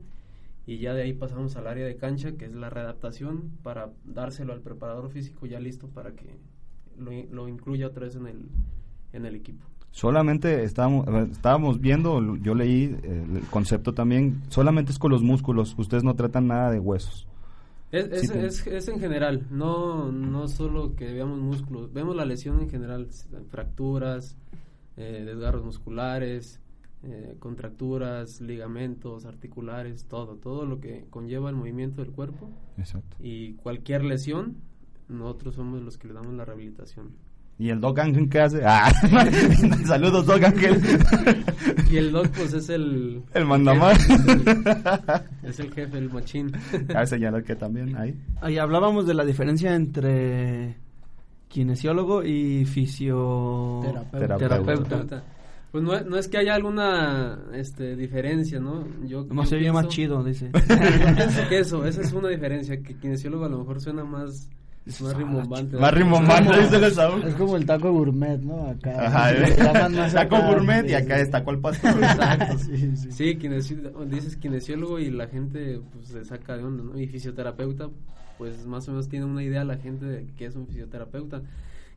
y 0.65 0.77
ya 0.79 0.93
de 0.93 1.03
ahí 1.03 1.13
pasamos 1.13 1.55
al 1.55 1.67
área 1.67 1.85
de 1.87 1.95
cancha, 1.97 2.33
que 2.37 2.45
es 2.45 2.53
la 2.53 2.69
readaptación, 2.69 3.51
para 3.63 3.91
dárselo 4.05 4.53
al 4.53 4.61
preparador 4.61 5.09
físico 5.09 5.45
ya 5.47 5.59
listo 5.59 5.87
para 5.89 6.13
que 6.15 6.37
lo, 6.97 7.11
lo 7.31 7.47
incluya 7.47 7.87
otra 7.87 8.05
vez 8.05 8.15
en 8.15 8.27
el, 8.27 8.49
en 9.13 9.25
el 9.25 9.35
equipo. 9.35 9.65
Solamente 9.91 10.63
estábamos, 10.63 11.05
estábamos 11.31 11.79
viendo, 11.81 12.35
yo 12.37 12.55
leí 12.55 12.97
eh, 13.03 13.25
el 13.35 13.41
concepto 13.49 13.93
también, 13.93 14.41
solamente 14.49 14.91
es 14.91 14.99
con 14.99 15.11
los 15.11 15.21
músculos, 15.21 15.75
ustedes 15.77 16.03
no 16.03 16.15
tratan 16.15 16.47
nada 16.47 16.71
de 16.71 16.79
huesos. 16.79 17.27
Es, 17.91 18.05
es, 18.05 18.21
Sí, 18.21 18.27
te- 18.29 18.45
es, 18.45 18.67
es 18.67 18.87
en 18.87 18.99
general, 19.01 19.45
no, 19.51 20.09
no 20.11 20.47
solo 20.47 20.95
que 20.95 21.11
veamos 21.11 21.39
músculos, 21.39 21.91
vemos 21.91 22.15
la 22.15 22.23
lesión 22.23 22.61
en 22.61 22.69
general, 22.69 23.07
fracturas, 23.49 24.37
eh, 24.95 25.23
desgarros 25.25 25.65
musculares, 25.65 26.61
eh, 27.03 27.35
contracturas, 27.39 28.39
ligamentos, 28.39 29.25
articulares, 29.25 30.05
todo, 30.05 30.35
todo 30.35 30.65
lo 30.65 30.79
que 30.79 31.05
conlleva 31.09 31.49
el 31.49 31.55
movimiento 31.57 32.01
del 32.01 32.11
cuerpo 32.13 32.49
Exacto. 32.77 33.17
y 33.19 33.53
cualquier 33.55 34.05
lesión, 34.05 34.55
nosotros 35.09 35.55
somos 35.55 35.81
los 35.81 35.97
que 35.97 36.07
le 36.07 36.13
damos 36.13 36.33
la 36.33 36.45
rehabilitación. 36.45 37.09
¿Y 37.61 37.69
el 37.69 37.79
Doc 37.79 37.99
Ángel 37.99 38.27
qué 38.27 38.39
hace? 38.39 38.63
Ah, 38.65 38.91
saludos, 39.85 40.25
Doc 40.25 40.43
Ángel. 40.43 40.81
Y 41.91 41.97
el 41.97 42.11
Doc, 42.11 42.29
pues 42.29 42.53
es 42.53 42.69
el. 42.69 43.21
El 43.35 43.45
mandamás. 43.45 43.99
Es 45.43 45.59
el 45.59 45.71
jefe, 45.71 45.99
el 45.99 46.09
machín. 46.09 46.51
Ah, 46.95 47.05
señalar 47.05 47.43
que 47.43 47.55
también 47.55 47.95
ahí. 47.95 48.19
Ahí 48.41 48.57
hablábamos 48.57 49.05
de 49.05 49.13
la 49.13 49.23
diferencia 49.23 49.75
entre 49.75 50.75
kinesiólogo 51.49 52.23
y 52.23 52.65
fisioterapeuta. 52.65 54.37
Terapeuta. 54.37 55.23
Pues 55.71 55.83
no, 55.83 56.01
no 56.01 56.17
es 56.17 56.27
que 56.27 56.39
haya 56.39 56.55
alguna 56.55 57.43
este, 57.53 57.95
diferencia, 57.95 58.59
¿no? 58.59 58.87
Yo, 59.05 59.27
yo 59.27 59.45
se 59.45 59.57
oye 59.57 59.71
más 59.71 59.87
chido, 59.87 60.23
dice. 60.23 60.49
Yo 60.53 61.15
pienso 61.15 61.47
que 61.47 61.59
eso, 61.59 61.85
esa 61.85 62.01
es 62.01 62.11
una 62.11 62.29
diferencia, 62.29 62.81
que 62.81 62.95
kinesiólogo 62.95 63.45
a 63.45 63.49
lo 63.49 63.59
mejor 63.59 63.79
suena 63.79 64.03
más, 64.03 64.49
más 64.85 65.15
rimbombante. 65.15 65.77
Más 65.77 65.93
rimbombante, 65.93 66.59
dice 66.59 66.77
el 66.77 66.91
Saúl. 66.91 67.23
Es 67.23 67.35
como 67.35 67.55
el 67.55 67.65
taco 67.65 67.91
gourmet, 67.91 68.39
¿no? 68.39 68.67
Acá. 68.67 69.07
Ajá, 69.07 69.31
eh. 69.31 69.55
más 69.91 70.13
Taco 70.13 70.37
acá, 70.37 70.47
gourmet 70.47 70.89
y 70.89 70.93
acá 70.93 71.19
es 71.19 71.29
taco 71.29 71.51
al 71.51 71.59
pastor. 71.59 71.91
Exacto. 72.03 72.57
Sí, 72.57 72.95
sí. 72.95 73.39
Dices 74.07 74.37
kinesiólogo 74.37 74.99
y 74.99 75.11
la 75.11 75.27
gente 75.27 75.79
pues 75.93 76.07
se 76.07 76.25
saca 76.25 76.57
de 76.57 76.63
onda, 76.63 76.83
¿no? 76.83 76.99
Y 76.99 77.07
fisioterapeuta, 77.07 77.89
pues 78.37 78.65
más 78.65 78.87
o 78.87 78.91
menos 78.91 79.07
tiene 79.07 79.25
una 79.25 79.43
idea 79.43 79.63
la 79.63 79.77
gente 79.77 80.05
de 80.05 80.25
qué 80.35 80.45
es 80.45 80.55
un 80.55 80.67
fisioterapeuta. 80.67 81.41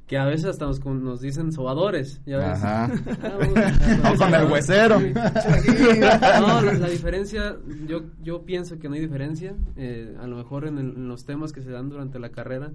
Que 0.06 0.18
a 0.18 0.26
veces 0.26 0.44
hasta 0.46 0.66
nos, 0.66 0.80
con- 0.80 1.02
nos 1.02 1.22
dicen 1.22 1.50
sobadores, 1.50 2.20
¿ya 2.26 2.36
ves? 2.38 2.62
Ajá. 2.62 2.90
Ah, 3.22 3.38
vamos 3.40 3.56
a- 3.56 4.12
O 4.12 4.16
con 4.18 4.34
el 4.34 4.52
huesero. 4.52 5.00
No, 5.00 6.60
la, 6.60 6.72
la 6.74 6.88
diferencia, 6.88 7.56
yo, 7.86 8.02
yo 8.22 8.42
pienso 8.44 8.78
que 8.78 8.88
no 8.88 8.94
hay 8.96 9.00
diferencia. 9.00 9.54
eh, 9.76 10.14
a 10.20 10.26
lo 10.26 10.36
mejor 10.36 10.66
en, 10.66 10.78
el- 10.78 10.94
en 10.96 11.08
los 11.08 11.24
temas 11.24 11.52
que 11.52 11.62
se 11.62 11.70
dan 11.70 11.88
durante 11.88 12.18
la 12.18 12.28
carrera, 12.30 12.72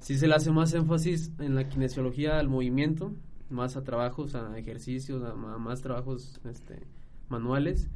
sí 0.00 0.18
se 0.18 0.28
le 0.28 0.34
hace 0.34 0.50
más 0.50 0.74
énfasis 0.74 1.32
en 1.38 1.54
la 1.54 1.68
kinesiología 1.68 2.38
al 2.38 2.48
movimiento, 2.48 3.12
más 3.50 3.76
a 3.76 3.82
trabajos, 3.82 4.34
a 4.34 4.56
ejercicios, 4.58 5.22
a, 5.22 5.30
a 5.30 5.58
más 5.58 5.80
trabajos 5.80 6.38
este, 6.50 6.80
manuales. 7.30 7.88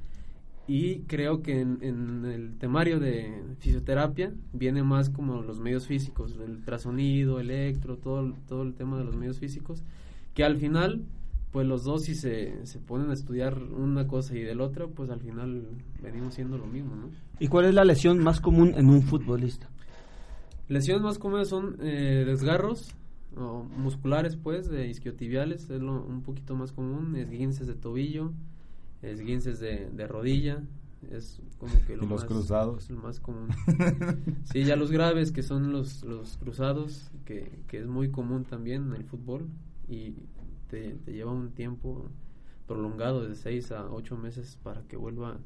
Y 0.68 1.00
creo 1.00 1.42
que 1.42 1.60
en, 1.60 1.78
en 1.82 2.24
el 2.24 2.56
temario 2.58 3.00
de 3.00 3.42
fisioterapia 3.58 4.32
viene 4.52 4.82
más 4.82 5.10
como 5.10 5.42
los 5.42 5.58
medios 5.58 5.86
físicos, 5.86 6.36
el 6.36 6.50
ultrasonido, 6.52 7.40
electro, 7.40 7.96
todo, 7.96 8.20
el- 8.20 8.34
todo 8.46 8.62
el 8.62 8.74
tema 8.74 8.96
de 8.98 9.04
los 9.04 9.16
medios 9.16 9.38
físicos, 9.40 9.82
que 10.34 10.44
al 10.44 10.56
final, 10.56 11.02
pues 11.50 11.66
los 11.66 11.82
dos 11.84 12.04
si 12.04 12.14
se, 12.14 12.64
se 12.64 12.78
ponen 12.78 13.10
a 13.10 13.14
estudiar 13.14 13.58
una 13.60 14.06
cosa 14.06 14.36
y 14.36 14.42
del 14.42 14.60
otro, 14.60 14.90
pues 14.90 15.10
al 15.10 15.20
final 15.20 15.64
venimos 16.00 16.34
siendo 16.34 16.56
lo 16.56 16.66
mismo, 16.66 16.94
¿no? 16.94 17.10
¿Y 17.40 17.48
cuál 17.48 17.64
es 17.66 17.74
la 17.74 17.84
lesión 17.84 18.18
más 18.22 18.40
común 18.40 18.72
en 18.76 18.88
un 18.88 19.02
futbolista? 19.02 19.68
Lesiones 20.68 21.02
más 21.02 21.18
comunes 21.18 21.48
son 21.48 21.76
eh, 21.80 22.22
desgarros 22.24 22.94
o 23.36 23.64
musculares, 23.64 24.36
pues, 24.36 24.70
de 24.70 24.86
isquiotibiales, 24.88 25.68
es 25.70 25.82
lo, 25.82 26.02
un 26.04 26.22
poquito 26.22 26.54
más 26.54 26.70
común, 26.72 27.16
esguinces 27.16 27.66
de 27.66 27.74
tobillo, 27.74 28.32
esguinces 29.02 29.60
de, 29.60 29.90
de 29.90 30.06
rodilla, 30.06 30.62
es 31.10 31.40
como 31.58 31.72
que 31.86 31.96
lo 31.96 32.04
Y 32.04 32.06
los 32.06 32.20
más, 32.20 32.24
cruzados. 32.24 32.90
el 32.90 32.96
más 32.96 33.20
común. 33.20 33.48
sí, 34.44 34.64
ya 34.64 34.76
los 34.76 34.90
graves, 34.90 35.32
que 35.32 35.42
son 35.42 35.72
los, 35.72 36.02
los 36.04 36.36
cruzados, 36.38 37.10
que, 37.24 37.60
que 37.66 37.78
es 37.78 37.86
muy 37.86 38.10
común 38.10 38.44
también 38.44 38.88
en 38.88 38.94
el 38.94 39.04
fútbol 39.04 39.48
y 39.88 40.14
te, 40.68 40.94
te 41.04 41.12
lleva 41.12 41.32
un 41.32 41.50
tiempo 41.50 42.08
prolongado 42.66 43.26
de 43.26 43.34
6 43.34 43.72
a 43.72 43.90
8 43.90 44.16
meses 44.16 44.58
para 44.62 44.82
que 44.82 44.96
vuelva 44.96 45.38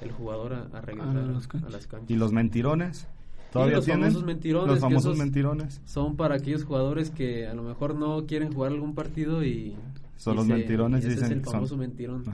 el 0.00 0.10
jugador 0.10 0.54
a, 0.54 0.62
a 0.76 0.80
regresar 0.80 1.16
A 1.16 1.22
a 1.22 1.26
las 1.26 1.48
a 1.54 1.70
las 1.70 1.86
canchas. 1.86 2.10
¿Y 2.10 2.16
los 2.16 2.32
mentirones? 2.32 3.06
¿Todavía 3.52 3.76
los 3.76 3.84
tienen? 3.84 4.04
famosos 4.04 4.24
mentirones. 4.24 4.66
Los 4.68 4.76
que 4.76 4.80
famosos 4.80 5.04
esos 5.12 5.18
mentirones. 5.18 5.80
Son 5.84 6.16
para 6.16 6.36
aquellos 6.36 6.64
jugadores 6.64 7.10
que 7.10 7.46
a 7.46 7.54
lo 7.54 7.62
mejor 7.62 7.94
no 7.94 8.26
quieren 8.26 8.52
jugar 8.52 8.72
algún 8.72 8.94
partido 8.94 9.44
y... 9.44 9.76
Son 10.22 10.36
los 10.36 10.46
mentirones, 10.46 11.02
y 11.02 11.06
ese 11.08 11.14
dicen 11.16 11.24
es 11.24 11.30
el 11.32 11.38
que 11.40 11.44
son- 11.46 11.52
famoso 11.54 11.76
mentirón. 11.76 12.24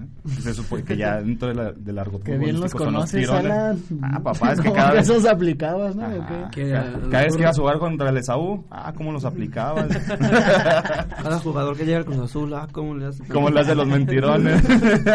Se 0.41 0.53
supone 0.53 0.83
que 0.85 0.97
ya 0.97 1.23
dentro 1.23 1.49
de 1.49 1.55
la, 1.55 1.73
del 1.73 1.99
argot 1.99 2.23
Que 2.23 2.37
bien 2.37 2.61
los 2.61 2.71
son 2.71 2.85
conoces. 2.85 3.31
Alan. 3.31 3.79
Ah, 4.03 4.21
papá, 4.23 4.53
es 4.53 4.61
que 4.61 4.65
¿Cómo 4.69 4.75
cada 4.81 4.93
vez... 4.93 5.09
esos 5.09 5.25
aplicabas, 5.25 5.97
¿no? 5.97 6.03
Cada 6.03 7.23
vez 7.25 7.35
que 7.35 7.41
ibas 7.43 7.57
a 7.57 7.61
jugar 7.63 7.79
contra 7.79 8.11
el 8.11 8.17
Esaú, 8.19 8.63
ah, 8.71 8.93
cómo 8.95 9.11
los 9.13 9.25
aplicabas. 9.25 9.89
Cada 10.19 11.39
jugador 11.39 11.77
que 11.77 11.85
llega 11.87 11.99
al 11.99 12.05
Cruz 12.05 12.19
Azul, 12.19 12.53
ah, 12.55 12.69
¿cómo 12.73 12.95
le 12.95 13.07
hace? 13.07 13.25
¿Cómo 13.25 13.49
le 13.51 13.61
hace 13.61 13.75
los 13.75 13.87
mentirones? 13.87 14.63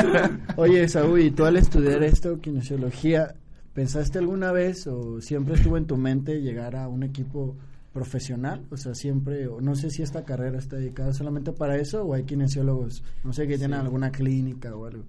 Oye, 0.55 0.87
Saúl, 0.87 1.21
¿y 1.21 1.31
tú 1.31 1.45
al 1.45 1.57
estudiar 1.57 2.01
esto, 2.03 2.39
kinesiología, 2.39 3.35
pensaste 3.73 4.19
alguna 4.19 4.51
vez 4.51 4.87
o 4.87 5.21
siempre 5.21 5.55
estuvo 5.55 5.77
en 5.77 5.85
tu 5.85 5.97
mente 5.97 6.41
llegar 6.41 6.75
a 6.75 6.87
un 6.87 7.03
equipo 7.03 7.55
profesional? 7.93 8.65
O 8.71 8.77
sea, 8.77 8.93
siempre, 8.95 9.47
no 9.61 9.75
sé 9.75 9.89
si 9.91 10.01
esta 10.01 10.23
carrera 10.25 10.57
está 10.59 10.77
dedicada 10.77 11.13
solamente 11.13 11.51
para 11.53 11.77
eso 11.77 12.03
o 12.03 12.13
hay 12.13 12.23
kinesiólogos, 12.23 13.03
no 13.23 13.31
sé, 13.33 13.47
que 13.47 13.57
tienen 13.57 13.79
Sí. 13.79 13.85
alguna 13.85 14.11
clínica 14.11 14.75
o 14.75 14.85
algo. 14.85 15.03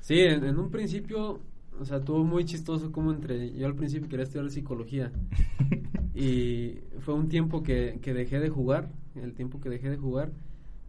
Sí, 0.00 0.20
en, 0.20 0.44
en 0.44 0.58
un 0.58 0.70
principio, 0.70 1.40
o 1.78 1.84
sea, 1.84 2.00
tuvo 2.00 2.24
muy 2.24 2.44
chistoso 2.44 2.90
como 2.92 3.12
entre... 3.12 3.52
Yo 3.52 3.66
al 3.66 3.74
principio 3.74 4.08
quería 4.08 4.24
estudiar 4.24 4.50
psicología 4.50 5.12
y 6.14 6.74
fue 7.00 7.14
un 7.14 7.28
tiempo 7.28 7.62
que, 7.62 7.98
que 8.02 8.12
dejé 8.14 8.38
de 8.40 8.48
jugar, 8.50 8.90
el 9.14 9.34
tiempo 9.34 9.60
que 9.60 9.68
dejé 9.70 9.90
de 9.90 9.96
jugar, 9.96 10.32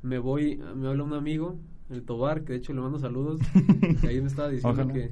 me 0.01 0.17
voy, 0.19 0.59
me 0.75 0.88
habla 0.88 1.03
un 1.03 1.13
amigo, 1.13 1.57
el 1.89 2.03
Tobar, 2.03 2.43
que 2.43 2.53
de 2.53 2.59
hecho 2.59 2.73
le 2.73 2.81
mando 2.81 2.99
saludos, 2.99 3.39
que 4.01 4.07
ahí 4.07 4.21
me 4.21 4.27
estaba 4.27 4.49
diciendo 4.49 4.81
Ojalá. 4.84 4.93
que... 4.93 5.11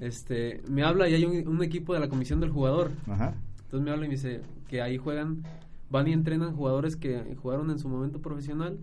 Este, 0.00 0.60
me 0.68 0.82
habla 0.82 1.08
y 1.08 1.14
hay 1.14 1.24
un, 1.24 1.48
un 1.48 1.62
equipo 1.62 1.94
de 1.94 2.00
la 2.00 2.08
comisión 2.10 2.40
del 2.40 2.50
jugador. 2.50 2.90
Ajá. 3.06 3.34
Entonces 3.68 3.84
me 3.84 3.90
habla 3.90 4.06
y 4.06 4.08
me 4.08 4.14
dice 4.14 4.40
que 4.66 4.80
ahí 4.80 4.96
juegan, 4.96 5.42
van 5.90 6.08
y 6.08 6.12
entrenan 6.14 6.54
jugadores 6.56 6.96
que 6.96 7.36
jugaron 7.42 7.70
en 7.70 7.78
su 7.78 7.88
momento 7.90 8.18
profesional 8.20 8.78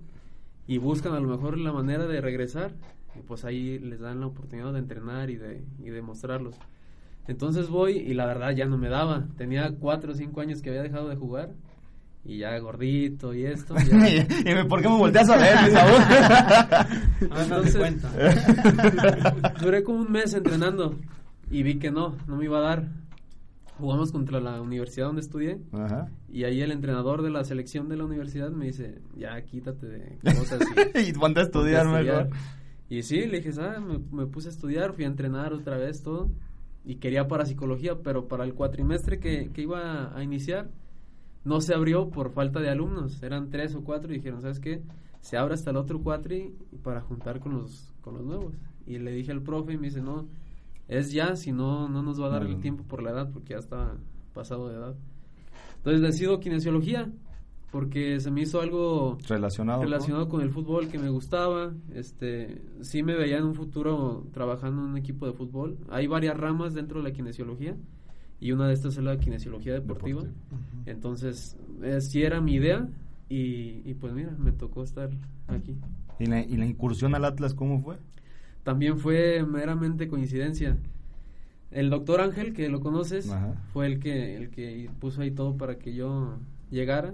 y 0.67 0.77
buscan 0.77 1.13
a 1.13 1.19
lo 1.19 1.27
mejor 1.27 1.57
la 1.57 1.71
manera 1.73 2.05
de 2.05 2.21
regresar 2.21 2.71
y 3.17 3.21
pues 3.21 3.45
ahí 3.45 3.79
les 3.79 3.99
dan 3.99 4.19
la 4.19 4.27
oportunidad 4.27 4.73
de 4.73 4.79
entrenar 4.79 5.29
y 5.31 5.38
de, 5.38 5.63
y 5.83 5.89
de 5.89 6.01
mostrarlos. 6.03 6.55
Entonces 7.27 7.69
voy 7.69 7.93
y 7.97 8.13
la 8.13 8.27
verdad 8.27 8.51
ya 8.51 8.65
no 8.67 8.77
me 8.77 8.89
daba. 8.89 9.25
Tenía 9.38 9.71
cuatro 9.79 10.11
o 10.11 10.15
cinco 10.15 10.41
años 10.41 10.61
que 10.61 10.69
había 10.69 10.83
dejado 10.83 11.09
de 11.09 11.15
jugar 11.15 11.49
y 12.23 12.38
ya 12.39 12.55
gordito 12.59 13.33
y 13.33 13.45
esto. 13.45 13.73
ya- 13.88 14.61
¿Y 14.61 14.63
por 14.67 14.81
qué 14.83 14.88
me 14.89 14.97
volteas 14.97 15.29
a 15.29 15.38
ver, 15.38 15.55
mi? 15.63 17.27
Entonces, 17.41 17.97
duré 19.61 19.83
como 19.83 19.99
un 20.01 20.11
mes 20.11 20.33
entrenando 20.36 20.95
y 21.49 21.63
vi 21.63 21.79
que 21.79 21.89
no, 21.91 22.15
no 22.27 22.36
me 22.36 22.45
iba 22.45 22.59
a 22.59 22.61
dar. 22.61 22.88
Jugamos 23.78 24.11
contra 24.11 24.39
la 24.39 24.61
universidad 24.61 25.07
donde 25.07 25.21
estudié 25.21 25.59
Ajá. 25.73 26.09
y 26.30 26.45
ahí 26.45 26.61
el 26.61 26.71
entrenador 26.71 27.21
de 27.21 27.30
la 27.30 27.43
selección 27.43 27.89
de 27.89 27.97
la 27.97 28.05
universidad 28.05 28.49
me 28.49 28.65
dice, 28.67 29.01
ya 29.15 29.41
quítate 29.41 29.86
de 29.86 30.17
cosas. 30.38 30.61
Y 30.95 31.13
ponte 31.13 31.41
a 31.41 31.43
estudiar 31.43 31.88
mejor. 31.88 32.30
Y 32.89 33.03
sí, 33.03 33.26
le 33.26 33.41
dije, 33.41 33.51
ah, 33.59 33.80
me, 33.80 33.99
me 34.11 34.28
puse 34.28 34.47
a 34.47 34.51
estudiar, 34.51 34.93
fui 34.93 35.03
a 35.03 35.07
entrenar 35.07 35.53
otra 35.53 35.78
vez 35.78 36.01
todo 36.03 36.30
y 36.86 36.95
quería 36.97 37.28
para 37.28 37.45
psicología, 37.45 37.95
pero 38.03 38.28
para 38.28 38.45
el 38.45 38.53
cuatrimestre 38.53 39.19
que, 39.19 39.49
que 39.51 39.63
iba 39.63 40.15
a 40.15 40.23
iniciar 40.23 40.69
no 41.45 41.61
se 41.61 41.73
abrió 41.73 42.09
por 42.09 42.32
falta 42.32 42.59
de 42.59 42.69
alumnos, 42.69 43.21
eran 43.21 43.49
tres 43.49 43.76
o 43.76 43.84
cuatro 43.84 44.11
y 44.11 44.17
dijeron, 44.17 44.41
¿sabes 44.41 44.59
qué? 44.59 44.82
Se 45.21 45.38
abre 45.38 45.53
hasta 45.53 45.69
el 45.69 45.78
otro 45.78 46.01
cuatri 46.01 46.55
para 46.84 47.01
juntar 47.01 47.39
con 47.39 47.53
los, 47.53 47.93
con 48.01 48.15
los 48.15 48.26
nuevos. 48.26 48.55
Y 48.86 48.97
le 48.97 49.11
dije 49.11 49.32
al 49.32 49.41
profe 49.41 49.73
y 49.73 49.78
me 49.78 49.88
dice, 49.88 50.01
no, 50.01 50.28
es 50.88 51.11
ya, 51.11 51.36
si 51.36 51.51
no, 51.51 51.89
no 51.89 52.01
nos 52.03 52.21
va 52.21 52.27
a 52.27 52.29
dar 52.29 52.43
el 52.43 52.59
tiempo 52.59 52.83
por 52.83 53.01
la 53.01 53.11
edad, 53.11 53.31
porque 53.31 53.53
ya 53.53 53.59
está 53.59 53.95
pasado 54.33 54.69
de 54.69 54.75
edad. 54.75 54.95
Entonces 55.77 56.01
decido 56.01 56.39
kinesiología, 56.39 57.11
porque 57.71 58.19
se 58.19 58.31
me 58.31 58.41
hizo 58.41 58.61
algo 58.61 59.17
Relacionado. 59.27 59.79
¿no? 59.79 59.86
relacionado 59.86 60.29
con 60.29 60.41
el 60.41 60.49
fútbol 60.49 60.88
que 60.88 60.97
me 60.97 61.09
gustaba. 61.09 61.73
Este, 61.93 62.61
sí 62.81 63.03
me 63.03 63.15
veía 63.15 63.38
en 63.38 63.45
un 63.45 63.55
futuro 63.55 64.27
trabajando 64.31 64.83
en 64.83 64.89
un 64.91 64.97
equipo 64.97 65.25
de 65.25 65.33
fútbol. 65.33 65.77
Hay 65.89 66.07
varias 66.07 66.38
ramas 66.38 66.73
dentro 66.73 67.01
de 67.01 67.09
la 67.09 67.13
kinesiología 67.13 67.75
y 68.39 68.51
una 68.51 68.67
de 68.67 68.73
estas 68.73 68.97
es 68.97 69.03
la 69.03 69.17
kinesiología 69.17 69.73
deportiva. 69.73 70.23
Entonces, 70.86 71.57
eh, 71.83 71.99
sí 72.01 72.23
era 72.23 72.39
mi 72.41 72.53
idea 72.53 72.88
y, 73.27 73.81
y 73.89 73.93
pues 73.95 74.13
mira, 74.13 74.31
me 74.38 74.51
tocó 74.51 74.83
estar 74.83 75.09
aquí. 75.47 75.75
¿Y 76.19 76.27
la, 76.27 76.41
¿Y 76.43 76.55
la 76.57 76.65
incursión 76.65 77.13
al 77.15 77.25
Atlas 77.25 77.53
cómo 77.53 77.81
fue? 77.81 77.97
También 78.66 78.97
fue 78.97 79.45
meramente 79.47 80.07
coincidencia. 80.07 80.76
El 81.70 81.91
doctor 81.91 82.20
Ángel, 82.20 82.51
que 82.51 82.68
lo 82.68 82.80
conoces, 82.80 83.30
Ajá. 83.30 83.53
fue 83.72 83.86
el 83.86 83.99
que, 83.99 84.36
el 84.36 84.49
que 84.49 84.89
puso 84.99 85.22
ahí 85.22 85.30
todo 85.30 85.55
para 85.55 85.78
que 85.78 85.93
yo 85.93 86.39
llegara. 86.72 87.13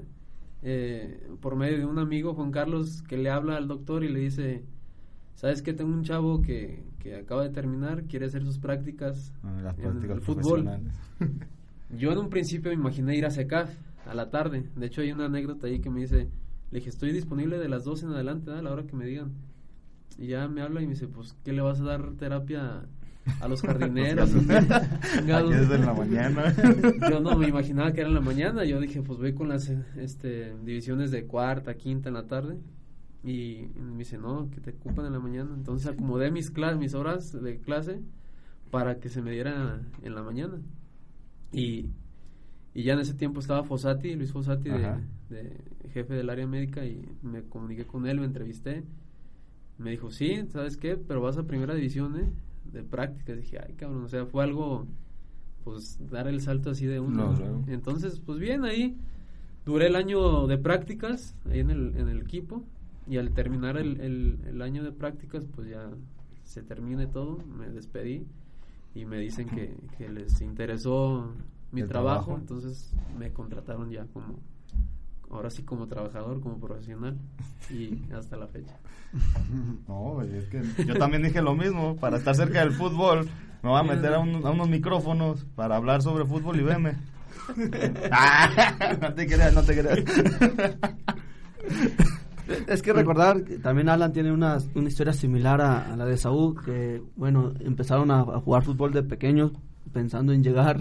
Eh, 0.63 1.27
por 1.41 1.57
medio 1.57 1.77
de 1.77 1.85
un 1.85 1.99
amigo, 1.99 2.33
Juan 2.35 2.51
Carlos, 2.51 3.01
que 3.01 3.17
le 3.17 3.29
habla 3.29 3.57
al 3.57 3.67
doctor 3.67 4.05
y 4.05 4.07
le 4.07 4.21
dice, 4.21 4.63
¿sabes 5.35 5.61
que 5.61 5.73
Tengo 5.73 5.91
un 5.91 6.03
chavo 6.03 6.41
que, 6.41 6.83
que 6.99 7.17
acaba 7.17 7.43
de 7.43 7.49
terminar, 7.49 8.03
quiere 8.03 8.27
hacer 8.27 8.45
sus 8.45 8.57
prácticas, 8.57 9.33
Ah, 9.43 9.59
las 9.61 9.77
en 9.77 9.83
prácticas 9.83 10.17
el 10.17 10.21
fútbol. 10.21 10.69
Yo 11.97 12.13
en 12.13 12.17
un 12.17 12.29
principio 12.29 12.71
me 12.71 12.75
imaginé 12.75 13.17
ir 13.17 13.25
a 13.25 13.29
SECAF 13.31 13.69
a 14.05 14.13
la 14.13 14.29
tarde. 14.29 14.63
De 14.77 14.85
hecho, 14.85 15.01
hay 15.01 15.11
una 15.11 15.25
anécdota 15.25 15.67
ahí 15.67 15.79
que 15.79 15.89
me 15.89 15.99
dice, 15.99 16.29
le 16.71 16.79
dije, 16.79 16.89
estoy 16.89 17.11
disponible 17.11 17.57
de 17.57 17.67
las 17.67 17.83
12 17.83 18.05
en 18.05 18.13
adelante, 18.13 18.51
a 18.51 18.61
la 18.61 18.71
hora 18.71 18.83
que 18.87 18.95
me 18.95 19.05
digan. 19.05 19.31
Y 20.21 20.27
ya 20.27 20.47
me 20.47 20.61
habla 20.61 20.81
y 20.81 20.85
me 20.85 20.91
dice, 20.93 21.07
pues, 21.07 21.35
¿qué 21.43 21.51
le 21.51 21.61
vas 21.61 21.79
a 21.81 21.83
dar 21.83 22.13
terapia 22.13 22.85
a 23.39 23.47
los 23.47 23.61
jardineros. 23.63 24.31
En 24.33 24.47
la 25.85 25.93
mañana. 25.93 26.53
Yo 27.09 27.19
no 27.19 27.35
me 27.37 27.47
imaginaba 27.47 27.91
que 27.91 28.01
era 28.01 28.09
en 28.09 28.15
la 28.15 28.21
mañana. 28.21 28.63
Yo 28.65 28.79
dije, 28.79 29.01
pues 29.01 29.19
voy 29.19 29.33
con 29.33 29.49
las 29.49 29.69
este, 29.97 30.55
divisiones 30.63 31.11
de 31.11 31.25
cuarta, 31.25 31.73
quinta 31.75 32.09
en 32.09 32.15
la 32.15 32.27
tarde. 32.27 32.57
Y 33.23 33.67
me 33.79 33.97
dice, 33.99 34.17
no, 34.17 34.49
que 34.49 34.61
te 34.61 34.71
ocupan 34.71 35.05
en 35.05 35.13
la 35.13 35.19
mañana. 35.19 35.51
Entonces 35.55 35.87
acomodé 35.87 36.31
mis, 36.31 36.53
cla- 36.53 36.77
mis 36.77 36.93
horas 36.93 37.31
de 37.31 37.59
clase 37.59 38.01
para 38.71 38.99
que 38.99 39.09
se 39.09 39.21
me 39.21 39.31
diera 39.31 39.81
en 40.03 40.15
la 40.15 40.23
mañana. 40.23 40.59
Y, 41.51 41.89
y 42.73 42.83
ya 42.83 42.93
en 42.93 42.99
ese 42.99 43.13
tiempo 43.13 43.39
estaba 43.39 43.63
Fossati, 43.63 44.15
Luis 44.15 44.33
de, 44.33 44.71
Ajá. 44.73 45.01
de 45.29 45.57
jefe 45.93 46.13
del 46.13 46.29
área 46.29 46.47
médica, 46.47 46.85
y 46.85 47.05
me 47.21 47.43
comuniqué 47.43 47.85
con 47.85 48.07
él, 48.07 48.19
me 48.19 48.25
entrevisté. 48.25 48.83
Me 49.77 49.91
dijo, 49.91 50.11
sí, 50.11 50.45
¿sabes 50.51 50.77
qué? 50.77 50.95
Pero 50.95 51.21
vas 51.21 51.37
a 51.37 51.43
primera 51.43 51.73
división, 51.73 52.15
¿eh? 52.17 52.31
De 52.71 52.83
prácticas. 52.83 53.37
Dije, 53.37 53.59
ay, 53.65 53.73
cabrón, 53.73 54.03
o 54.03 54.09
sea, 54.09 54.25
fue 54.25 54.43
algo, 54.43 54.85
pues, 55.63 55.99
dar 56.09 56.27
el 56.27 56.41
salto 56.41 56.69
así 56.69 56.85
de 56.85 56.99
uno. 56.99 57.31
No, 57.31 57.39
luego. 57.39 57.63
Entonces, 57.67 58.19
pues 58.19 58.39
bien, 58.39 58.63
ahí 58.63 58.95
duré 59.65 59.87
el 59.87 59.95
año 59.95 60.47
de 60.47 60.57
prácticas, 60.57 61.35
ahí 61.49 61.59
en 61.59 61.71
el, 61.71 61.95
en 61.97 62.09
el 62.09 62.21
equipo, 62.21 62.63
y 63.07 63.17
al 63.17 63.31
terminar 63.31 63.77
el, 63.77 63.99
el, 64.01 64.37
el 64.47 64.61
año 64.61 64.83
de 64.83 64.91
prácticas, 64.91 65.45
pues 65.55 65.67
ya 65.67 65.89
se 66.43 66.61
termine 66.61 67.07
todo, 67.07 67.39
me 67.57 67.69
despedí, 67.69 68.25
y 68.93 69.05
me 69.05 69.19
dicen 69.19 69.47
que, 69.49 69.75
que 69.97 70.09
les 70.09 70.41
interesó 70.41 71.31
mi 71.71 71.83
trabajo, 71.83 72.25
trabajo. 72.25 72.41
entonces 72.41 72.93
me 73.17 73.31
contrataron 73.31 73.89
ya 73.89 74.05
como, 74.07 74.39
ahora 75.31 75.49
sí 75.49 75.63
como 75.63 75.87
trabajador, 75.87 76.41
como 76.41 76.59
profesional, 76.59 77.17
y 77.69 77.99
hasta 78.13 78.37
la 78.37 78.47
fecha. 78.47 78.75
No, 79.87 80.13
güey, 80.13 80.35
es 80.37 80.45
que 80.49 80.61
yo 80.85 80.95
también 80.95 81.23
dije 81.23 81.41
lo 81.41 81.55
mismo. 81.55 81.95
Para 81.97 82.17
estar 82.17 82.35
cerca 82.35 82.59
del 82.59 82.71
fútbol, 82.71 83.27
me 83.63 83.69
voy 83.69 83.79
a 83.79 83.83
meter 83.83 84.13
a, 84.13 84.19
un- 84.19 84.45
a 84.45 84.51
unos 84.51 84.69
micrófonos 84.69 85.45
para 85.55 85.75
hablar 85.75 86.01
sobre 86.01 86.25
fútbol 86.25 86.59
y 86.59 86.63
veme. 86.63 86.95
Ah, 88.11 88.97
no 89.01 89.13
te 89.13 89.25
creas, 89.27 89.53
no 89.53 89.61
te 89.63 89.77
creas. 89.81 89.99
Es 92.67 92.81
que 92.81 92.91
recordar 92.93 93.43
que 93.43 93.57
también 93.57 93.89
Alan 93.89 94.11
tiene 94.11 94.31
una, 94.31 94.57
una 94.75 94.87
historia 94.87 95.13
similar 95.13 95.61
a, 95.61 95.93
a 95.93 95.95
la 95.95 96.05
de 96.05 96.17
Saúl, 96.17 96.61
que 96.63 97.01
bueno, 97.15 97.53
empezaron 97.59 98.11
a, 98.11 98.19
a 98.21 98.39
jugar 98.41 98.63
fútbol 98.63 98.91
de 98.93 99.03
pequeños 99.03 99.51
pensando 99.93 100.33
en 100.33 100.43
llegar 100.43 100.79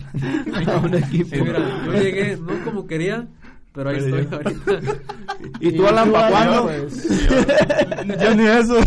a 0.66 0.78
un 0.78 0.94
equipo. 0.94 1.30
Sí, 1.34 1.42
mira, 1.42 1.58
yo 1.86 1.92
llegué, 1.92 2.36
no 2.36 2.64
como 2.64 2.86
quería, 2.86 3.28
pero 3.72 3.90
ahí 3.90 3.96
Pero 4.00 4.18
estoy 4.18 4.30
yo- 4.30 4.36
ahorita. 4.36 4.94
¿Y 5.60 5.72
tú, 5.72 5.86
Alan, 5.86 6.12
para 6.12 6.30
cuándo? 6.30 6.62
Pues, 6.64 7.20
Yo 8.22 8.34
ni 8.34 8.46
eso. 8.46 8.76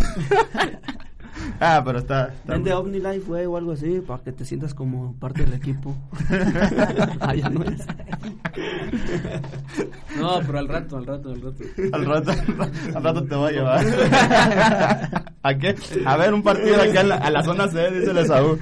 Ah, 1.59 1.81
pero 1.85 1.99
está. 1.99 2.27
está 2.27 2.53
Vende 2.53 2.73
OmniLife, 2.73 3.19
güey, 3.25 3.45
o 3.45 3.55
algo 3.55 3.71
así, 3.71 4.01
para 4.05 4.21
que 4.21 4.31
te 4.33 4.43
sientas 4.43 4.73
como 4.73 5.15
parte 5.17 5.43
del 5.45 5.53
equipo. 5.53 5.95
ah, 7.21 7.33
ya 7.35 7.49
no 7.49 7.63
es. 7.63 7.85
No, 10.19 10.39
pero 10.45 10.59
al 10.59 10.67
rato, 10.67 10.97
al 10.97 11.05
rato, 11.05 11.29
al 11.29 11.41
rato. 11.41 11.63
Al 11.93 12.05
rato, 12.05 12.31
al 12.95 13.03
rato 13.03 13.23
te 13.25 13.35
voy 13.35 13.49
a 13.49 13.51
llevar. 13.51 13.85
¿A 15.43 15.53
qué? 15.55 15.75
A 16.05 16.17
ver, 16.17 16.33
un 16.33 16.43
partido 16.43 16.81
aquí 16.81 16.97
a 16.97 17.03
la, 17.03 17.15
a 17.15 17.29
la 17.29 17.43
zona 17.43 17.67
C, 17.69 17.91
dice 17.91 18.11
el 18.11 18.25
Saúl. 18.27 18.59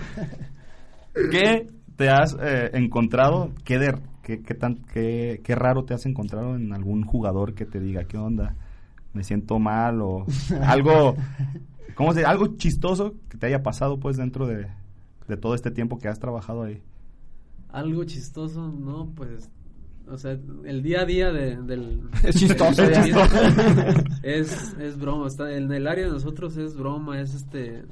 ¿Qué 1.31 1.67
te 1.95 2.09
has 2.09 2.35
eh, 2.41 2.69
encontrado? 2.73 3.51
¿Qué, 3.63 3.79
de, 3.79 3.95
qué, 4.21 4.41
qué, 4.41 4.53
tan, 4.53 4.75
qué, 4.93 5.41
qué 5.43 5.55
raro 5.55 5.83
te 5.83 5.93
has 5.93 6.05
encontrado 6.05 6.55
en 6.55 6.73
algún 6.73 7.03
jugador 7.03 7.53
que 7.53 7.65
te 7.65 7.79
diga, 7.79 8.05
¿qué 8.05 8.17
onda? 8.17 8.55
Me 9.13 9.23
siento 9.23 9.59
mal 9.59 10.01
o 10.01 10.25
algo, 10.63 11.15
¿cómo 11.95 12.13
se 12.13 12.25
Algo 12.25 12.55
chistoso 12.57 13.15
que 13.29 13.37
te 13.37 13.47
haya 13.47 13.63
pasado 13.63 13.99
pues 13.99 14.17
dentro 14.17 14.47
de, 14.47 14.67
de 15.27 15.37
todo 15.37 15.55
este 15.55 15.71
tiempo 15.71 15.97
que 15.97 16.07
has 16.07 16.19
trabajado 16.19 16.63
ahí. 16.63 16.81
Algo 17.69 18.03
chistoso, 18.03 18.67
no, 18.67 19.11
pues, 19.15 19.49
o 20.09 20.17
sea, 20.17 20.37
el 20.65 20.83
día 20.83 21.01
a 21.01 21.05
día 21.05 21.31
de, 21.31 21.55
del... 21.55 22.01
Es 22.23 22.35
chistoso, 22.35 22.83
es, 24.23 24.73
es 24.77 24.97
broma, 24.97 25.27
está, 25.27 25.55
en 25.55 25.71
el 25.71 25.87
área 25.87 26.05
de 26.05 26.11
nosotros 26.11 26.57
es 26.57 26.75
broma, 26.75 27.21
es 27.21 27.33
este, 27.33 27.85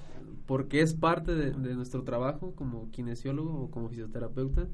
porque 0.46 0.82
es 0.82 0.94
parte 0.94 1.34
de, 1.34 1.52
de 1.52 1.76
nuestro 1.76 2.04
trabajo 2.04 2.54
como 2.56 2.90
kinesiólogo 2.92 3.64
o 3.64 3.72
como 3.72 3.88
fisioterapeuta, 3.88 4.68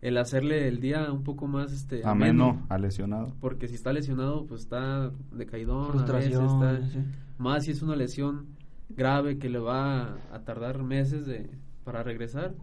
el 0.00 0.18
hacerle 0.18 0.68
el 0.68 0.80
día 0.80 1.10
un 1.10 1.22
poco 1.24 1.46
más, 1.46 1.72
este, 1.72 2.02
Ameno, 2.04 2.66
a 2.68 2.78
lesionado. 2.78 3.34
porque 3.40 3.68
si 3.68 3.74
está 3.74 3.92
lesionado, 3.92 4.46
pues 4.46 4.62
está 4.62 5.10
decaidón, 5.32 5.98
a 5.98 6.12
veces 6.12 6.32
está, 6.32 6.80
sí. 6.88 6.98
más 7.38 7.64
si 7.64 7.72
es 7.72 7.82
una 7.82 7.96
lesión 7.96 8.46
grave 8.88 9.38
que 9.38 9.48
le 9.48 9.58
va 9.58 10.02
a, 10.02 10.16
a 10.32 10.44
tardar 10.44 10.82
meses 10.82 11.26
de, 11.26 11.50
para 11.84 12.02
regresar. 12.02 12.54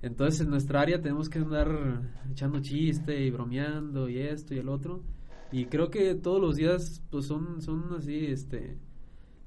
Entonces 0.00 0.42
en 0.42 0.50
nuestra 0.50 0.80
área 0.80 1.00
tenemos 1.00 1.28
que 1.28 1.40
andar 1.40 2.02
echando 2.30 2.60
chiste 2.60 3.20
y 3.20 3.30
bromeando 3.30 4.08
y 4.08 4.18
esto 4.18 4.54
y 4.54 4.58
el 4.58 4.68
otro. 4.68 5.02
Y 5.50 5.66
creo 5.66 5.90
que 5.90 6.14
todos 6.14 6.40
los 6.40 6.56
días 6.56 7.02
pues 7.10 7.26
son, 7.26 7.60
son 7.62 7.94
así, 7.96 8.26
este, 8.26 8.76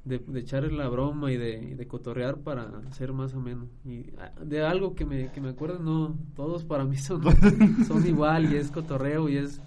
de, 0.06 0.20
de 0.20 0.40
echar 0.40 0.64
la 0.72 0.88
broma 0.90 1.32
y 1.32 1.38
de, 1.38 1.62
y 1.62 1.74
de 1.76 1.88
cotorrear 1.88 2.38
para 2.38 2.70
ser 2.92 3.14
más 3.14 3.34
ameno. 3.36 3.68
Y 3.86 4.06
ah, 4.20 4.32
de 4.44 4.64
algo 4.66 4.96
que 4.96 5.06
me, 5.06 5.32
que 5.32 5.42
me 5.42 5.50
acuerdo, 5.50 5.80
no, 5.80 6.16
todos 6.36 6.64
para 6.64 6.86
mí 6.86 6.98
son, 6.98 7.22
son 7.88 8.06
igual 8.08 8.52
y 8.52 8.58
es 8.58 8.72
cotorreo 8.72 9.30
y 9.30 9.38
es, 9.38 9.62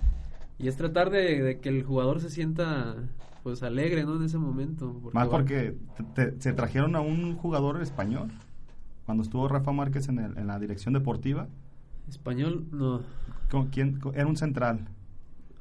y 0.59 0.69
es 0.69 0.77
tratar 0.77 1.11
de, 1.11 1.43
de 1.43 1.59
que 1.61 1.69
el 1.69 1.85
jugador 1.85 2.21
se 2.21 2.31
sienta 2.31 2.97
pues 3.43 3.63
alegre, 3.63 4.05
¿no? 4.05 4.17
En 4.17 4.23
ese 4.25 4.39
momento. 4.39 5.01
Más 5.13 5.27
va- 5.29 5.31
porque 5.31 5.77
te- 6.15 6.31
te- 6.31 6.41
se 6.41 6.53
trajeron 6.55 6.97
a 6.97 7.01
un 7.01 7.37
jugador 7.37 7.81
español 7.83 8.31
cuando 9.05 9.23
estuvo 9.23 9.47
Rafa 9.49 9.71
Márquez 9.71 10.09
en, 10.09 10.19
el- 10.19 10.39
en 10.39 10.47
la 10.47 10.59
dirección 10.59 10.95
deportiva. 10.95 11.47
Español, 12.09 12.65
no. 12.73 13.03
¿Con 13.51 13.67
quién? 13.69 14.01
Era 14.15 14.27
un 14.27 14.37
central. 14.37 14.81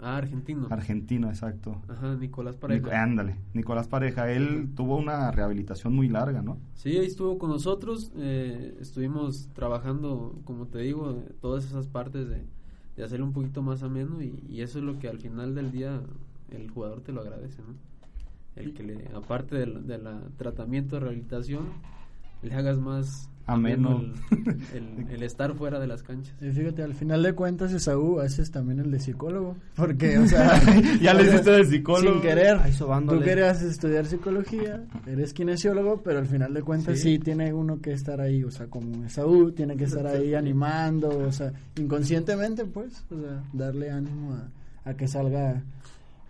Ah, 0.06 0.18
argentino. 0.18 0.68
Argentino, 0.70 1.30
exacto. 1.30 1.82
Ajá, 1.88 2.16
Nicolás 2.16 2.58
Pareja. 2.58 3.02
Ándale, 3.02 3.36
Nicolás 3.54 3.88
Pareja. 3.88 4.30
Él 4.32 4.70
tuvo 4.76 4.98
una 4.98 5.32
rehabilitación 5.32 5.96
muy 5.96 6.10
larga, 6.10 6.42
¿no? 6.42 6.58
Sí, 6.76 6.90
ahí 6.98 7.06
estuvo 7.06 7.38
con 7.38 7.50
nosotros. 7.50 8.12
eh, 8.18 8.76
estuvimos 8.82 9.50
trabajando, 9.54 10.36
como 10.44 10.68
te 10.68 10.80
digo, 10.80 11.24
todas 11.42 11.66
esas 11.66 11.88
partes 11.88 12.28
de, 12.30 12.46
de 12.98 13.04
hacerlo 13.04 13.26
un 13.26 13.34
poquito 13.34 13.62
más 13.62 13.82
ameno 13.82 14.22
y, 14.22 14.44
y 14.50 14.62
eso 14.62 14.80
es 14.80 14.84
lo 14.84 15.00
que 15.00 15.08
al 15.08 15.20
final 15.20 15.56
del 15.56 15.72
día 15.72 16.02
el 16.52 16.70
jugador 16.70 17.02
te 17.02 17.14
lo 17.14 17.22
agradece, 17.22 17.62
¿no? 17.62 17.74
El 18.56 18.74
que 18.74 18.84
le, 18.84 19.08
aparte 19.16 19.56
del 19.56 19.88
de 19.88 20.00
tratamiento 20.38 20.98
de 20.98 21.00
rehabilitación, 21.00 21.64
le 22.44 22.54
hagas 22.54 22.78
más 22.80 23.30
Ameno. 23.46 24.02
el, 24.02 24.14
el- 24.74 25.10
el 25.10 25.24
estar 25.24 25.54
fuera 25.56 25.80
de 25.80 25.88
las 25.88 26.02
canchas. 26.04 26.34
Y 26.42 26.50
fíjate, 26.52 26.82
al 26.84 26.94
final 26.96 27.24
de 27.24 27.34
cuentas, 27.34 27.74
Esaú, 27.74 28.20
haces 28.22 28.52
también 28.52 28.80
el 28.80 28.90
de 28.92 29.00
psicólogo. 29.00 29.58
Porque, 29.76 30.18
o 30.18 30.26
sea. 30.28 30.62
Ya 31.02 31.14
le 31.14 31.24
hiciste 31.24 31.52
de 31.52 31.66
psicólogo. 31.66 32.14
Sin 32.14 32.22
querer. 32.22 32.58
Ahí 32.58 32.72
Tú 33.08 33.20
querías 33.20 33.62
estudiar 33.62 34.06
psicología, 34.06 34.86
eres 35.06 35.34
kinesiólogo, 35.34 36.02
pero 36.04 36.20
al 36.20 36.28
final 36.28 36.54
de 36.54 36.62
cuentas 36.62 36.98
sí. 37.00 37.14
Sí. 37.16 37.20
tiene 37.20 37.54
uno 37.54 37.82
que 37.82 37.92
estar 37.92 38.22
ahí, 38.22 38.44
o 38.46 38.52
sea, 38.52 38.68
como 38.68 39.04
Esaú, 39.06 39.52
tiene 39.52 39.76
que 39.76 39.84
estar 39.86 40.08
ahí 40.08 40.34
animando, 40.36 41.10
o 41.10 41.32
sea, 41.32 41.52
inconscientemente, 41.76 42.66
pues, 42.66 43.04
o 43.12 43.20
sea, 43.20 43.44
darle 43.54 43.92
ánimo 43.92 44.34
a, 44.36 44.90
a 44.90 44.94
que 44.96 45.08
salga, 45.08 45.62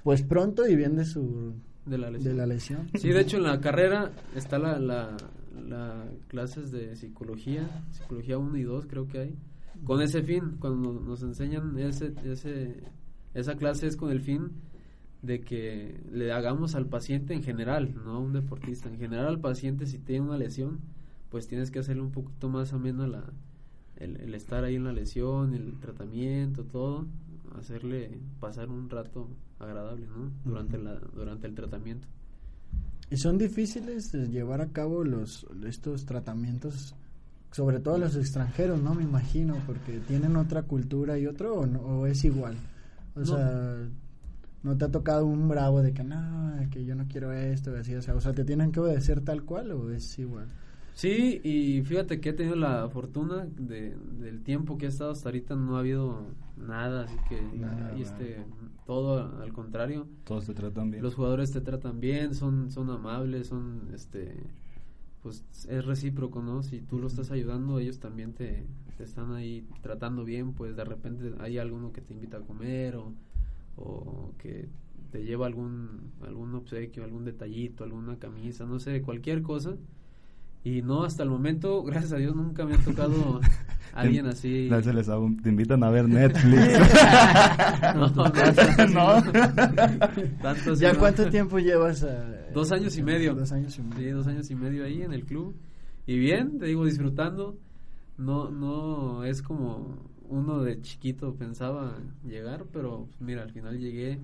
pues, 0.04 0.24
pronto 0.24 0.68
y 0.68 0.76
bien 0.76 0.96
de 0.96 1.06
su. 1.06 1.54
De 1.86 1.98
la 1.98 2.10
lesión. 2.10 2.32
De 2.34 2.38
la 2.40 2.46
lesión. 2.48 2.90
Sí, 2.96 3.10
de 3.10 3.20
hecho 3.22 3.38
en 3.38 3.44
la 3.44 3.60
carrera 3.62 4.10
está 4.36 4.58
la, 4.58 4.80
la, 4.80 5.16
la 5.54 6.06
clases 6.28 6.72
de 6.72 6.96
psicología, 6.96 7.68
psicología 7.92 8.38
1 8.38 8.58
y 8.58 8.64
2 8.64 8.86
creo 8.88 9.08
que 9.08 9.20
hay. 9.20 9.36
Con 9.84 10.02
ese 10.02 10.24
fin, 10.24 10.58
cuando 10.60 10.94
nos 10.94 11.24
enseñan 11.24 11.78
ese, 11.78 12.14
ese, 12.24 12.84
esa 13.34 13.56
clase 13.56 13.88
es 13.88 13.98
con 13.98 14.12
el 14.12 14.22
fin 14.22 14.52
de 15.22 15.42
que 15.42 16.00
le 16.12 16.32
hagamos 16.32 16.76
al 16.76 16.88
paciente 16.88 17.34
en 17.34 17.44
general, 17.44 17.94
no 18.04 18.12
a 18.12 18.20
un 18.20 18.34
deportista, 18.34 18.90
en 18.90 18.98
general 18.98 19.28
al 19.28 19.40
paciente 19.40 19.86
si 19.86 19.98
tiene 19.98 20.26
una 20.26 20.38
lesión, 20.38 20.82
pues 21.30 21.48
tienes 21.48 21.72
que 21.72 21.80
hacerle 21.80 22.04
un 22.04 22.12
poquito 22.12 22.50
más 22.50 22.74
ameno 22.74 23.08
la, 23.08 23.24
el, 23.96 24.20
el 24.22 24.36
estar 24.36 24.64
ahí 24.64 24.76
en 24.76 24.84
la 24.84 24.94
lesión, 24.94 25.54
el 25.54 25.80
tratamiento, 25.80 26.66
todo, 26.66 27.08
hacerle 27.58 28.20
pasar 28.40 28.70
un 28.70 28.90
rato 28.90 29.30
agradable, 29.60 30.08
¿no? 30.08 30.32
Durante, 30.44 30.78
la, 30.78 30.96
durante 30.96 31.48
el 31.48 31.56
tratamiento. 31.56 32.08
Y 33.10 33.18
son 33.18 33.38
difíciles 33.38 34.12
de 34.12 34.28
llevar 34.30 34.62
a 34.62 34.70
cabo 34.70 35.04
los 35.04 35.46
estos 35.68 36.06
tratamientos, 36.06 36.96
sobre 37.52 37.80
todo 37.80 37.98
los 37.98 38.16
extranjeros, 38.16 38.82
¿no? 38.82 38.96
Me 38.96 39.04
imagino, 39.04 39.56
porque 39.68 40.00
tienen 40.00 40.36
otra 40.36 40.64
cultura 40.64 41.18
y 41.20 41.28
otro, 41.28 41.56
o, 41.60 41.66
no- 41.66 41.80
o 41.82 42.08
es 42.08 42.24
igual. 42.26 42.56
O 43.16 43.20
No. 43.20 43.26
sea, 43.26 43.76
no 44.64 44.78
te 44.78 44.86
ha 44.86 44.90
tocado 44.90 45.26
un 45.26 45.48
bravo 45.48 45.82
de 45.82 45.94
que 45.94 46.04
no, 46.04 46.54
que 46.72 46.86
yo 46.86 46.96
no 46.96 47.06
quiero 47.08 47.32
esto, 47.34 47.76
así, 47.78 47.94
o 47.94 48.02
sea, 48.02 48.16
o 48.16 48.22
sea, 48.22 48.34
te 48.34 48.46
tienen 48.46 48.72
que 48.72 48.80
obedecer 48.80 49.22
tal 49.22 49.44
cual 49.44 49.72
o 49.74 49.92
es 49.92 50.18
igual. 50.18 50.48
Sí, 50.94 51.42
y 51.44 51.82
fíjate 51.82 52.22
que 52.22 52.30
he 52.30 52.34
tenido 52.34 52.56
la 52.56 52.88
fortuna 52.90 53.48
de, 53.58 53.96
del 54.20 54.44
tiempo 54.44 54.78
que 54.78 54.86
he 54.86 54.90
estado 54.90 55.12
hasta 55.12 55.30
ahorita 55.30 55.56
no 55.56 55.76
ha 55.76 55.80
habido 55.80 56.28
nada, 56.56 57.06
así 57.06 57.16
que 57.30 57.42
Nada, 57.58 57.98
y 57.98 58.02
este 58.04 58.38
todo 58.86 59.42
al 59.42 59.54
contrario. 59.54 60.08
Todos 60.24 60.46
te 60.46 60.54
tratan 60.54 60.92
bien. 60.92 61.02
Los 61.04 61.16
jugadores 61.16 61.52
te 61.52 61.62
tratan 61.62 62.00
bien, 62.00 62.36
son 62.36 62.70
son 62.72 62.90
amables, 62.90 63.48
son 63.48 63.90
este 63.94 64.36
pues 65.24 65.46
es 65.70 65.86
recíproco, 65.86 66.42
¿no? 66.42 66.64
Si 66.64 66.82
tú 66.82 67.00
lo 67.00 67.08
estás 67.08 67.32
ayudando, 67.32 67.80
ellos 67.80 68.00
también 68.00 68.34
te, 68.34 68.66
te 68.98 69.04
están 69.06 69.34
ahí 69.34 69.66
tratando 69.82 70.26
bien, 70.26 70.54
pues 70.54 70.76
de 70.76 70.84
repente 70.84 71.34
hay 71.40 71.58
alguno 71.58 71.94
que 71.94 72.02
te 72.02 72.14
invita 72.14 72.38
a 72.38 72.42
comer 72.42 72.98
o, 72.98 73.14
o 73.78 74.34
que 74.38 74.68
te 75.12 75.24
lleva 75.24 75.46
algún, 75.46 76.12
algún 76.22 76.54
obsequio, 76.56 77.04
algún 77.06 77.24
detallito, 77.24 77.84
alguna 77.86 78.18
camisa, 78.20 78.66
no 78.66 78.80
sé, 78.80 79.02
cualquier 79.02 79.42
cosa. 79.44 79.78
Y 80.66 80.82
no, 80.82 81.04
hasta 81.04 81.24
el 81.24 81.30
momento, 81.30 81.84
gracias 81.84 82.14
a 82.14 82.18
Dios, 82.18 82.36
nunca 82.36 82.66
me 82.66 82.76
ha 82.76 82.78
tocado 82.78 83.42
alguien 83.94 84.28
así. 84.28 84.70
Se 84.82 84.94
les 84.94 85.08
te 85.44 85.50
invitan 85.50 85.84
a 85.84 85.90
ver 85.90 86.08
Netflix. 86.08 86.64
No, 87.96 88.08
no. 88.08 89.22
Tanto 90.42 90.74
¿Ya 90.76 90.94
no. 90.94 91.00
cuánto 91.00 91.30
tiempo 91.30 91.60
llevas? 91.60 92.04
eh, 92.04 92.50
Dos 92.54 92.72
años 92.72 92.98
y 92.98 93.04
medio. 93.04 93.36
Dos 93.36 93.52
años 93.52 93.78
y 93.78 93.82
medio. 93.82 93.98
Sí, 93.98 94.10
dos 94.12 94.28
años 94.28 94.50
y 94.52 94.56
medio 94.56 94.86
ahí 94.86 95.02
en 95.02 95.14
el 95.14 95.26
club. 95.26 95.56
Y 96.06 96.18
bien, 96.18 96.58
te 96.60 96.66
digo, 96.68 96.86
disfrutando. 96.86 97.58
No, 98.18 98.50
no 98.50 99.24
es 99.26 99.42
como 99.42 99.98
uno 100.30 100.62
de 100.64 100.80
chiquito 100.82 101.34
pensaba 101.36 101.96
llegar, 102.26 102.66
pero 102.72 103.06
pues, 103.06 103.22
mira, 103.22 103.44
al 103.44 103.52
final 103.52 103.78
llegué. 103.80 104.20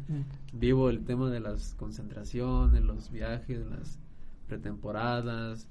Vivo 0.54 0.90
el 0.90 1.04
tema 1.04 1.30
de 1.30 1.40
las 1.40 1.74
concentraciones, 1.76 2.82
los 2.84 3.12
viajes, 3.12 3.66
las 3.68 4.00
pretemporadas, 4.48 5.68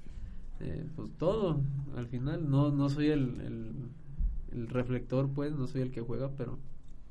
eh, 0.61 0.85
pues 0.95 1.09
todo. 1.17 1.61
Al 1.95 2.07
final 2.07 2.49
no, 2.49 2.71
no 2.71 2.89
soy 2.89 3.07
el, 3.09 3.41
el, 3.41 3.71
el 4.53 4.67
reflector, 4.67 5.29
pues, 5.29 5.53
no 5.53 5.67
soy 5.67 5.81
el 5.81 5.91
que 5.91 6.01
juega, 6.01 6.29
pero 6.37 6.57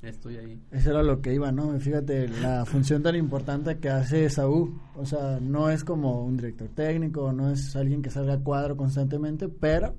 estoy 0.03 0.37
ahí. 0.37 0.61
Eso 0.71 0.91
era 0.91 1.03
lo 1.03 1.21
que 1.21 1.35
iba, 1.35 1.51
¿no? 1.51 1.79
Fíjate, 1.81 2.29
la 2.29 2.65
función 2.67 3.03
tan 3.03 3.17
importante 3.17 3.79
que 3.79 3.89
hace 3.91 4.29
Saúl. 4.31 4.79
O 4.97 5.05
sea, 5.07 5.39
no 5.41 5.71
es 5.71 5.85
como 5.85 6.25
un 6.25 6.37
director 6.37 6.69
técnico, 6.69 7.33
no 7.33 7.51
es 7.51 7.75
alguien 7.77 8.03
que 8.03 8.11
salga 8.11 8.35
a 8.35 8.39
cuadro 8.39 8.77
constantemente, 8.77 9.49
pero 9.49 9.95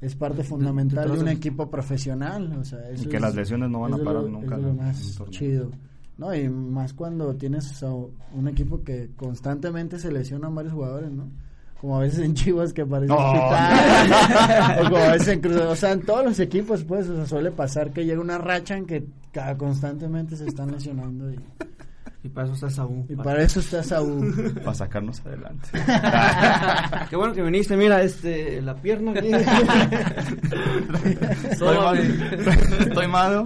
es 0.00 0.14
parte 0.16 0.42
fundamental 0.44 1.10
de, 1.12 1.18
un 1.18 1.28
equipo 1.28 1.70
profesional. 1.70 2.52
O 2.58 2.64
sea, 2.64 2.90
eso 2.90 3.04
Y 3.04 3.08
que 3.08 3.16
es- 3.16 3.22
las 3.22 3.34
lesiones 3.34 3.70
no 3.70 3.80
van 3.80 3.94
a 3.94 3.98
parar 3.98 4.22
lo- 4.24 4.28
nunca 4.28 4.56
es 4.56 4.62
lo 4.62 4.74
más 4.74 5.20
chido. 5.30 5.70
No, 6.16 6.32
y 6.34 6.48
más 6.48 6.92
cuando 6.92 7.34
tienes 7.34 7.82
a 7.82 7.92
un 7.92 8.46
equipo 8.48 8.82
que 8.84 9.10
constantemente 9.16 9.98
se 9.98 10.12
lesionan 10.12 10.54
varios 10.54 10.72
jugadores, 10.74 11.10
¿no? 11.10 11.28
Como 11.84 11.98
a 11.98 12.00
veces 12.00 12.20
en 12.20 12.32
Chivas 12.32 12.72
que 12.72 12.86
parece 12.86 13.12
No. 13.12 13.16
o 14.80 14.84
como 14.84 14.96
a 14.96 15.12
veces 15.12 15.28
en 15.28 15.40
Cruz 15.42 15.56
o 15.56 15.76
sea, 15.76 15.92
en 15.92 16.00
todos 16.00 16.24
los 16.24 16.40
equipos 16.40 16.82
pues 16.82 17.06
o 17.10 17.14
sea, 17.14 17.26
suele 17.26 17.50
pasar 17.50 17.90
que 17.90 18.06
llega 18.06 18.22
una 18.22 18.38
racha 18.38 18.78
en 18.78 18.86
que 18.86 19.04
constantemente 19.58 20.34
se 20.34 20.46
están 20.46 20.72
lesionando 20.72 21.30
y, 21.30 21.38
Y 22.24 22.28
para 22.30 22.46
eso 22.46 22.54
está 22.54 22.70
Saúl. 22.70 23.04
y 23.06 23.16
para 23.16 23.42
eso 23.42 23.60
está 23.60 23.82
Saúl. 23.82 24.32
Para 24.64 24.74
sacarnos 24.74 25.20
adelante. 25.26 25.68
Qué 27.10 27.16
bueno 27.16 27.34
que 27.34 27.42
viniste, 27.42 27.76
mira, 27.76 28.00
este, 28.02 28.62
la 28.62 28.74
pierna. 28.74 29.12
Estoy 31.50 31.76
malo. 31.76 32.02
Estoy 32.80 33.06
malo. 33.08 33.44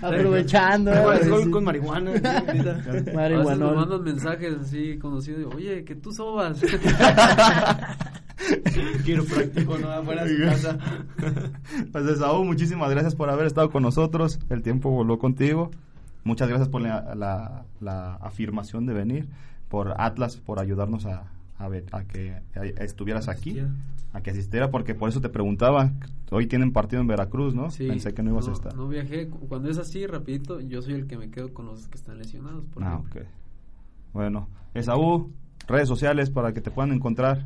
Aprovechando. 0.00 0.90
¿eh? 0.90 1.50
con 1.50 1.64
marihuana. 1.64 2.12
A 2.12 2.14
veces 2.14 3.04
me 3.04 3.12
Marihuanol. 3.12 3.76
mandan 3.76 4.02
mensajes 4.02 4.54
así 4.58 4.98
conocidos, 4.98 5.54
oye, 5.54 5.84
que 5.84 5.94
tú 5.94 6.10
sobas. 6.10 6.62
Quiero 9.04 9.24
práctico, 9.26 9.76
no 9.76 9.90
afuera 9.90 10.24
de 10.24 10.46
casa. 10.46 10.78
Pues 11.92 12.06
Esaú, 12.06 12.42
muchísimas 12.44 12.88
gracias 12.90 13.14
por 13.14 13.28
haber 13.28 13.46
estado 13.46 13.70
con 13.70 13.82
nosotros. 13.82 14.38
El 14.48 14.62
tiempo 14.62 14.88
voló 14.90 15.18
contigo. 15.18 15.70
Muchas 16.24 16.48
gracias 16.48 16.68
por 16.68 16.80
la, 16.82 17.14
la- 17.14 17.64
la 17.80 18.14
afirmación 18.16 18.86
de 18.86 18.94
venir. 18.94 19.28
Por 19.68 19.94
Atlas, 20.00 20.36
por 20.36 20.58
ayudarnos 20.58 21.04
a, 21.06 21.24
a, 21.58 21.68
ver- 21.68 21.86
a 21.92 22.04
que 22.04 22.32
a- 22.54 22.64
estuvieras 22.84 23.28
aquí. 23.28 23.60
A 24.12 24.20
que 24.22 24.30
asistiera, 24.30 24.70
porque 24.70 24.94
por 24.94 25.08
eso 25.08 25.20
te 25.20 25.28
preguntaba. 25.28 25.90
Hoy 26.30 26.46
tienen 26.46 26.72
partido 26.72 27.02
en 27.02 27.08
Veracruz, 27.08 27.54
¿no? 27.54 27.70
Sí, 27.70 27.88
Pensé 27.88 28.14
que 28.14 28.22
no 28.22 28.30
ibas 28.30 28.46
a 28.48 28.52
estar. 28.52 28.74
No 28.76 28.86
viajé. 28.88 29.28
Cu- 29.28 29.48
Cuando 29.48 29.68
es 29.68 29.76
así, 29.78 30.06
rapidito, 30.06 30.60
yo 30.60 30.82
soy 30.82 30.94
el 30.94 31.06
que 31.08 31.18
me 31.18 31.30
quedo 31.30 31.52
con 31.52 31.66
los 31.66 31.88
que 31.88 31.96
están 31.96 32.18
lesionados. 32.18 32.64
por 32.66 32.84
Ah, 32.84 32.94
ejemplo. 33.00 33.22
ok. 33.22 33.26
Bueno, 34.12 34.48
Esaú, 34.74 35.32
redes 35.66 35.88
sociales 35.88 36.30
para 36.30 36.52
que 36.52 36.60
te 36.60 36.70
puedan 36.70 36.92
encontrar. 36.92 37.44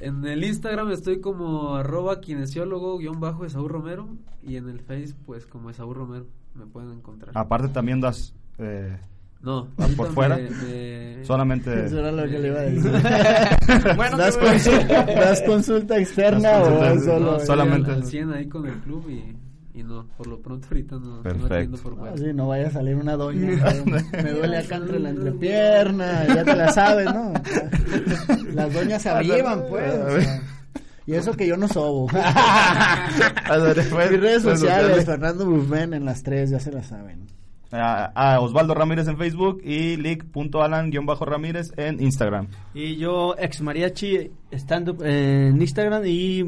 En 0.00 0.24
el 0.26 0.42
Instagram 0.44 0.90
estoy 0.90 1.20
como 1.20 1.76
arroba 1.76 2.20
kinesiólogo 2.20 2.98
guion 2.98 3.20
bajo 3.20 3.44
Esaú 3.44 3.68
Romero 3.68 4.08
y 4.42 4.56
en 4.56 4.68
el 4.68 4.80
Face 4.80 5.14
pues 5.24 5.46
como 5.46 5.70
Esaú 5.70 5.94
Romero 5.94 6.26
me 6.54 6.66
pueden 6.66 6.92
encontrar. 6.92 7.32
Aparte 7.36 7.68
también 7.68 8.00
das... 8.00 8.34
Eh, 8.58 8.96
No, 9.42 9.68
por 9.96 10.08
fuera. 10.12 10.36
me- 10.36 10.48
me- 10.50 11.24
Solamente... 11.24 11.84
Eso 11.86 11.98
era 11.98 12.12
lo 12.12 12.22
que 12.24 12.38
le 12.38 12.48
iba 12.48 12.58
a 12.60 12.62
decir. 12.62 12.92
Bueno, 13.96 14.16
¿Das, 14.16 14.36
consulta, 14.36 15.04
das 15.04 15.42
consulta 15.42 15.98
externa 15.98 16.50
Das 16.50 16.68
consulta- 16.68 16.86
o 16.86 16.90
no, 16.94 17.00
solo? 17.04 17.30
estoy 17.32 17.46
solamente- 17.46 17.90
al, 17.90 17.96
al 17.98 18.04
100 18.04 18.32
ahí 18.32 18.48
con 18.48 18.66
el 18.66 18.74
club 18.80 19.08
y, 19.10 19.36
y 19.78 19.82
no, 19.82 20.06
por 20.16 20.26
lo 20.28 20.40
pronto 20.40 20.68
ahorita 20.70 20.96
no, 20.96 21.16
no 21.16 21.22
Perfecto. 21.22 21.54
atiendo 21.54 21.78
por 21.78 21.96
fuera. 21.96 22.12
Ah, 22.14 22.18
sí, 22.18 22.32
no 22.32 22.48
vaya 22.48 22.68
a 22.68 22.70
salir 22.70 22.94
una 22.96 23.16
doña. 23.16 23.50
¿no? 23.86 23.96
Me 24.22 24.30
duele 24.32 24.58
acá 24.58 24.76
entre 24.76 25.00
la 25.00 25.10
entrepierna, 25.10 26.26
ya 26.26 26.44
te 26.44 26.56
la 26.56 26.68
sabes, 26.72 27.06
¿no? 27.12 27.32
Las 28.54 28.72
doñas 28.72 29.02
se 29.02 29.08
avivan, 29.10 29.62
pues. 29.68 29.94
o 29.94 30.20
sea. 30.20 30.42
Y 31.06 31.14
eso 31.14 31.34
que 31.34 31.46
yo 31.46 31.56
no 31.56 31.68
sobo. 31.68 32.08
Mis 32.10 32.20
redes 34.20 34.42
sociales, 34.42 35.04
Fernando 35.04 35.46
Bufén 35.46 35.94
en 35.94 36.04
las 36.04 36.22
tres, 36.22 36.50
ya 36.50 36.60
se 36.60 36.72
la 36.72 36.82
saben. 36.82 37.26
A, 37.74 38.04
a 38.14 38.40
Osvaldo 38.40 38.74
Ramírez 38.74 39.08
en 39.08 39.16
Facebook 39.18 39.60
y 39.64 39.96
lick.alan-ramírez 39.96 41.72
en 41.76 42.00
Instagram. 42.02 42.48
Y 42.72 42.96
yo, 42.96 43.34
ex 43.38 43.60
mariachi, 43.60 44.30
stand 44.52 45.02
en 45.02 45.60
Instagram 45.60 46.02
y 46.06 46.40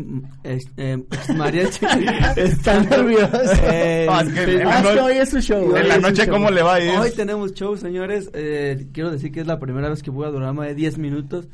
ex, 0.45 0.65
eh, 0.77 0.99
ex 1.11 1.37
mariachi. 1.37 1.87
Está 2.37 2.81
nervioso. 2.81 3.39
en 3.65 4.09
Ah, 4.17 4.23
es 4.25 4.33
que 4.33 4.63
Ah, 4.65 4.83
hoy 5.03 5.15
es 5.15 5.31
su 5.31 5.41
show. 5.41 5.77
en 5.77 5.89
la 5.89 5.99
noche, 5.99 6.25
show. 6.25 6.35
¿cómo 6.35 6.51
le 6.51 6.63
va 6.63 6.75
a 6.75 6.81
ir? 6.81 6.91
Hoy 6.99 7.11
tenemos 7.17 7.53
show, 7.55 7.77
señores. 7.77 8.31
Eh, 8.35 8.87
quiero 8.93 9.11
decir 9.11 9.33
que 9.33 9.41
es 9.41 9.47
la 9.47 9.59
primera 9.59 9.89
vez 9.89 10.03
que 10.03 10.11
voy 10.11 10.27
a 10.27 10.31
durar 10.31 10.53
más 10.55 10.69
de 10.69 10.75
10 10.75 10.99
minutos 10.99 11.49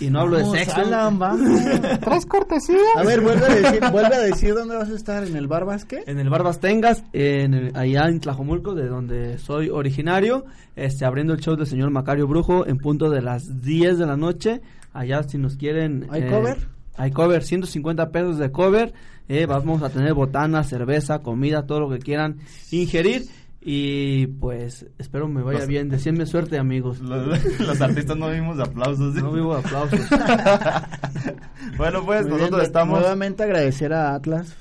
y 0.00 0.10
no 0.10 0.20
hablo 0.20 0.38
de 0.38 0.44
sexo. 0.58 0.76
Alan. 0.80 1.18
Tres 2.00 2.26
cortesías. 2.26 2.78
A 2.96 3.02
ver, 3.02 3.20
vuelve 3.20 3.46
a 3.46 3.54
decir, 3.54 3.80
vuelve 3.90 4.14
a 4.16 4.20
decir 4.20 4.54
dónde 4.54 4.76
vas 4.76 4.88
a 4.90 4.94
estar, 4.94 5.24
¿en 5.26 5.36
el 5.36 5.46
bar 5.48 5.64
Basque? 5.64 6.02
En 6.06 6.18
el 6.18 6.28
Barbas 6.28 6.60
Tengas, 6.60 7.02
en 7.12 7.54
el- 7.54 7.76
allá 7.76 8.06
en 8.08 8.20
Tlajomulco, 8.20 8.74
de 8.74 8.86
donde 8.88 9.07
soy 9.38 9.68
originario, 9.70 10.44
este, 10.76 11.04
abriendo 11.04 11.32
el 11.34 11.40
show 11.40 11.56
del 11.56 11.66
señor 11.66 11.90
Macario 11.90 12.26
Brujo 12.26 12.66
en 12.66 12.78
punto 12.78 13.10
de 13.10 13.22
las 13.22 13.62
10 13.62 13.98
de 13.98 14.06
la 14.06 14.16
noche. 14.16 14.60
Allá, 14.92 15.22
si 15.22 15.38
nos 15.38 15.56
quieren. 15.56 16.06
¿Hay 16.10 16.22
eh, 16.22 16.26
cover? 16.28 16.58
Hay 16.96 17.10
cover, 17.12 17.42
150 17.44 18.10
pesos 18.10 18.38
de 18.38 18.50
cover. 18.50 18.92
eh, 19.28 19.46
vamos 19.46 19.82
a 19.82 19.90
tener 19.90 20.14
botana, 20.14 20.64
cerveza, 20.64 21.20
comida, 21.20 21.66
todo 21.66 21.80
lo 21.80 21.90
que 21.90 21.98
quieran 21.98 22.38
ingerir. 22.70 23.22
Y 23.60 24.28
pues 24.28 24.86
espero 24.98 25.28
me 25.28 25.42
vaya 25.42 25.58
Los- 25.60 25.68
bien. 25.68 25.88
Decíenme 25.88 26.26
suerte, 26.26 26.58
amigos. 26.58 27.00
Los, 27.02 27.60
los 27.60 27.80
artistas 27.80 28.16
no 28.16 28.30
vimos 28.30 28.58
aplausos. 28.58 29.14
¿sí? 29.14 29.20
No 29.20 29.32
vivo 29.32 29.54
de 29.54 29.60
aplausos. 29.60 30.00
bueno, 31.76 32.04
pues 32.04 32.26
Muy 32.26 32.38
nosotros 32.38 32.62
estamos 32.62 33.00
Nuevamente 33.00 33.42
agradecer 33.42 33.92
a 33.92 34.14
Atlas, 34.14 34.54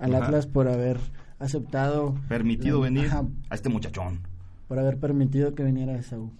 al 0.00 0.14
Ajá. 0.14 0.24
Atlas 0.26 0.46
por 0.46 0.68
haber 0.68 0.98
aceptado. 1.38 2.14
permitido 2.28 2.78
la- 2.78 2.84
venir 2.84 3.06
Ajá, 3.06 3.24
a 3.50 3.54
este 3.54 3.68
muchachón. 3.68 4.20
por 4.68 4.78
haber 4.78 4.98
permitido 4.98 5.54
que 5.54 5.62
viniera 5.64 5.94
Esaú. 5.96 6.30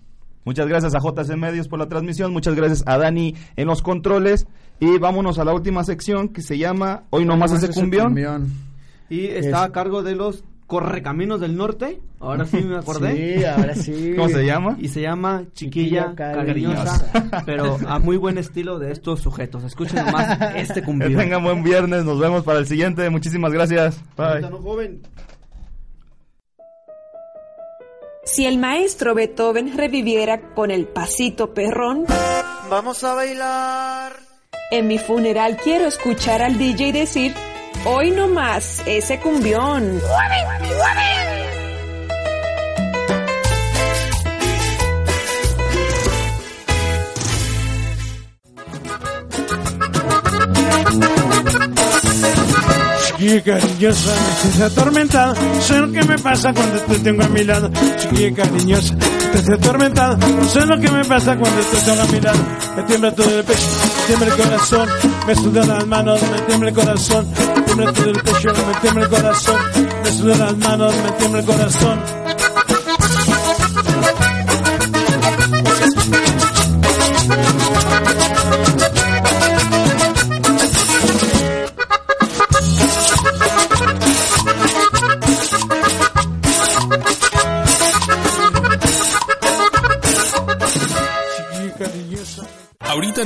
Muchas 0.44 0.66
gracias 0.68 0.94
a 0.94 0.98
JC 1.00 1.36
Medios 1.36 1.68
por 1.68 1.78
la 1.78 1.88
transmisión, 1.88 2.32
muchas 2.32 2.54
gracias 2.54 2.82
a 2.86 2.98
Dani 2.98 3.34
en 3.56 3.66
los 3.66 3.80
controles 3.82 4.46
y 4.78 4.98
vámonos 4.98 5.38
a 5.38 5.44
la 5.44 5.54
última 5.54 5.84
sección 5.84 6.28
que 6.28 6.42
se 6.42 6.58
llama 6.58 7.04
Hoy 7.10 7.24
nomás 7.24 7.50
Nomás 7.52 7.64
ese 7.64 7.72
cumbión. 7.80 8.06
cumbión. 8.08 8.52
Y 9.08 9.26
Es- 9.26 9.46
está 9.46 9.64
a 9.64 9.72
cargo 9.72 10.02
de 10.02 10.14
los 10.16 10.44
Correcaminos 10.80 11.40
del 11.40 11.56
Norte. 11.56 12.00
Ahora 12.20 12.44
sí 12.46 12.56
me 12.62 12.76
acordé. 12.76 13.14
Sí, 13.38 13.44
ahora 13.44 13.74
sí. 13.74 14.12
¿Cómo 14.16 14.28
se 14.28 14.44
llama? 14.44 14.76
Y 14.80 14.88
se 14.88 15.02
llama 15.02 15.44
Chiquilla, 15.52 16.10
Chiquilla 16.10 16.14
Cariñosa, 16.16 17.10
Cariñosa. 17.12 17.42
pero 17.46 17.78
a 17.86 17.98
muy 18.00 18.16
buen 18.16 18.38
estilo 18.38 18.78
de 18.78 18.90
estos 18.92 19.20
sujetos. 19.20 19.62
Escuchen 19.64 20.04
nomás 20.04 20.38
este 20.56 20.80
Que 20.80 20.82
cumbión. 20.82 21.16
tengan 21.16 21.44
buen 21.44 21.62
viernes, 21.62 22.04
nos 22.04 22.18
vemos 22.18 22.42
para 22.44 22.58
el 22.58 22.66
siguiente. 22.66 23.08
Muchísimas 23.10 23.52
gracias. 23.52 24.00
Bye. 24.16 24.42
Joven. 24.50 25.02
Si 28.24 28.46
el 28.46 28.58
maestro 28.58 29.14
Beethoven 29.14 29.76
reviviera 29.76 30.40
con 30.54 30.70
el 30.70 30.86
pasito 30.86 31.52
perrón, 31.54 32.04
Vamos 32.70 33.04
a 33.04 33.14
bailar. 33.14 34.12
en 34.70 34.88
mi 34.88 34.98
funeral 34.98 35.58
quiero 35.62 35.84
escuchar 35.86 36.40
al 36.42 36.56
DJ 36.58 36.92
decir, 36.92 37.34
hoy 37.84 38.10
no 38.10 38.28
más 38.28 38.82
ese 38.86 39.18
cumbión. 39.20 40.00
Chiquilla 53.06 53.42
cariñosa, 53.42 54.10
me 54.10 54.42
siento 54.42 54.64
atormentada. 54.66 55.34
Sé 55.60 55.78
lo 55.78 55.92
que 55.92 56.02
me 56.04 56.18
pasa 56.18 56.52
cuando 56.52 56.78
te 56.80 56.98
tengo 56.98 57.22
a 57.22 57.28
mi 57.28 57.44
lado. 57.44 57.70
Chiquilla 57.96 58.34
cariñosa, 58.34 58.94
estoy 59.34 59.54
atormentado. 59.54 60.16
No 60.16 60.48
sé 60.48 60.66
lo 60.66 60.78
que 60.78 60.90
me 60.90 61.04
pasa 61.04 61.36
cuando 61.36 61.60
estás 61.60 61.98
a 61.98 62.12
mi 62.12 62.20
lado. 62.20 62.38
Me 62.76 62.82
tiembla 62.82 63.14
todo 63.14 63.38
el 63.38 63.44
pecho, 63.44 63.66
me 63.82 64.06
tiembla 64.06 64.26
el 64.26 64.42
corazón. 64.42 64.88
Me 65.26 65.34
sudan 65.34 65.68
las 65.68 65.86
manos, 65.86 66.20
me 66.22 66.40
tiembla 66.42 66.68
el 66.68 66.74
corazón. 66.74 67.63
Tiembla 67.74 67.92
todo 67.92 68.10
el 68.10 68.22
pecho, 68.22 68.52
me 68.52 68.80
tiembla 68.80 69.02
el 69.04 69.10
corazón. 69.10 69.60
Me 70.04 70.12
sudan 70.12 70.38
las 70.38 70.56
manos, 70.58 70.94
me 70.94 71.10
tiembla 71.10 71.40
el 71.40 71.46
corazón. 71.46 72.23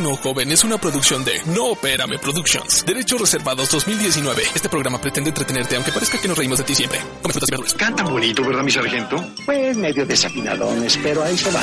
No, 0.00 0.14
joven, 0.14 0.52
es 0.52 0.62
una 0.62 0.78
producción 0.78 1.24
de 1.24 1.42
No 1.46 1.72
Opérame 1.72 2.18
Productions. 2.18 2.84
Derechos 2.86 3.20
reservados 3.20 3.68
2019. 3.70 4.42
Este 4.54 4.68
programa 4.68 5.00
pretende 5.00 5.30
entretenerte, 5.30 5.74
aunque 5.74 5.90
parezca 5.90 6.20
que 6.20 6.28
nos 6.28 6.38
reímos 6.38 6.58
de 6.58 6.64
ti 6.64 6.74
siempre. 6.74 7.00
Come 7.20 7.32
frutas 7.32 7.48
y 7.48 7.50
verduras. 7.50 7.74
Cantan 7.74 8.06
bonito, 8.08 8.42
¿verdad, 8.44 8.62
mi 8.62 8.70
sargento? 8.70 9.24
Pues 9.44 9.76
medio 9.76 10.06
desafinadones, 10.06 10.98
pero 11.02 11.24
ahí 11.24 11.36
se 11.36 11.50
va. 11.50 11.60